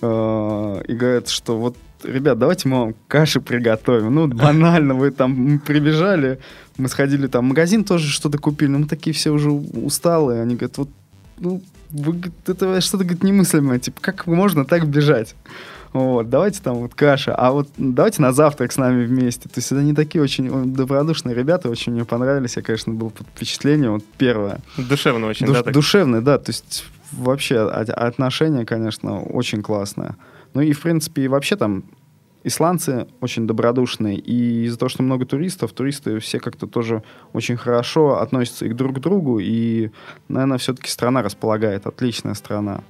Э, 0.03 0.83
и 0.87 0.95
говорят, 0.95 1.29
что 1.29 1.59
вот 1.59 1.77
ребят, 2.05 2.39
давайте 2.39 2.69
мы 2.69 2.79
вам 2.81 2.95
каши 3.09 3.41
приготовим. 3.41 4.15
Ну, 4.15 4.27
банально, 4.29 4.95
вы 4.95 5.11
там 5.11 5.59
прибежали, 5.59 6.39
мы 6.77 6.89
сходили 6.89 7.27
там 7.27 7.47
в 7.47 7.49
магазин 7.49 7.85
тоже 7.85 8.09
что-то 8.09 8.39
купили, 8.39 8.71
но 8.71 8.79
мы 8.81 8.87
такие 8.87 9.15
все 9.15 9.31
уже 9.31 9.51
усталые. 9.51 10.43
Они 10.43 10.55
говорят, 10.55 10.79
вот, 10.79 10.89
ну, 11.39 11.63
вы, 11.91 12.21
это 12.47 12.81
что-то, 12.81 13.05
говорит, 13.05 13.23
немыслимое, 13.23 13.79
типа, 13.79 14.01
как 14.01 14.27
можно 14.27 14.65
так 14.65 14.87
бежать? 14.87 15.35
Вот, 15.93 16.31
давайте 16.31 16.63
там 16.63 16.77
вот 16.77 16.95
каша, 16.95 17.35
а 17.35 17.51
вот 17.51 17.69
давайте 17.77 18.23
на 18.23 18.33
завтрак 18.33 18.71
с 18.71 18.77
нами 18.77 19.05
вместе. 19.05 19.49
То 19.49 19.55
есть 19.57 19.73
это 19.73 19.83
не 19.83 19.93
такие 19.93 20.23
очень 20.23 20.73
добродушные 20.73 21.35
ребята, 21.35 21.69
очень 21.69 21.93
мне 21.93 22.05
понравились. 22.05 22.57
Я, 22.57 22.63
конечно, 22.63 22.95
был 22.95 23.11
под 23.11 23.27
впечатлением, 23.27 23.95
вот 23.95 24.05
первое. 24.17 24.61
Душевно 24.77 25.27
очень, 25.27 25.47
Душ, 25.47 25.57
да? 25.57 25.63
Так? 25.65 25.75
Душевный, 25.75 26.21
да, 26.21 26.39
то 26.39 26.51
есть 26.51 26.85
вообще 27.11 27.59
отношения, 27.59 28.65
конечно, 28.65 29.21
очень 29.21 29.63
классное. 29.63 30.15
Ну 30.55 30.61
и, 30.63 30.73
в 30.73 30.81
принципе, 30.81 31.29
вообще 31.29 31.57
там 31.57 31.85
исландцы 32.43 33.07
очень 33.21 33.47
добродушные, 33.47 34.17
и 34.17 34.65
из-за 34.65 34.79
того, 34.79 34.89
что 34.89 35.03
много 35.03 35.27
туристов, 35.27 35.73
туристы 35.73 36.19
все 36.21 36.41
как-то 36.41 36.67
тоже 36.67 37.03
очень 37.33 37.57
хорошо 37.57 38.21
относятся 38.21 38.67
и 38.67 38.73
друг 38.73 38.97
к 38.97 39.01
другу, 39.01 39.39
и, 39.39 39.91
наверное, 40.29 40.59
все-таки 40.59 40.89
страна 40.89 41.23
располагает, 41.23 41.87
отличная 41.87 42.35
страна. 42.35 42.83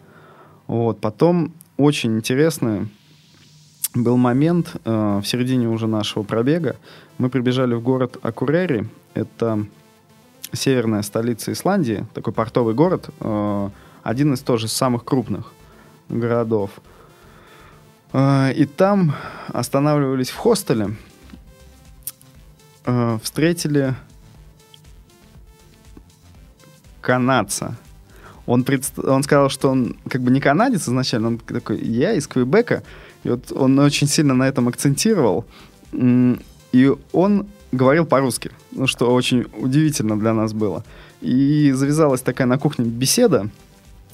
Вот, 0.67 1.01
потом 1.01 1.53
очень 1.77 2.17
интересный 2.17 2.89
был 3.95 4.17
момент 4.17 4.77
э, 4.85 5.21
в 5.23 5.27
середине 5.27 5.69
уже 5.69 5.89
нашего 5.89 6.23
пробега. 6.23 6.77
Мы 7.19 7.29
прибежали 7.29 7.75
в 7.75 7.83
город 7.83 8.19
Акурери, 8.23 8.89
это 9.15 9.67
северная 10.53 11.03
столица 11.03 11.53
Исландии, 11.53 12.07
такой 12.15 12.33
портовый 12.33 12.75
город, 12.75 13.11
э, 13.19 13.71
один 14.05 14.35
из 14.35 14.41
тоже 14.41 14.69
самых 14.69 15.05
крупных 15.05 15.53
городов. 16.09 16.71
Э, 18.13 18.53
и 18.53 18.65
там 18.67 19.15
останавливались 19.49 20.31
в 20.31 20.37
хостеле, 20.37 20.97
э, 22.85 23.19
встретили 23.23 23.95
канадца. 27.01 27.77
Он, 28.47 28.65
предст... 28.65 28.99
он 28.99 29.23
сказал, 29.23 29.49
что 29.49 29.71
он 29.71 29.97
как 30.09 30.23
бы 30.23 30.31
не 30.31 30.41
канадец 30.41 30.89
изначально, 30.89 31.29
он 31.29 31.39
такой, 31.39 31.79
я 31.81 32.13
из 32.15 32.27
Квебека. 32.27 32.83
И 33.23 33.29
вот 33.29 33.53
он 33.53 33.79
очень 33.79 34.09
сильно 34.09 34.35
на 34.35 34.49
этом 34.49 34.69
акцентировал. 34.69 35.45
И 35.93 36.93
он 37.13 37.47
говорил 37.73 38.07
по-русски, 38.07 38.51
ну, 38.73 38.87
что 38.87 39.13
очень 39.13 39.47
удивительно 39.57 40.19
для 40.19 40.33
нас 40.33 40.53
было. 40.53 40.83
И 41.21 41.71
завязалась 41.73 42.23
такая 42.23 42.47
на 42.47 42.59
кухне 42.59 42.85
беседа. 42.87 43.49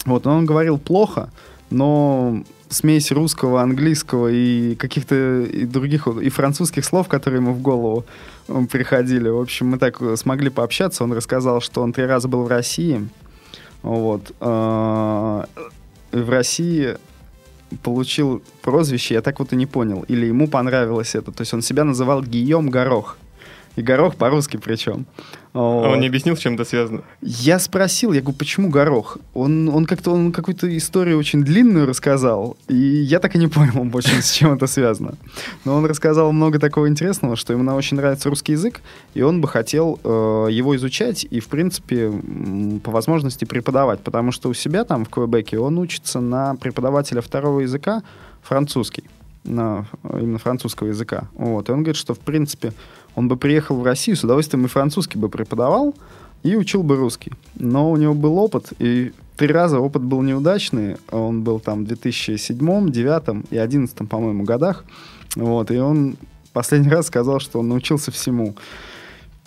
Вот, 0.05 0.27
он 0.27 0.47
говорил 0.47 0.79
плохо, 0.79 1.31
но 1.71 2.43
смесь 2.69 3.13
русского, 3.13 3.63
английского 3.63 4.29
и 4.29 4.75
каких-то 4.75 5.43
и 5.43 5.65
других, 5.65 6.07
и 6.07 6.29
французских 6.29 6.85
слов, 6.85 7.09
которые 7.09 7.41
ему 7.41 7.53
в 7.53 7.61
голову 7.61 8.05
приходили. 8.71 9.29
В 9.29 9.41
общем, 9.41 9.69
мы 9.69 9.79
так 9.79 10.01
смогли 10.17 10.51
пообщаться. 10.51 11.05
Он 11.05 11.13
рассказал, 11.13 11.61
что 11.61 11.83
он 11.83 11.93
три 11.93 12.07
раза 12.07 12.29
был 12.29 12.43
в 12.43 12.49
России. 12.49 13.09
Вот. 13.83 14.33
А, 14.41 15.47
в 16.13 16.31
России 16.31 16.97
получил 17.83 18.43
прозвище, 18.63 19.15
я 19.15 19.23
так 19.23 19.39
вот 19.39 19.53
и 19.53 19.57
не 19.57 19.67
понял. 19.67 20.05
Или 20.09 20.27
ему 20.27 20.49
понравилось 20.49 21.15
это. 21.15 21.33
То 21.33 21.43
есть 21.43 21.55
он 21.55 21.63
себя 21.63 21.85
называл 21.85 22.23
Гийом 22.23 22.69
Горох. 22.69 23.17
И 23.77 23.83
горох 23.83 24.17
по-русски 24.17 24.57
причем. 24.57 25.07
А 25.53 25.61
он 25.61 26.01
не 26.01 26.09
объяснил, 26.09 26.37
с 26.37 26.41
чем 26.41 26.55
это 26.55 26.65
связано? 26.65 27.03
Я 27.23 27.59
спросил, 27.59 28.13
я 28.13 28.21
говорю, 28.21 28.37
почему 28.37 28.69
горох? 28.69 29.19
Он, 29.33 29.69
он 29.69 29.87
как-то 29.87 30.11
он 30.11 30.33
какую-то 30.33 30.77
историю 30.77 31.19
очень 31.19 31.43
длинную 31.43 31.87
рассказал, 31.87 32.59
и 32.69 32.75
я 32.75 33.21
так 33.21 33.37
и 33.37 33.39
не 33.39 33.47
понял 33.47 33.85
больше, 33.85 34.11
с 34.23 34.33
чем 34.33 34.53
это 34.53 34.67
связано. 34.67 35.15
Но 35.65 35.77
он 35.77 35.87
рассказал 35.87 36.33
много 36.33 36.59
такого 36.59 36.89
интересного, 36.89 37.37
что 37.37 37.53
ему 37.53 37.75
очень 37.75 37.97
нравится 37.97 38.29
русский 38.29 38.53
язык, 38.53 38.81
и 39.15 39.23
он 39.23 39.41
бы 39.41 39.49
хотел 39.49 39.99
э, 40.05 40.49
его 40.51 40.77
изучать 40.77 41.27
и, 41.31 41.41
в 41.41 41.49
принципе, 41.49 42.13
по 42.83 42.91
возможности 42.91 43.47
преподавать, 43.47 44.01
потому 44.01 44.33
что 44.33 44.51
у 44.51 44.55
себя 44.55 44.85
там 44.85 45.05
в 45.05 45.09
Квебеке 45.09 45.59
он 45.59 45.79
учится 45.79 46.21
на 46.21 46.55
преподавателя 46.57 47.23
второго 47.23 47.61
языка 47.61 48.03
французский 48.43 49.05
на 49.47 49.87
именно 50.05 50.39
французского 50.39 50.89
языка. 50.89 51.29
Вот. 51.35 51.69
И 51.69 51.73
он 51.73 51.83
говорит, 51.83 51.97
что, 51.97 52.15
в 52.15 52.19
принципе, 52.19 52.73
он 53.17 53.29
бы 53.29 53.37
приехал 53.37 53.77
в 53.77 53.85
Россию, 53.85 54.17
с 54.17 54.23
удовольствием 54.23 54.65
и 54.67 54.69
французский 54.69 55.19
бы 55.19 55.29
преподавал, 55.29 55.95
и 56.43 56.55
учил 56.55 56.83
бы 56.83 56.97
русский. 56.97 57.33
Но 57.57 57.91
у 57.91 57.97
него 57.97 58.15
был 58.15 58.39
опыт, 58.39 58.73
и 58.79 59.13
три 59.37 59.49
раза 59.49 59.81
опыт 59.81 60.03
был 60.03 60.23
неудачный. 60.23 60.97
Он 61.11 61.43
был 61.43 61.59
там 61.59 61.85
в 61.85 61.89
2007, 61.89 62.59
2009 62.59 63.23
и 63.51 63.57
2011, 63.57 64.09
по-моему, 64.09 64.45
годах. 64.45 64.85
Вот, 65.35 65.71
и 65.71 65.79
он 65.79 66.17
последний 66.53 66.91
раз 66.97 67.07
сказал, 67.07 67.41
что 67.41 67.61
он 67.61 67.69
научился 67.69 68.13
всему 68.13 68.55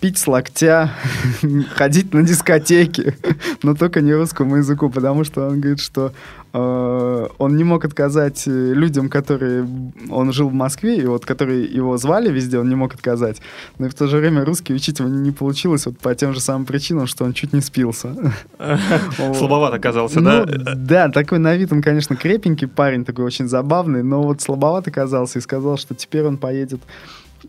пить 0.00 0.18
с 0.18 0.26
локтя, 0.26 0.90
ходить 1.74 2.14
на 2.14 2.22
дискотеки, 2.22 3.14
но 3.62 3.74
только 3.74 4.00
не 4.00 4.14
русскому 4.14 4.56
языку, 4.56 4.88
потому 4.88 5.24
что 5.24 5.48
он 5.48 5.60
говорит, 5.60 5.80
что 5.80 6.12
э, 6.52 7.26
он 7.38 7.56
не 7.56 7.64
мог 7.64 7.84
отказать 7.84 8.44
э, 8.46 8.50
людям, 8.50 9.08
которые... 9.10 9.68
Он 10.08 10.32
жил 10.32 10.48
в 10.48 10.54
Москве, 10.54 10.96
и 10.96 11.06
вот 11.06 11.26
которые 11.26 11.64
его 11.64 11.98
звали 11.98 12.30
везде, 12.30 12.58
он 12.58 12.68
не 12.68 12.74
мог 12.74 12.94
отказать. 12.94 13.42
Но 13.78 13.86
и 13.86 13.88
в 13.90 13.94
то 13.94 14.06
же 14.06 14.16
время 14.16 14.44
русский 14.44 14.74
учить 14.74 14.98
его 15.00 15.08
не 15.08 15.32
получилось 15.32 15.84
вот 15.86 15.98
по 15.98 16.14
тем 16.14 16.32
же 16.32 16.40
самым 16.40 16.64
причинам, 16.64 17.06
что 17.06 17.24
он 17.24 17.34
чуть 17.34 17.52
не 17.52 17.60
спился. 17.60 18.32
Слабоват 19.34 19.74
оказался, 19.74 20.20
да? 20.20 20.46
Ну, 20.46 20.64
да, 20.76 21.08
такой 21.10 21.38
на 21.38 21.54
вид 21.56 21.72
он, 21.72 21.82
конечно, 21.82 22.16
крепенький 22.16 22.68
парень, 22.68 23.04
такой 23.04 23.26
очень 23.26 23.48
забавный, 23.48 24.02
но 24.02 24.22
вот 24.22 24.40
слабоват 24.40 24.88
оказался 24.88 25.38
и 25.38 25.42
сказал, 25.42 25.76
что 25.76 25.94
теперь 25.94 26.24
он 26.24 26.38
поедет 26.38 26.80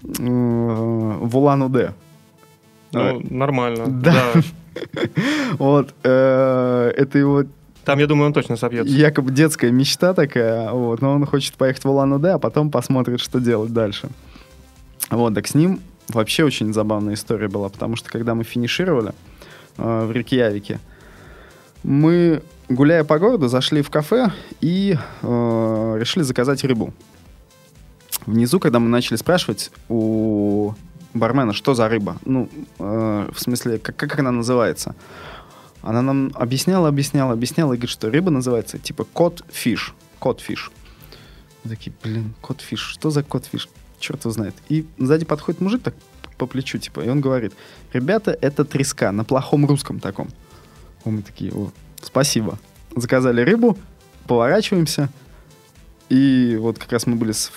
э, 0.03 0.21
в 0.21 1.37
Улан-Удэ. 1.37 1.93
Ну, 2.93 3.21
нормально. 3.29 3.85
Да. 3.87 4.33
Вот, 5.57 5.93
э, 6.03 6.93
это 6.95 7.17
его 7.17 7.43
Там, 7.83 7.99
я 7.99 8.07
думаю, 8.07 8.27
он 8.27 8.33
точно 8.33 8.55
собьется. 8.55 8.93
якобы 8.93 9.31
детская 9.31 9.69
мечта 9.69 10.13
такая, 10.13 10.71
вот, 10.71 11.01
но 11.01 11.11
он 11.11 11.25
хочет 11.25 11.55
поехать 11.55 11.83
в 11.83 11.89
Улан-Удэ, 11.89 12.31
а 12.35 12.39
потом 12.39 12.71
посмотрит, 12.71 13.19
что 13.19 13.39
делать 13.39 13.73
дальше. 13.73 14.07
Вот, 15.09 15.33
так 15.33 15.47
с 15.47 15.55
ним 15.55 15.81
вообще 16.07 16.45
очень 16.45 16.73
забавная 16.73 17.15
история 17.15 17.49
была, 17.49 17.67
потому 17.67 17.97
что 17.97 18.09
когда 18.09 18.33
мы 18.33 18.45
финишировали 18.45 19.11
э, 19.77 20.05
в 20.05 20.11
Рейкьявике, 20.13 20.79
мы, 21.83 22.41
гуляя 22.69 23.03
по 23.03 23.19
городу, 23.19 23.49
зашли 23.49 23.81
в 23.81 23.89
кафе 23.89 24.31
и 24.61 24.97
э, 25.21 25.97
решили 25.99 26.23
заказать 26.23 26.63
рыбу. 26.63 26.93
Внизу, 28.25 28.59
когда 28.59 28.79
мы 28.79 28.87
начали 28.87 29.17
спрашивать 29.17 29.71
у 29.89 30.73
бармена, 31.13 31.53
что 31.53 31.73
за 31.73 31.87
рыба, 31.87 32.17
ну, 32.25 32.49
э, 32.79 33.29
в 33.33 33.39
смысле, 33.39 33.79
как, 33.79 33.95
как 33.95 34.19
она 34.19 34.31
называется, 34.31 34.95
она 35.81 36.01
нам 36.01 36.31
объясняла, 36.35 36.89
объясняла, 36.89 37.33
объясняла, 37.33 37.73
и 37.73 37.77
говорит, 37.77 37.89
что 37.89 38.09
рыба 38.09 38.31
называется 38.31 38.77
типа 38.77 39.05
codfish. 39.05 39.95
Codfish. 40.19 40.71
Мы 41.63 41.69
такие, 41.69 41.93
блин, 42.03 42.33
codfish, 42.41 42.79
что 42.79 43.09
за 43.09 43.23
codfish? 43.23 43.67
Черт 43.99 44.21
его 44.21 44.31
знает. 44.31 44.55
И 44.69 44.85
сзади 44.97 45.25
подходит 45.25 45.61
мужик 45.61 45.81
так 45.83 45.95
по 46.37 46.47
плечу, 46.47 46.79
типа, 46.79 47.01
и 47.01 47.09
он 47.09 47.21
говорит, 47.21 47.53
ребята, 47.93 48.37
это 48.41 48.65
треска, 48.65 49.11
на 49.11 49.23
плохом 49.23 49.65
русском 49.65 49.99
таком. 49.99 50.29
А 51.05 51.09
Мы 51.09 51.21
такие, 51.21 51.51
о, 51.53 51.71
спасибо. 52.01 52.57
Заказали 52.95 53.41
рыбу, 53.41 53.77
поворачиваемся, 54.27 55.09
и 56.09 56.57
вот 56.59 56.79
как 56.79 56.91
раз 56.91 57.05
мы 57.05 57.15
были 57.15 57.31
с 57.31 57.51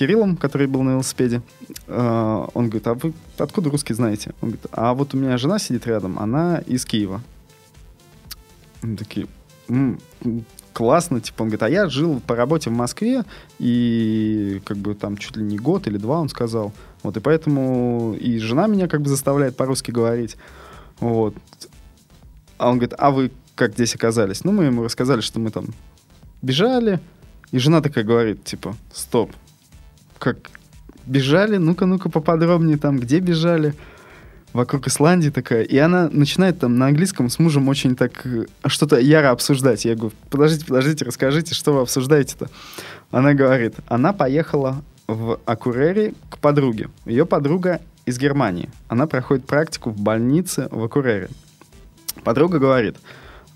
Кириллом, 0.00 0.38
который 0.38 0.66
был 0.66 0.82
на 0.82 0.92
велосипеде. 0.92 1.42
Э, 1.86 2.46
Он 2.54 2.70
говорит, 2.70 2.86
а 2.86 2.94
вы 2.94 3.12
откуда 3.36 3.68
русский 3.68 3.92
знаете? 3.92 4.32
Он 4.40 4.48
говорит, 4.48 4.66
а 4.72 4.94
вот 4.94 5.12
у 5.12 5.18
меня 5.18 5.36
жена 5.36 5.58
сидит 5.58 5.86
рядом, 5.86 6.18
она 6.18 6.62
из 6.66 6.86
Киева. 6.86 7.20
Мы 8.80 8.96
такие, 8.96 9.26
«М, 9.68 10.00
м, 10.24 10.46
классно, 10.72 11.20
типа, 11.20 11.42
он 11.42 11.48
говорит, 11.48 11.62
а 11.64 11.68
я 11.68 11.86
жил 11.90 12.18
по 12.26 12.34
работе 12.34 12.70
в 12.70 12.72
Москве, 12.72 13.24
и 13.58 14.62
как 14.64 14.78
бы 14.78 14.94
там 14.94 15.18
чуть 15.18 15.36
ли 15.36 15.42
не 15.42 15.58
год 15.58 15.86
или 15.86 15.98
два, 15.98 16.18
он 16.20 16.30
сказал. 16.30 16.72
Вот, 17.02 17.18
и 17.18 17.20
поэтому 17.20 18.14
и 18.14 18.38
жена 18.38 18.68
меня 18.68 18.88
как 18.88 19.02
бы 19.02 19.10
заставляет 19.10 19.54
по-русски 19.54 19.90
говорить. 19.90 20.38
Вот. 21.00 21.34
А 22.56 22.70
он 22.70 22.78
говорит, 22.78 22.94
а 22.96 23.10
вы 23.10 23.32
как 23.54 23.72
здесь 23.72 23.94
оказались? 23.94 24.44
Ну, 24.44 24.52
мы 24.52 24.64
ему 24.64 24.82
рассказали, 24.82 25.20
что 25.20 25.40
мы 25.40 25.50
там 25.50 25.66
бежали, 26.40 27.00
и 27.50 27.58
жена 27.58 27.82
такая 27.82 28.04
говорит, 28.04 28.44
типа, 28.44 28.74
стоп, 28.94 29.30
как 30.20 30.50
бежали, 31.06 31.56
ну-ка, 31.56 31.86
ну-ка 31.86 32.08
поподробнее 32.08 32.76
там, 32.76 33.00
где 33.00 33.18
бежали, 33.18 33.74
вокруг 34.52 34.88
Исландии 34.88 35.30
такая, 35.30 35.62
и 35.62 35.76
она 35.78 36.08
начинает 36.10 36.58
там 36.58 36.76
на 36.76 36.86
английском 36.86 37.28
с 37.28 37.38
мужем 37.38 37.68
очень 37.68 37.96
так 37.96 38.26
э, 38.26 38.46
что-то 38.66 38.98
яро 38.98 39.30
обсуждать. 39.30 39.84
Я 39.84 39.94
говорю, 39.94 40.14
подождите, 40.28 40.66
подождите, 40.66 41.04
расскажите, 41.04 41.54
что 41.54 41.72
вы 41.72 41.80
обсуждаете-то? 41.82 42.48
Она 43.10 43.34
говорит, 43.34 43.74
она 43.86 44.12
поехала 44.12 44.82
в 45.06 45.40
Акурери 45.44 46.14
к 46.30 46.38
подруге. 46.38 46.88
Ее 47.04 47.26
подруга 47.26 47.80
из 48.06 48.18
Германии. 48.18 48.68
Она 48.88 49.06
проходит 49.06 49.46
практику 49.46 49.90
в 49.90 50.00
больнице 50.00 50.68
в 50.70 50.82
Акурере. 50.82 51.28
Подруга 52.24 52.58
говорит, 52.58 52.96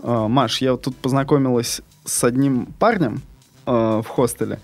«Э, 0.00 0.26
Маш, 0.28 0.60
я 0.60 0.72
вот 0.72 0.82
тут 0.82 0.96
познакомилась 0.96 1.82
с 2.04 2.24
одним 2.24 2.66
парнем 2.78 3.20
э, 3.66 4.02
в 4.04 4.06
хостеле, 4.06 4.60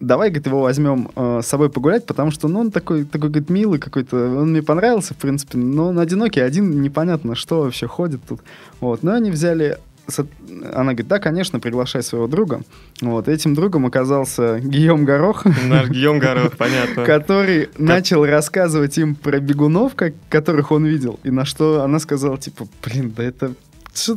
давай, 0.00 0.30
говорит, 0.30 0.46
его 0.46 0.62
возьмем 0.62 1.10
э, 1.14 1.40
с 1.42 1.46
собой 1.46 1.70
погулять, 1.70 2.06
потому 2.06 2.30
что, 2.30 2.48
ну, 2.48 2.60
он 2.60 2.70
такой, 2.70 3.04
такой, 3.04 3.28
говорит, 3.28 3.50
милый 3.50 3.78
какой-то, 3.78 4.16
он 4.16 4.50
мне 4.50 4.62
понравился, 4.62 5.14
в 5.14 5.18
принципе, 5.18 5.58
но 5.58 5.88
он 5.88 5.98
одинокий, 5.98 6.40
один, 6.40 6.80
непонятно, 6.80 7.34
что 7.34 7.62
вообще 7.62 7.86
ходит 7.86 8.20
тут. 8.26 8.40
Вот, 8.80 9.02
но 9.02 9.12
они 9.12 9.30
взяли, 9.30 9.78
она 10.72 10.92
говорит, 10.92 11.08
да, 11.08 11.18
конечно, 11.18 11.60
приглашай 11.60 12.02
своего 12.02 12.26
друга. 12.26 12.62
Вот, 13.02 13.28
этим 13.28 13.54
другом 13.54 13.86
оказался 13.86 14.58
Гийом 14.60 15.04
Горох, 15.04 15.44
Наш 15.44 15.88
Гийом 15.90 16.18
Горох, 16.18 16.56
понятно. 16.56 17.04
который 17.04 17.68
начал 17.76 18.24
рассказывать 18.24 18.96
им 18.98 19.14
про 19.14 19.38
бегунов, 19.38 19.94
как, 19.94 20.14
которых 20.30 20.72
он 20.72 20.86
видел, 20.86 21.20
и 21.22 21.30
на 21.30 21.44
что 21.44 21.82
она 21.82 21.98
сказала, 21.98 22.38
типа, 22.38 22.66
блин, 22.82 23.12
да 23.14 23.22
это... 23.22 23.52
Что 23.94 24.14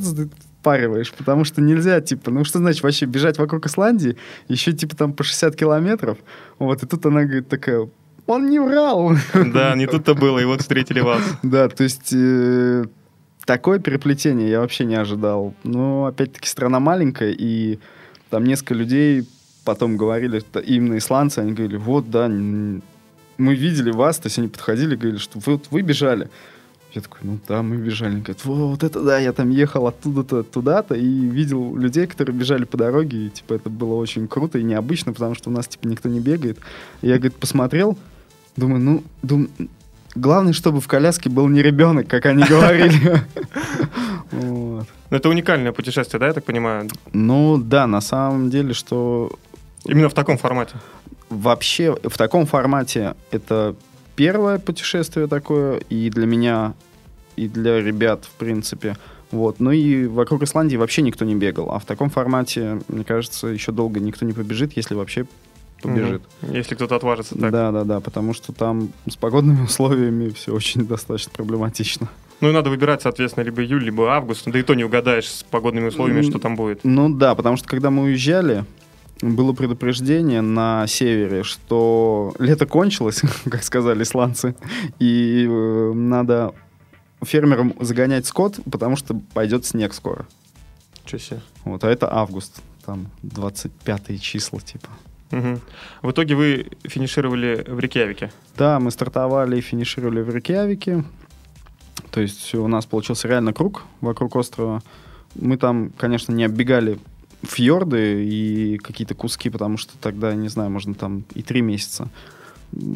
впариваешь? 0.64 1.12
Потому 1.12 1.44
что 1.44 1.62
нельзя, 1.62 2.00
типа, 2.00 2.32
ну 2.32 2.46
что 2.46 2.60
значит 2.60 2.82
вообще 2.84 3.06
бежать 3.06 3.38
вокруг 3.38 3.66
Исландии, 3.66 4.16
еще, 4.48 4.72
типа, 4.72 4.96
там 4.96 5.12
по 5.12 5.24
60 5.24 5.56
километров, 5.58 6.18
вот, 6.58 6.82
и 6.82 6.88
тут 6.88 7.06
она 7.06 7.24
говорит 7.26 7.50
такая, 7.50 7.90
он 8.26 8.50
не 8.50 8.60
врал. 8.60 9.12
Да, 9.34 9.76
не 9.76 9.88
тут-то 9.88 10.16
было, 10.16 10.40
и 10.40 10.46
вот 10.46 10.62
встретили 10.62 11.02
вас. 11.02 11.22
Да, 11.44 11.68
то 11.68 11.84
есть 11.84 12.14
э, 12.14 12.86
такое 13.46 13.80
переплетение 13.80 14.50
я 14.50 14.62
вообще 14.62 14.86
не 14.86 14.96
ожидал. 14.96 15.54
Но 15.64 16.06
опять-таки 16.06 16.48
страна 16.48 16.80
маленькая, 16.80 17.36
и 17.38 17.80
там 18.30 18.46
несколько 18.46 18.76
людей 18.76 19.28
потом 19.66 19.98
говорили, 19.98 20.42
именно 20.66 20.98
исландцы, 20.98 21.40
они 21.40 21.52
говорили, 21.52 21.78
вот, 21.78 22.10
да, 22.10 22.30
мы 22.30 23.56
видели 23.56 23.92
вас, 23.92 24.20
то 24.20 24.28
есть 24.28 24.38
они 24.38 24.48
подходили, 24.48 24.96
говорили, 24.96 25.18
что 25.20 25.40
вы, 25.40 25.54
вот 25.54 25.68
вы 25.72 25.82
бежали. 25.82 26.30
Я 26.94 27.02
такой, 27.02 27.22
ну 27.24 27.40
да, 27.48 27.64
мы 27.64 27.78
бежали. 27.78 28.12
Они 28.12 28.22
говорят, 28.22 28.46
«Во, 28.46 28.68
вот 28.68 28.84
это 28.84 29.02
да, 29.02 29.18
я 29.18 29.34
там 29.34 29.50
ехал 29.50 29.88
оттуда-то, 29.88 30.44
туда-то, 30.44 30.94
и 30.94 31.06
видел 31.06 31.76
людей, 31.76 32.06
которые 32.06 32.36
бежали 32.36 32.66
по 32.66 32.78
дороге, 32.78 33.28
и, 33.28 33.30
типа, 33.32 33.56
это 33.56 33.72
было 33.72 33.96
очень 33.96 34.28
круто 34.28 34.60
и 34.60 34.64
необычно, 34.64 35.12
потому 35.12 35.34
что 35.34 35.50
у 35.50 35.54
нас, 35.54 35.68
типа, 35.68 35.88
никто 35.88 36.08
не 36.08 36.20
бегает. 36.20 36.60
И 37.02 37.08
я, 37.08 37.16
говорит, 37.16 37.36
посмотрел, 37.36 37.98
думаю, 38.56 38.80
ну, 38.80 39.04
дум... 39.24 39.50
главное, 40.14 40.54
чтобы 40.54 40.82
в 40.82 40.88
коляске 40.88 41.30
был 41.32 41.48
не 41.48 41.64
ребенок, 41.64 42.08
как 42.08 42.28
они 42.28 42.44
говорили. 42.44 43.24
Но 44.32 44.86
это 45.10 45.30
уникальное 45.30 45.72
путешествие, 45.72 46.20
да, 46.20 46.28
я 46.28 46.34
так 46.34 46.44
понимаю? 46.44 46.90
Ну, 47.12 47.58
да, 47.58 47.88
на 47.88 48.02
самом 48.02 48.52
деле, 48.52 48.74
что 48.74 49.32
Именно 49.86 50.10
в 50.10 50.14
таком 50.14 50.38
формате. 50.38 50.76
вообще 51.30 51.98
в 52.04 52.18
таком 52.18 52.46
формате 52.46 53.16
это 53.32 53.76
первое 54.16 54.60
путешествие 54.60 55.28
такое, 55.28 55.78
и 55.90 56.10
для 56.10 56.26
меня, 56.26 56.74
и 57.36 57.48
для 57.48 57.82
ребят, 57.82 58.26
в 58.26 58.32
принципе. 58.32 58.98
Вот. 59.32 59.60
Ну 59.60 59.72
и 59.72 60.06
вокруг 60.06 60.44
Исландии 60.44 60.78
вообще 60.78 61.02
никто 61.02 61.26
не 61.26 61.36
бегал. 61.36 61.72
А 61.72 61.80
в 61.80 61.86
таком 61.86 62.10
формате, 62.10 62.80
мне 62.88 63.04
кажется, 63.04 63.48
еще 63.48 63.72
долго 63.72 64.00
никто 64.00 64.26
не 64.26 64.34
побежит, 64.34 64.74
если 64.78 64.94
вообще 64.94 65.26
побежит. 65.82 66.22
Мгм. 66.42 66.54
Если 66.54 66.76
кто-то 66.76 66.96
отважится 66.96 67.36
так. 67.36 67.52
Да, 67.52 67.72
да, 67.72 67.84
да, 67.84 68.00
потому 68.00 68.34
что 68.34 68.54
там 68.54 68.90
с 69.10 69.16
погодными 69.16 69.64
условиями 69.66 70.30
все 70.30 70.54
очень 70.54 70.86
достаточно 70.86 71.32
проблематично. 71.32 72.10
Ну 72.42 72.50
и 72.50 72.52
надо 72.52 72.70
выбирать, 72.70 73.02
соответственно, 73.02 73.44
либо 73.44 73.64
июль, 73.64 73.84
либо 73.84 74.14
август. 74.14 74.50
Да 74.50 74.60
и 74.60 74.64
то 74.64 74.74
не 74.74 74.84
угадаешь 74.84 75.30
с 75.30 75.44
погодными 75.44 75.88
условиями, 75.88 76.22
что 76.24 76.40
там 76.40 76.56
будет. 76.56 76.82
Ну 76.84 77.14
да, 77.14 77.36
потому 77.36 77.58
что 77.58 77.68
когда 77.68 77.90
мы 77.90 78.04
уезжали, 78.04 78.66
было 79.32 79.54
предупреждение 79.54 80.42
на 80.42 80.86
севере, 80.88 81.44
что 81.44 82.34
лето 82.40 82.66
кончилось, 82.66 83.22
как 83.50 83.64
сказали 83.64 84.04
исландцы, 84.04 84.56
и 85.00 85.48
э, 85.50 85.94
надо 85.94 86.54
фермерам 87.22 87.74
загонять 87.80 88.26
скот, 88.26 88.60
потому 88.70 88.96
что 88.96 89.20
пойдет 89.34 89.66
снег 89.66 89.94
скоро. 89.94 90.28
Чё 91.06 91.18
себе. 91.18 91.42
Вот, 91.64 91.84
а 91.84 91.90
это 91.90 92.14
август, 92.14 92.62
там 92.86 93.08
25 93.24 94.22
числа, 94.22 94.60
типа. 94.60 94.90
Мгм. 95.32 95.62
В 96.02 96.12
итоге 96.12 96.36
вы 96.36 96.68
финишировали 96.84 97.66
в 97.68 97.80
Рикьявике. 97.80 98.32
Да, 98.58 98.80
мы 98.80 98.92
стартовали 98.92 99.58
и 99.58 99.62
финишировали 99.62 100.22
в 100.22 100.30
Рейкьявике. 100.30 101.04
То 102.12 102.22
есть 102.22 102.54
у 102.54 102.68
нас 102.68 102.86
получился 102.86 103.28
реально 103.28 103.54
круг 103.54 103.84
вокруг 104.02 104.36
острова. 104.36 104.84
Мы 105.34 105.58
там, 105.58 105.92
конечно, 105.98 106.32
не 106.34 106.44
оббегали 106.44 107.00
фьорды 107.44 108.26
и 108.26 108.78
какие-то 108.78 109.16
куски, 109.16 109.50
потому 109.50 109.78
что 109.78 109.94
тогда, 110.00 110.34
не 110.34 110.50
знаю, 110.50 110.70
можно 110.72 110.94
там 110.94 111.24
и 111.36 111.42
три 111.42 111.62
месяца 111.62 112.08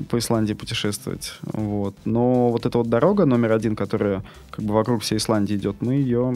по 0.10 0.18
Исландии 0.18 0.54
путешествовать. 0.54 1.34
Вот. 1.44 1.96
Но 2.06 2.50
вот 2.50 2.66
эта 2.66 2.78
вот 2.78 2.90
дорога 2.90 3.26
номер 3.26 3.52
один, 3.52 3.76
которая 3.76 4.24
как 4.50 4.66
бы 4.66 4.74
вокруг 4.74 5.04
всей 5.04 5.18
Исландии 5.18 5.56
идет, 5.56 5.78
мы 5.82 5.96
ее 5.96 6.36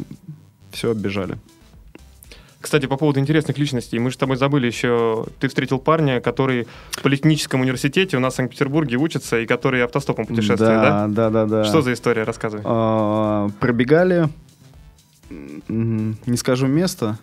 все 0.72 0.92
оббежали. 0.92 1.38
Кстати, 2.60 2.86
по 2.86 2.96
поводу 2.96 3.20
интересных 3.20 3.58
личностей, 3.58 3.98
мы 3.98 4.12
же 4.12 4.16
с 4.16 4.20
тобой 4.20 4.38
забыли 4.38 4.68
еще, 4.68 5.26
ты 5.40 5.48
встретил 5.48 5.80
парня, 5.80 6.22
который 6.22 6.68
в 6.92 7.02
политехническом 7.02 7.62
университете 7.62 8.18
у 8.18 8.20
нас 8.20 8.34
в 8.34 8.36
Санкт-Петербурге 8.36 8.98
учится, 8.98 9.40
и 9.40 9.48
который 9.48 9.84
автостопом 9.84 10.28
путешествует, 10.28 10.60
да? 10.60 11.08
Да, 11.08 11.30
да, 11.32 11.46
да. 11.46 11.46
да. 11.46 11.64
Что 11.64 11.82
за 11.82 11.94
история, 11.94 12.24
рассказывай. 12.24 12.62
А, 12.64 13.50
пробегали, 13.60 14.30
не 15.68 16.38
скажу 16.38 16.68
место, 16.68 17.18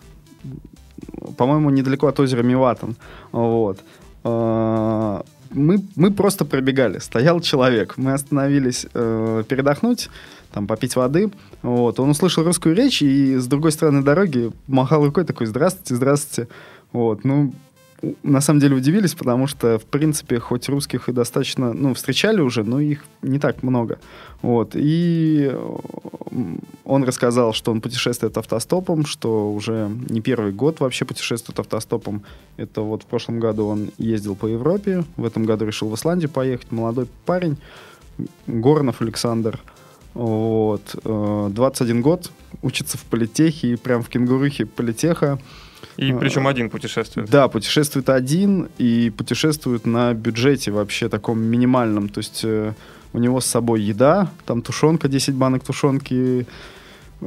по-моему, 1.37 1.69
недалеко 1.69 2.07
от 2.07 2.19
озера 2.19 2.43
Миватан. 2.43 2.95
Вот. 3.31 3.79
А, 4.23 5.23
Мы, 5.51 5.83
мы 5.95 6.11
просто 6.11 6.45
пробегали. 6.45 6.99
Стоял 6.99 7.39
человек. 7.41 7.97
Мы 7.97 8.13
остановились 8.13 8.85
э, 8.93 9.43
передохнуть, 9.47 10.09
там, 10.51 10.67
попить 10.67 10.95
воды. 10.95 11.31
Вот. 11.63 11.99
Он 11.99 12.09
услышал 12.09 12.43
русскую 12.43 12.75
речь 12.75 13.01
и 13.01 13.35
с 13.35 13.47
другой 13.47 13.71
стороны 13.71 14.03
дороги 14.03 14.51
махал 14.67 15.05
рукой 15.05 15.25
такой 15.25 15.47
«Здравствуйте, 15.47 15.95
здравствуйте». 15.95 16.51
Вот. 16.91 17.23
Ну, 17.23 17.53
на 18.23 18.41
самом 18.41 18.59
деле 18.59 18.75
удивились, 18.75 19.13
потому 19.13 19.47
что, 19.47 19.77
в 19.77 19.85
принципе, 19.85 20.39
хоть 20.39 20.69
русских 20.69 21.09
и 21.09 21.11
достаточно, 21.11 21.73
ну, 21.73 21.93
встречали 21.93 22.41
уже, 22.41 22.63
но 22.63 22.79
их 22.79 23.05
не 23.21 23.39
так 23.39 23.63
много. 23.63 23.99
Вот. 24.41 24.71
И 24.75 25.51
он 26.85 27.03
рассказал, 27.03 27.53
что 27.53 27.71
он 27.71 27.81
путешествует 27.81 28.37
автостопом, 28.37 29.05
что 29.05 29.51
уже 29.51 29.89
не 30.09 30.21
первый 30.21 30.51
год 30.51 30.79
вообще 30.79 31.05
путешествует 31.05 31.59
автостопом. 31.59 32.23
Это 32.57 32.81
вот 32.81 33.03
в 33.03 33.05
прошлом 33.05 33.39
году 33.39 33.65
он 33.67 33.91
ездил 33.97 34.35
по 34.35 34.47
Европе, 34.47 35.03
в 35.17 35.25
этом 35.25 35.45
году 35.45 35.65
решил 35.65 35.89
в 35.89 35.95
Исландию 35.95 36.29
поехать. 36.29 36.71
Молодой 36.71 37.07
парень, 37.25 37.57
Горнов 38.47 39.01
Александр. 39.01 39.59
Вот. 40.13 40.95
э, 41.03 41.49
21 41.51 42.01
год, 42.01 42.31
учится 42.61 42.97
в 42.97 43.03
политехе, 43.03 43.73
и 43.73 43.75
прям 43.75 44.01
в 44.01 44.09
кенгурухе 44.09 44.65
политеха. 44.65 45.39
И 45.99 46.13
А, 46.13 46.17
причем 46.17 46.47
один 46.47 46.69
путешествует. 46.69 47.29
Да, 47.29 47.49
путешествует 47.49 48.09
один 48.09 48.69
и 48.77 49.09
путешествует 49.09 49.85
на 49.85 50.13
бюджете 50.13 50.71
вообще 50.71 51.09
таком 51.09 51.41
минимальном. 51.41 52.07
То 52.07 52.19
есть 52.19 52.41
э, 52.45 52.73
у 53.11 53.19
него 53.19 53.41
с 53.41 53.45
собой 53.45 53.81
еда, 53.81 54.31
там 54.45 54.61
тушенка, 54.61 55.09
10 55.09 55.35
банок 55.35 55.65
тушенки, 55.65 56.47
э, 57.21 57.25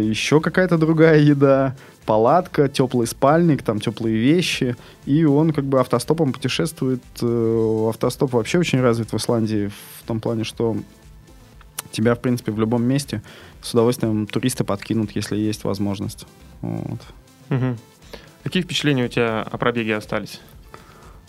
еще 0.00 0.40
какая-то 0.40 0.78
другая 0.78 1.18
еда, 1.18 1.76
палатка, 2.06 2.68
теплый 2.68 3.06
спальник, 3.06 3.62
там 3.62 3.80
теплые 3.80 4.16
вещи. 4.16 4.76
И 5.04 5.26
он 5.26 5.52
как 5.52 5.64
бы 5.66 5.78
автостопом 5.78 6.32
путешествует. 6.32 7.02
Э, 7.20 7.86
автостоп 7.90 8.32
вообще 8.32 8.58
очень 8.58 8.80
развит 8.80 9.12
в 9.12 9.16
Исландии 9.18 9.70
в 10.02 10.06
том 10.06 10.20
плане, 10.20 10.44
что 10.44 10.74
тебя, 11.92 12.14
в 12.14 12.20
принципе, 12.20 12.50
в 12.50 12.58
любом 12.58 12.82
месте 12.82 13.20
с 13.60 13.74
удовольствием 13.74 14.26
туристы 14.26 14.64
подкинут, 14.64 15.10
если 15.14 15.36
есть 15.36 15.64
возможность. 15.64 16.26
Вот. 16.62 17.00
Мгм. 17.50 17.76
Какие 18.42 18.62
впечатления 18.62 19.04
у 19.04 19.08
тебя 19.08 19.42
о 19.42 19.58
пробеге 19.58 19.96
остались? 19.96 20.40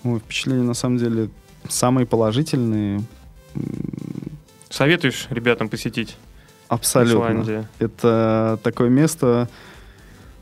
Ой, 0.04 0.20
впечатления 0.20 0.64
на 0.64 0.74
самом 0.74 0.98
деле 0.98 1.30
самые 1.68 2.06
положительные. 2.06 3.02
Советуешь 4.70 5.28
ребятам 5.30 5.70
посетить 5.70 6.16
Абсолютно. 6.70 7.18
Исландию? 7.18 7.68
Это 7.80 8.58
такое 8.64 8.90
место. 8.90 9.50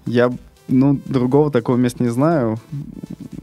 Я, 0.06 0.32
ну, 0.68 1.00
другого 1.06 1.50
такого 1.50 1.76
места 1.76 2.04
не 2.04 2.10
знаю. 2.10 2.60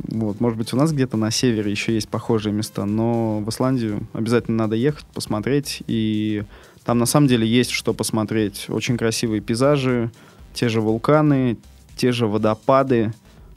Вот, 0.08 0.40
может 0.40 0.56
быть, 0.56 0.72
у 0.72 0.76
нас 0.76 0.92
где-то 0.92 1.16
на 1.16 1.32
севере 1.32 1.70
еще 1.70 1.94
есть 1.94 2.08
похожие 2.08 2.52
места, 2.52 2.84
но 2.84 3.40
в 3.40 3.48
Исландию 3.50 4.06
обязательно 4.12 4.58
надо 4.58 4.76
ехать, 4.76 5.04
посмотреть. 5.06 5.82
И 5.88 6.44
там 6.84 6.98
на 6.98 7.06
самом 7.06 7.26
деле 7.26 7.46
есть 7.46 7.72
что 7.72 7.92
посмотреть. 7.92 8.66
Очень 8.68 8.96
красивые 8.96 9.40
пейзажи, 9.40 10.12
те 10.54 10.68
же 10.68 10.80
вулканы, 10.80 11.58
те 11.96 12.12
же 12.12 12.26
водопады, 12.26 13.12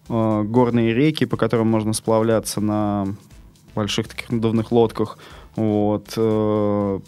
э, 0.08 0.44
горные 0.44 0.94
реки, 0.94 1.26
по 1.26 1.38
которым 1.38 1.68
можно 1.68 1.94
сплавляться 1.94 2.62
на 2.62 3.08
больших 3.76 4.08
таких 4.08 4.30
надувных 4.32 4.72
лодках. 4.72 5.18
Вот. 5.56 6.14
э, 6.16 7.00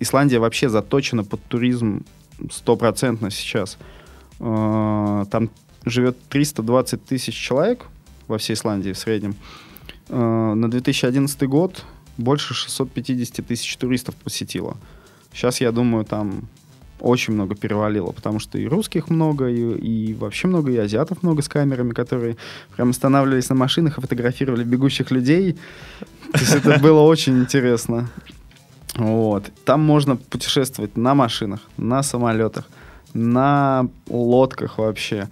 Исландия 0.00 0.38
вообще 0.38 0.68
заточена 0.68 1.24
под 1.24 1.42
туризм 1.44 2.04
стопроцентно 2.50 3.30
сейчас. 3.30 3.78
Э, 4.40 5.24
Там 5.30 5.50
живет 5.84 6.16
320 6.28 7.04
тысяч 7.04 7.34
человек 7.34 7.86
во 8.28 8.38
всей 8.38 8.54
Исландии 8.54 8.92
в 8.92 8.98
среднем. 8.98 9.34
Э, 10.08 10.54
На 10.54 10.70
2011 10.70 11.42
год 11.48 11.84
больше 12.16 12.54
650 12.54 13.46
тысяч 13.46 13.76
туристов 13.76 14.14
посетило. 14.16 14.76
Сейчас, 15.32 15.60
я 15.60 15.70
думаю, 15.72 16.04
там 16.04 16.48
очень 17.00 17.34
много 17.34 17.54
перевалило, 17.54 18.12
потому 18.12 18.38
что 18.38 18.58
и 18.58 18.66
русских 18.66 19.10
много, 19.10 19.48
и, 19.48 20.10
и 20.10 20.14
вообще 20.14 20.48
много, 20.48 20.70
и 20.70 20.76
азиатов 20.76 21.22
много 21.22 21.42
с 21.42 21.48
камерами, 21.48 21.92
которые 21.92 22.36
прям 22.76 22.90
останавливались 22.90 23.48
на 23.48 23.54
машинах 23.54 23.98
и 23.98 24.00
фотографировали 24.00 24.64
бегущих 24.64 25.10
людей. 25.10 25.58
То 26.32 26.40
есть 26.40 26.54
это 26.54 26.78
было 26.82 27.00
очень 27.00 27.38
интересно. 27.40 28.08
Вот. 28.96 29.50
Там 29.64 29.80
можно 29.80 30.16
путешествовать 30.16 30.96
на 30.96 31.14
машинах, 31.14 31.60
на 31.76 32.02
самолетах, 32.02 32.68
на 33.14 33.88
лодках 34.08 34.78
вообще. 34.78 35.28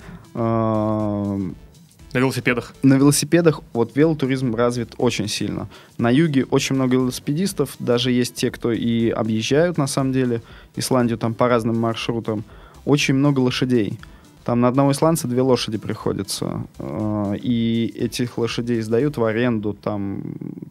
На 2.13 2.19
велосипедах? 2.19 2.75
на 2.83 2.95
велосипедах 2.95 3.61
вот 3.73 3.95
велотуризм 3.95 4.55
развит 4.55 4.95
очень 4.97 5.29
сильно. 5.29 5.69
На 5.99 6.11
юге 6.11 6.45
очень 6.45 6.75
много 6.75 6.95
велосипедистов, 6.95 7.77
даже 7.79 8.11
есть 8.11 8.35
те, 8.35 8.51
кто 8.51 8.73
и 8.73 9.11
объезжают 9.11 9.77
на 9.77 9.87
самом 9.87 10.13
деле 10.13 10.43
Исландию 10.77 11.19
там 11.19 11.35
по 11.35 11.49
разным 11.49 11.79
маршрутам. 11.79 12.45
Очень 12.85 13.15
много 13.15 13.41
лошадей. 13.41 13.99
Там 14.45 14.61
на 14.61 14.69
одного 14.69 14.93
исландца 14.93 15.29
две 15.29 15.43
лошади 15.43 15.77
приходится. 15.77 16.65
Э, 16.79 17.35
И 17.43 17.93
этих 17.95 18.39
лошадей 18.39 18.81
сдают 18.81 19.19
в 19.19 19.25
аренду 19.25 19.75
там, 19.75 20.23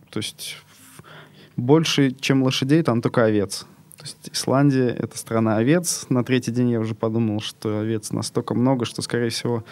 то 0.10 0.18
есть 0.18 0.58
больше, 1.56 2.12
чем 2.20 2.42
лошадей, 2.42 2.82
там 2.82 3.02
только 3.04 3.26
овец. 3.26 3.68
То 3.98 4.04
есть 4.04 4.30
Исландия— 4.32 4.90
это 5.00 5.18
страна 5.18 5.58
овец. 5.58 6.08
На 6.10 6.24
третий 6.24 6.52
день 6.52 6.72
я 6.72 6.80
уже 6.80 6.96
подумал, 6.96 7.42
что 7.42 7.80
овец 7.80 8.12
настолько 8.12 8.56
много, 8.56 8.86
что, 8.86 9.02
скорее 9.04 9.30
всего, 9.30 9.64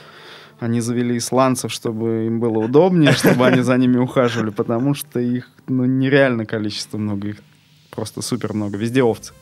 они 0.60 0.82
завели 0.82 1.18
исландцев, 1.18 1.72
чтобы 1.72 2.26
им 2.28 2.40
было 2.40 2.60
удобнее, 2.60 3.12
чтобы 3.14 3.48
они 3.48 3.62
за 3.62 3.78
ними 3.78 3.98
ухаживали, 3.98 4.52
потому 4.52 4.94
что 4.94 5.20
их 5.20 5.50
ну, 5.68 5.86
нереально 5.86 6.46
количество 6.46 6.98
много, 6.98 7.30
их 7.30 7.38
просто 7.92 8.22
супер 8.22 8.54
много. 8.54 8.78
Везде 8.78 9.04
овцы. 9.04 9.34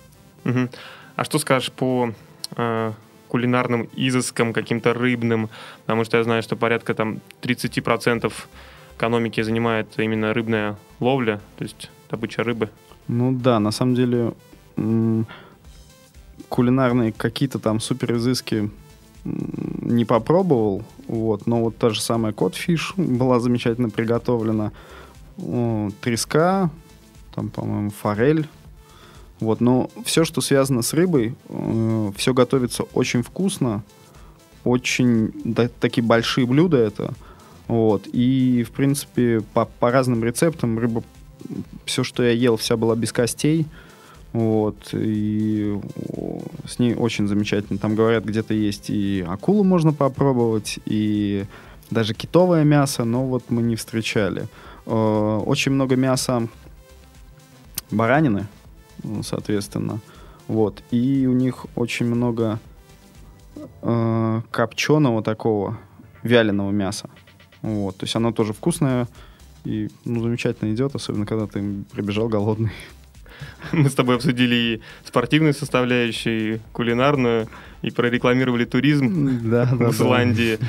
Мгм. 0.44 0.70
А 1.16 1.24
что 1.24 1.40
скажешь 1.40 1.72
по 1.72 2.14
э, 2.56 2.92
кулинарным 3.28 3.90
изыскам, 3.96 4.54
каким-то 4.54 4.94
рыбным? 4.94 5.50
Потому 5.86 6.04
что 6.04 6.18
я 6.18 6.24
знаю, 6.24 6.44
что 6.44 6.56
порядка 6.56 6.94
там 6.94 7.20
30% 7.42 8.32
экономики 8.98 9.42
занимает 9.42 9.88
именно 9.98 10.34
рыбная 10.34 10.78
ловля, 11.00 11.40
то 11.58 11.64
есть 11.64 11.90
добыча 12.10 12.44
рыбы. 12.44 12.70
Ну 13.08 13.32
да, 13.32 13.60
на 13.60 13.72
самом 13.72 13.96
деле 13.96 14.34
кулинарные 16.50 17.12
какие-то 17.12 17.60
там 17.60 17.80
супер 17.80 18.16
изыски 18.16 18.72
не 19.26 20.06
попробовал, 20.06 20.84
вот, 21.08 21.48
но 21.48 21.64
вот 21.64 21.78
та 21.78 21.90
же 21.90 22.02
самая 22.02 22.34
котфиш 22.34 22.94
была 22.98 23.40
замечательно 23.40 23.90
приготовлена, 23.90 24.72
треска, 26.02 26.70
там, 27.34 27.50
по-моему, 27.50 27.90
форель, 27.90 28.48
вот, 29.40 29.62
но 29.62 29.90
все, 30.06 30.26
что 30.26 30.42
связано 30.42 30.82
с 30.82 30.94
рыбой, 30.94 31.36
все 32.16 32.34
готовится 32.34 32.84
очень 32.94 33.24
вкусно, 33.24 33.84
очень 34.64 35.32
да, 35.44 35.70
такие 35.80 36.04
большие 36.04 36.46
блюда 36.46 36.78
это, 36.78 37.14
вот, 37.68 38.08
и, 38.12 38.64
в 38.64 38.72
принципе, 38.72 39.42
по, 39.54 39.66
по 39.66 39.90
разным 39.90 40.24
рецептам 40.24 40.78
рыба 40.78 41.04
все, 41.86 42.04
что 42.04 42.24
я 42.24 42.32
ел, 42.32 42.58
вся 42.58 42.78
была 42.78 42.96
без 42.96 43.12
костей. 43.12 43.66
Вот, 44.34 44.90
и 44.94 45.80
с 46.68 46.80
ней 46.80 46.96
очень 46.96 47.28
замечательно. 47.28 47.78
Там 47.78 47.94
говорят, 47.94 48.26
где-то 48.26 48.56
есть 48.56 48.90
и 48.90 49.24
акулу 49.28 49.64
можно 49.64 49.94
попробовать, 49.94 50.80
и 50.86 51.46
даже 51.92 52.16
китовое 52.16 52.64
мясо, 52.64 53.04
но 53.04 53.26
вот 53.28 53.44
мы 53.50 53.62
не 53.62 53.76
встречали. 53.76 54.48
Э, 54.88 55.42
Очень 55.46 55.74
много 55.74 55.96
мяса 55.96 56.48
баранины, 57.92 58.48
соответственно. 59.22 60.00
Вот, 60.48 60.82
и 60.90 61.28
у 61.28 61.34
них 61.34 61.68
очень 61.76 62.08
много 62.08 62.60
э, 63.84 64.42
копченого 64.50 65.22
такого 65.22 65.78
вяленого 66.24 66.72
мяса. 66.72 67.08
Вот, 67.62 67.98
то 67.98 68.06
есть 68.06 68.16
оно 68.16 68.32
тоже 68.32 68.54
вкусное 68.54 69.08
и 69.64 69.90
ну, 70.06 70.22
замечательно 70.22 70.74
идет, 70.74 70.96
особенно 70.96 71.28
когда 71.28 71.46
ты 71.46 71.84
прибежал 71.92 72.28
голодный. 72.28 72.72
Мы 73.72 73.90
с 73.90 73.94
тобой 73.94 74.16
обсудили 74.16 74.56
и 74.56 74.82
спортивную 75.06 75.54
составляющую, 75.54 76.56
и 76.56 76.60
кулинарную, 76.72 77.48
и 77.82 77.92
прорекламировали 77.92 78.66
туризм 78.66 79.50
Да, 79.50 79.66
да, 79.66 79.76
в 79.76 79.80
да. 79.80 79.90
Исландии. 79.90 80.60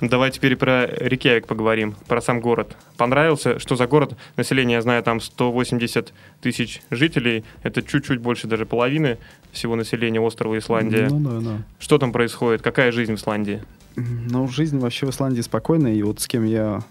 Давай 0.00 0.30
теперь 0.30 0.56
про 0.56 0.86
Рикьявик 0.86 1.46
поговорим, 1.46 1.94
про 2.08 2.20
сам 2.20 2.40
город. 2.40 2.76
Понравился? 2.96 3.58
Что 3.58 3.76
за 3.76 3.86
город? 3.86 4.16
Население, 4.36 4.74
я 4.76 4.82
знаю, 4.82 5.02
там 5.02 5.20
180 5.20 6.12
тысяч 6.40 6.82
жителей. 6.90 7.44
Это 7.62 7.80
чуть-чуть 7.80 8.20
больше 8.20 8.48
даже 8.48 8.66
половины 8.66 9.18
всего 9.52 9.76
населения 9.76 10.20
острова 10.20 10.58
Исландия. 10.58 11.08
Ну 11.08 11.20
да, 11.20 11.40
да. 11.40 11.62
Что 11.78 11.98
там 11.98 12.12
происходит? 12.12 12.60
Какая 12.60 12.90
жизнь 12.92 13.14
в 13.14 13.18
Исландии? 13.18 13.62
Ну, 13.96 14.48
жизнь 14.48 14.78
вообще 14.78 15.06
в 15.06 15.10
Исландии 15.10 15.40
спокойная, 15.40 15.94
и 15.94 16.02
вот 16.02 16.20
с 16.20 16.26
кем 16.26 16.44
я 16.44 16.82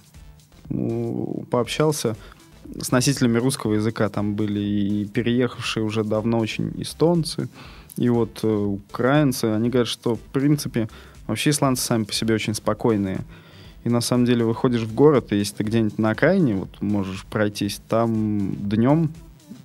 пообщался, 1.51 2.15
с 2.81 2.91
носителями 2.91 3.37
русского 3.37 3.73
языка 3.73 4.09
там 4.09 4.35
были 4.35 4.59
и 4.59 5.05
переехавшие 5.05 5.83
уже 5.83 6.03
давно 6.03 6.39
очень 6.39 6.71
эстонцы, 6.77 7.49
и 7.97 8.09
вот 8.09 8.39
э, 8.43 8.47
украинцы, 8.47 9.45
они 9.45 9.69
говорят, 9.69 9.87
что 9.87 10.15
в 10.15 10.19
принципе 10.19 10.89
вообще 11.27 11.51
исландцы 11.51 11.83
сами 11.83 12.03
по 12.03 12.13
себе 12.13 12.35
очень 12.35 12.53
спокойные. 12.53 13.21
И 13.83 13.89
на 13.89 14.01
самом 14.01 14.25
деле 14.25 14.45
выходишь 14.45 14.83
в 14.83 14.93
город, 14.95 15.31
и 15.31 15.37
если 15.37 15.57
ты 15.57 15.63
где-нибудь 15.63 15.97
на 15.97 16.11
окраине 16.11 16.55
вот 16.55 16.81
можешь 16.81 17.25
пройтись, 17.25 17.81
там 17.89 18.55
днем, 18.55 19.11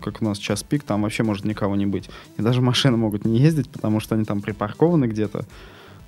как 0.01 0.21
у 0.21 0.25
нас 0.25 0.39
час 0.39 0.63
пик, 0.63 0.83
там 0.83 1.03
вообще 1.03 1.23
может 1.23 1.45
никого 1.45 1.77
не 1.77 1.87
быть. 1.87 2.11
И 2.37 2.43
даже 2.43 2.61
машины 2.61 2.97
могут 2.97 3.25
не 3.25 3.39
ездить, 3.39 3.71
потому 3.71 4.01
что 4.01 4.17
они 4.17 4.25
там 4.25 4.41
припаркованы 4.41 5.07
где-то. 5.07 5.45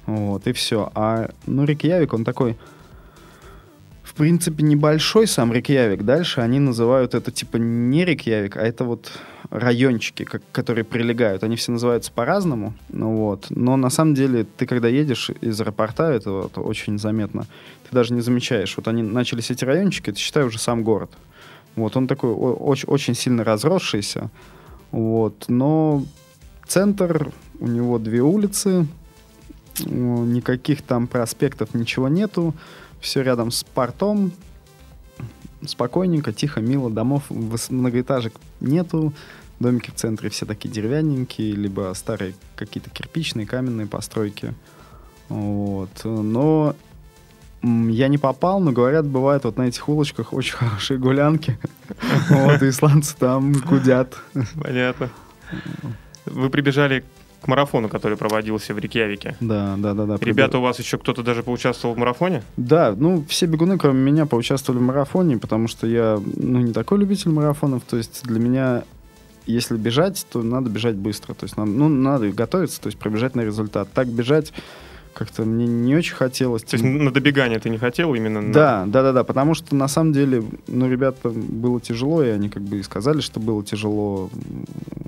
Вот, 0.06 0.46
и 0.46 0.52
все. 0.52 0.90
А, 0.94 1.30
ну, 1.46 1.64
Рикьявик, 1.64 2.12
он 2.12 2.24
такой 2.24 2.56
в 4.10 4.14
принципе, 4.14 4.64
небольшой 4.64 5.28
сам 5.28 5.52
Рикьявик. 5.52 6.02
Дальше 6.02 6.40
они 6.40 6.58
называют 6.58 7.14
это 7.14 7.30
типа 7.30 7.58
не 7.58 8.04
Рикьявик, 8.04 8.56
а 8.56 8.62
это 8.62 8.82
вот 8.82 9.12
райончики, 9.50 10.24
как, 10.24 10.42
которые 10.50 10.82
прилегают. 10.84 11.44
Они 11.44 11.54
все 11.54 11.70
называются 11.70 12.10
по-разному. 12.10 12.74
Ну, 12.88 13.14
вот. 13.14 13.46
Но 13.50 13.76
на 13.76 13.88
самом 13.88 14.14
деле 14.14 14.44
ты, 14.56 14.66
когда 14.66 14.88
едешь 14.88 15.30
из 15.40 15.60
аэропорта, 15.60 16.10
это 16.10 16.32
вот 16.32 16.58
очень 16.58 16.98
заметно, 16.98 17.46
ты 17.88 17.94
даже 17.94 18.12
не 18.12 18.20
замечаешь. 18.20 18.76
Вот 18.76 18.88
они 18.88 19.04
начались 19.04 19.52
эти 19.52 19.64
райончики, 19.64 20.10
это, 20.10 20.18
считай, 20.18 20.42
уже 20.42 20.58
сам 20.58 20.82
город. 20.82 21.12
Вот 21.76 21.96
он 21.96 22.08
такой 22.08 22.32
очень, 22.32 22.88
очень 22.88 23.14
сильно 23.14 23.44
разросшийся. 23.44 24.28
Вот. 24.90 25.44
Но 25.46 26.04
центр, 26.66 27.30
у 27.60 27.66
него 27.68 28.00
две 28.00 28.22
улицы, 28.22 28.88
никаких 29.78 30.82
там 30.82 31.06
проспектов, 31.06 31.74
ничего 31.74 32.08
нету. 32.08 32.54
Все 33.00 33.22
рядом 33.22 33.50
с 33.50 33.64
портом, 33.64 34.32
спокойненько, 35.66 36.32
тихо, 36.32 36.60
мило, 36.60 36.90
домов, 36.90 37.24
многоэтажек 37.30 38.34
нету, 38.60 39.12
домики 39.58 39.90
в 39.90 39.94
центре 39.94 40.30
все 40.30 40.46
такие 40.46 40.70
деревянненькие, 40.70 41.52
либо 41.52 41.92
старые 41.94 42.34
какие-то 42.56 42.90
кирпичные, 42.90 43.46
каменные 43.46 43.86
постройки. 43.86 44.54
Вот. 45.28 45.90
Но 46.04 46.74
я 47.62 48.08
не 48.08 48.18
попал, 48.18 48.60
но 48.60 48.72
говорят, 48.72 49.06
бывает 49.06 49.44
вот 49.44 49.58
на 49.58 49.62
этих 49.62 49.88
улочках 49.88 50.32
очень 50.32 50.54
хорошие 50.56 50.98
гулянки. 50.98 51.58
Вот, 52.30 52.62
исландцы 52.62 53.16
там 53.16 53.52
гудят. 53.52 54.16
Понятно. 54.62 55.10
Вы 56.24 56.48
прибежали 56.48 57.04
к 57.40 57.48
марафону, 57.48 57.88
который 57.88 58.16
проводился 58.16 58.74
в 58.74 58.78
Рикьявике. 58.78 59.36
Да, 59.40 59.76
да, 59.78 59.94
да, 59.94 60.06
да. 60.06 60.16
Ребята, 60.20 60.58
у 60.58 60.60
вас 60.60 60.78
еще 60.78 60.98
кто-то 60.98 61.22
даже 61.22 61.42
поучаствовал 61.42 61.94
в 61.94 61.98
марафоне? 61.98 62.42
Да, 62.56 62.94
ну, 62.96 63.24
все 63.28 63.46
бегуны, 63.46 63.78
кроме 63.78 64.00
меня, 64.00 64.26
поучаствовали 64.26 64.80
в 64.80 64.82
марафоне, 64.82 65.38
потому 65.38 65.68
что 65.68 65.86
я, 65.86 66.20
ну, 66.36 66.60
не 66.60 66.72
такой 66.72 66.98
любитель 66.98 67.30
марафонов, 67.30 67.82
то 67.88 67.96
есть 67.96 68.22
для 68.24 68.38
меня 68.38 68.84
если 69.46 69.76
бежать, 69.76 70.26
то 70.30 70.42
надо 70.42 70.70
бежать 70.70 70.96
быстро. 70.96 71.34
То 71.34 71.44
есть, 71.44 71.56
надо, 71.56 71.70
ну, 71.70 71.88
надо 71.88 72.30
готовиться, 72.30 72.80
то 72.80 72.86
есть 72.86 72.98
пробежать 72.98 73.34
на 73.34 73.40
результат. 73.40 73.88
Так 73.92 74.06
бежать 74.06 74.52
как-то 75.20 75.44
мне 75.44 75.66
не 75.66 75.94
очень 75.94 76.14
хотелось. 76.14 76.62
То 76.62 76.76
есть 76.76 76.84
на 76.84 77.10
добегание 77.10 77.58
ты 77.58 77.68
не 77.68 77.76
хотел 77.76 78.14
именно? 78.14 78.40
На... 78.40 78.52
Да, 78.54 78.84
да, 78.86 79.02
да, 79.02 79.12
да, 79.12 79.22
потому 79.22 79.52
что 79.52 79.76
на 79.76 79.86
самом 79.86 80.14
деле, 80.14 80.42
ну, 80.66 80.90
ребята, 80.90 81.28
было 81.28 81.78
тяжело, 81.78 82.24
и 82.24 82.30
они 82.30 82.48
как 82.48 82.62
бы 82.62 82.78
и 82.78 82.82
сказали, 82.82 83.20
что 83.20 83.38
было 83.38 83.62
тяжело. 83.62 84.30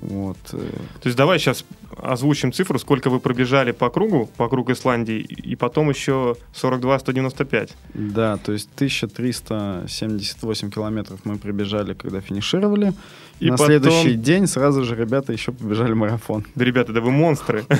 Вот. 0.03 0.37
Э. 0.51 0.57
То 1.01 1.07
есть 1.07 1.17
давай 1.17 1.39
сейчас 1.39 1.65
озвучим 1.97 2.53
цифру, 2.53 2.77
сколько 2.77 3.09
вы 3.09 3.19
пробежали 3.19 3.71
по 3.71 3.89
кругу, 3.89 4.29
по 4.37 4.47
кругу 4.49 4.73
Исландии, 4.73 5.17
и 5.19 5.55
потом 5.55 5.89
еще 5.89 6.35
42-195. 6.61 7.71
Да, 7.95 8.37
то 8.37 8.51
есть 8.51 8.69
1378 8.75 10.69
километров 10.69 11.21
мы 11.23 11.39
пробежали, 11.39 11.95
когда 11.95 12.21
финишировали. 12.21 12.93
И 13.39 13.45
на 13.45 13.53
потом... 13.53 13.65
следующий 13.65 14.13
день 14.13 14.45
сразу 14.45 14.83
же 14.83 14.95
ребята 14.95 15.33
еще 15.33 15.51
побежали 15.51 15.93
марафон. 15.93 16.45
Да, 16.53 16.63
ребята, 16.63 16.93
да 16.93 17.01
вы 17.01 17.09
монстры. 17.09 17.65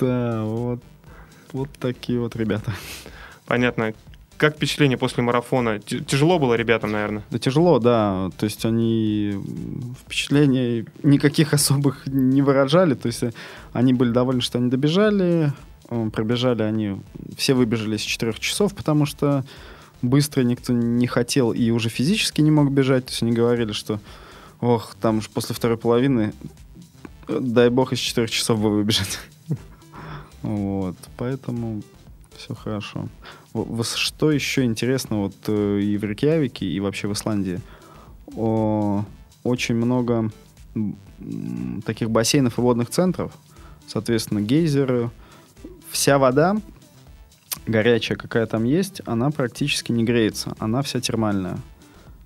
Да, 0.00 0.44
вот, 0.44 0.80
вот 1.52 1.68
такие 1.78 2.20
вот 2.20 2.36
ребята. 2.36 2.72
Понятно. 3.46 3.94
Как 4.36 4.56
впечатление 4.56 4.98
после 4.98 5.22
марафона? 5.22 5.78
Тяжело 5.78 6.38
было 6.38 6.54
ребятам, 6.54 6.92
наверное? 6.92 7.22
Да 7.30 7.38
тяжело, 7.38 7.78
да. 7.78 8.30
То 8.36 8.44
есть 8.44 8.66
они 8.66 9.34
впечатлений 10.04 10.84
никаких 11.02 11.54
особых 11.54 12.06
не 12.06 12.42
выражали. 12.42 12.94
То 12.94 13.06
есть 13.06 13.24
они 13.72 13.94
были 13.94 14.10
довольны, 14.10 14.42
что 14.42 14.58
они 14.58 14.68
добежали. 14.68 15.52
Пробежали 16.12 16.62
они... 16.62 17.00
Все 17.36 17.54
выбежали 17.54 17.96
с 17.96 18.02
4 18.02 18.34
часов, 18.34 18.74
потому 18.74 19.06
что 19.06 19.42
быстро 20.02 20.42
никто 20.42 20.74
не 20.74 21.06
хотел 21.06 21.52
и 21.52 21.70
уже 21.70 21.88
физически 21.88 22.42
не 22.42 22.50
мог 22.50 22.70
бежать. 22.70 23.06
То 23.06 23.12
есть 23.12 23.22
они 23.22 23.32
говорили, 23.32 23.72
что 23.72 24.00
ох, 24.60 24.96
там 25.00 25.22
же 25.22 25.30
после 25.32 25.54
второй 25.54 25.78
половины 25.78 26.34
дай 27.28 27.70
бог 27.70 27.92
из 27.92 27.98
4 27.98 28.28
часов 28.28 28.60
бы 28.60 28.70
выбежать. 28.70 29.18
Вот, 30.42 30.96
поэтому 31.16 31.82
все 32.36 32.54
хорошо. 32.54 33.08
Что 33.82 34.30
еще 34.30 34.64
интересно 34.64 35.22
вот 35.22 35.34
э, 35.48 35.80
и 35.80 35.96
в 35.96 36.04
Рикьявике, 36.04 36.66
и 36.66 36.78
вообще 36.78 37.08
в 37.08 37.12
Исландии? 37.12 37.60
О, 38.36 39.04
очень 39.42 39.74
много 39.74 40.30
таких 41.84 42.10
бассейнов 42.10 42.58
и 42.58 42.60
водных 42.60 42.90
центров, 42.90 43.32
соответственно, 43.86 44.40
гейзеры. 44.40 45.10
Вся 45.90 46.18
вода, 46.18 46.56
горячая 47.66 48.18
какая 48.18 48.46
там 48.46 48.64
есть, 48.64 49.00
она 49.06 49.30
практически 49.30 49.92
не 49.92 50.04
греется, 50.04 50.54
она 50.58 50.82
вся 50.82 51.00
термальная. 51.00 51.58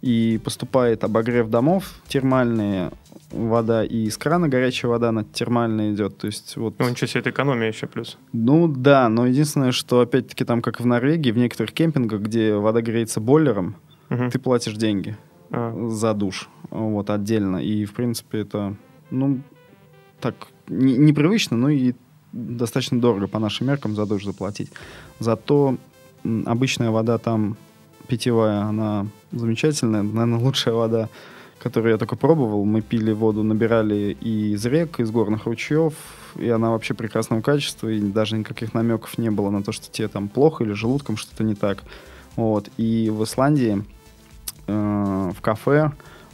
И 0.03 0.41
поступает 0.43 1.05
обогрев 1.05 1.51
домов 1.51 1.95
термальные, 2.09 2.91
вода 3.31 3.85
и 3.85 4.05
из 4.05 4.17
крана 4.17 4.49
горячая 4.49 4.91
вода, 4.91 5.11
она 5.11 5.25
термальная 5.25 5.93
идет. 5.93 6.19
То 6.19 6.27
есть 6.27 6.57
вот... 6.57 6.79
Ну, 6.79 6.89
ничего 6.89 7.07
себе, 7.07 7.21
это 7.21 7.31
экономия 7.31 7.69
еще 7.69 7.87
плюс. 7.87 8.19
Ну, 8.33 8.67
да, 8.67 9.09
но 9.09 9.27
единственное, 9.27 9.73
что 9.73 10.01
опять-таки 10.01 10.45
там, 10.45 10.63
как 10.63 10.81
в 10.81 10.87
Норвегии, 10.87 11.31
в 11.31 11.39
некоторых 11.39 11.73
кемпингах, 11.73 12.23
где 12.23 12.55
вода 12.55 12.81
греется 12.81 13.21
бойлером, 13.21 13.77
угу. 14.09 14.31
ты 14.31 14.39
платишь 14.39 14.75
деньги 14.75 15.17
а. 15.51 15.89
за 15.91 16.15
душ. 16.15 16.49
Вот, 16.71 17.11
отдельно. 17.11 17.59
И, 17.59 17.85
в 17.85 17.93
принципе, 17.93 18.41
это, 18.41 18.77
ну, 19.11 19.41
так, 20.21 20.35
не, 20.69 20.97
непривычно, 20.97 21.57
но 21.57 21.69
и 21.69 21.95
достаточно 22.33 23.01
дорого 23.01 23.27
по 23.27 23.39
нашим 23.39 23.67
меркам 23.67 23.95
за 23.95 24.07
душ 24.07 24.25
заплатить. 24.25 24.71
Зато 25.19 25.77
обычная 26.47 26.91
вода 26.91 27.19
там 27.19 27.57
питьевая, 28.11 28.63
она 28.63 29.07
замечательная, 29.33 30.03
наверное, 30.03 30.39
лучшая 30.39 30.75
вода 30.75 31.09
которую 31.61 31.93
я 31.93 31.99
только 31.99 32.17
пробовал. 32.17 32.65
Мы 32.65 32.81
пили 32.81 33.13
воду, 33.13 33.43
набирали 33.43 34.17
и 34.21 34.55
из 34.55 34.65
рек, 34.65 34.99
из 34.99 35.11
горных 35.11 35.45
ручьев, 35.45 35.93
и 36.37 36.49
она 36.49 36.71
вообще 36.71 36.95
прекрасного 36.95 37.43
качества, 37.43 37.89
и 37.89 38.01
даже 38.01 38.37
никаких 38.39 38.75
намеков 38.75 39.19
не 39.19 39.31
было 39.31 39.51
на 39.51 39.63
то, 39.63 39.71
что 39.71 39.91
тебе 39.91 40.09
там 40.09 40.29
плохо 40.29 40.65
или 40.65 40.73
желудком 40.73 41.17
что-то 41.17 41.45
не 41.45 41.55
так. 41.55 41.85
Вот. 42.37 42.69
И 42.79 43.11
в 43.11 43.23
Исландии 43.25 43.85
э, 44.67 45.33
в 45.37 45.41
кафе, 45.43 45.93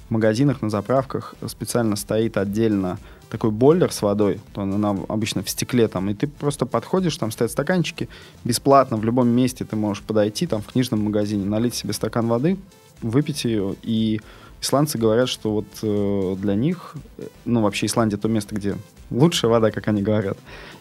в 0.09 0.13
магазинах, 0.13 0.63
на 0.63 0.71
заправках 0.71 1.35
специально 1.47 1.97
стоит 1.97 2.37
отдельно 2.37 2.99
такой 3.31 3.51
бойлер 3.51 3.93
с 3.93 4.03
водой, 4.03 4.41
то 4.53 4.63
она 4.63 4.91
обычно 5.09 5.43
в 5.43 5.51
стекле 5.51 5.89
там, 5.89 6.11
и 6.11 6.15
ты 6.15 6.27
просто 6.27 6.67
подходишь, 6.67 7.17
там 7.17 7.31
стоят 7.31 7.51
стаканчики, 7.51 8.09
бесплатно 8.45 8.97
в 8.97 9.05
любом 9.05 9.29
месте 9.29 9.65
ты 9.65 9.77
можешь 9.77 10.03
подойти, 10.03 10.47
там 10.47 10.63
в 10.63 10.67
книжном 10.67 11.05
магазине, 11.05 11.45
налить 11.45 11.75
себе 11.75 11.93
стакан 11.93 12.27
воды, 12.29 12.57
выпить 13.03 13.45
ее, 13.45 13.75
и 13.83 14.21
Исландцы 14.61 14.99
говорят, 14.99 15.29
что 15.29 15.53
вот 15.53 15.67
э, 15.83 16.37
для 16.39 16.55
них, 16.55 16.97
ну 17.45 17.63
вообще 17.63 17.87
Исландия 17.87 18.17
то 18.17 18.29
место, 18.29 18.55
где 18.55 18.77
лучшая 19.11 19.51
вода, 19.51 19.71
как 19.71 19.89
они 19.89 20.03
говорят, 20.03 20.39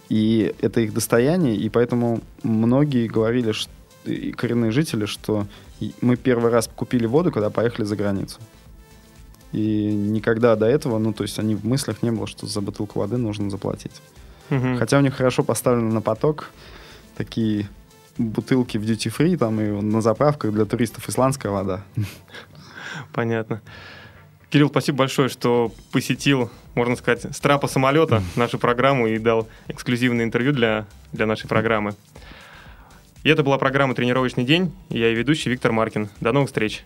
и 0.10 0.54
это 0.62 0.82
их 0.82 0.94
достояние, 0.94 1.56
и 1.56 1.70
поэтому 1.70 2.22
многие 2.44 3.08
говорили, 3.08 3.52
что, 3.52 3.72
и 4.06 4.32
коренные 4.32 4.72
жители, 4.72 5.06
что 5.06 5.48
мы 6.02 6.16
первый 6.16 6.52
раз 6.52 6.70
купили 6.74 7.06
воду, 7.06 7.32
когда 7.32 7.50
поехали 7.50 7.86
за 7.86 7.96
границу. 7.96 8.40
И 9.52 9.94
никогда 9.94 10.56
до 10.56 10.66
этого, 10.66 10.98
ну 10.98 11.14
то 11.14 11.24
есть 11.24 11.40
они 11.40 11.56
в 11.56 11.66
мыслях 11.66 12.04
не 12.04 12.12
было, 12.12 12.28
что 12.28 12.48
за 12.48 12.62
бутылку 12.62 13.00
воды 13.00 13.18
нужно 13.18 13.50
заплатить. 13.50 14.02
Угу. 14.50 14.78
Хотя 14.78 14.98
у 14.98 15.02
них 15.02 15.16
хорошо 15.16 15.44
поставлено 15.44 15.92
на 15.92 16.02
поток 16.02 16.52
такие 17.16 17.70
бутылки 18.18 18.78
в 18.78 18.84
duty 18.84 19.14
free 19.16 19.38
там 19.38 19.60
и 19.60 19.70
на 19.70 20.02
заправках 20.02 20.52
для 20.54 20.66
туристов 20.66 21.08
исландская 21.10 21.52
вода. 21.52 21.84
Понятно. 23.14 23.62
Кирилл, 24.50 24.70
спасибо 24.70 25.00
большое, 25.00 25.28
что 25.28 25.74
посетил, 25.92 26.50
можно 26.76 26.96
сказать, 26.96 27.26
с 27.36 27.40
трапа 27.40 27.68
самолета 27.68 28.24
нашу 28.36 28.58
программу 28.58 29.08
и 29.08 29.18
дал 29.18 29.48
эксклюзивное 29.68 30.24
интервью 30.24 30.54
для, 30.54 30.86
для 31.12 31.26
нашей 31.26 31.48
программы. 31.48 31.96
И 33.24 33.30
это 33.30 33.44
была 33.44 33.58
программа 33.58 33.96
«Тренировочный 33.96 34.44
день». 34.44 34.72
Я 34.90 35.10
и 35.10 35.16
ведущий 35.16 35.50
Виктор 35.50 35.72
Маркин. 35.72 36.10
До 36.22 36.32
новых 36.32 36.50
встреч. 36.50 36.86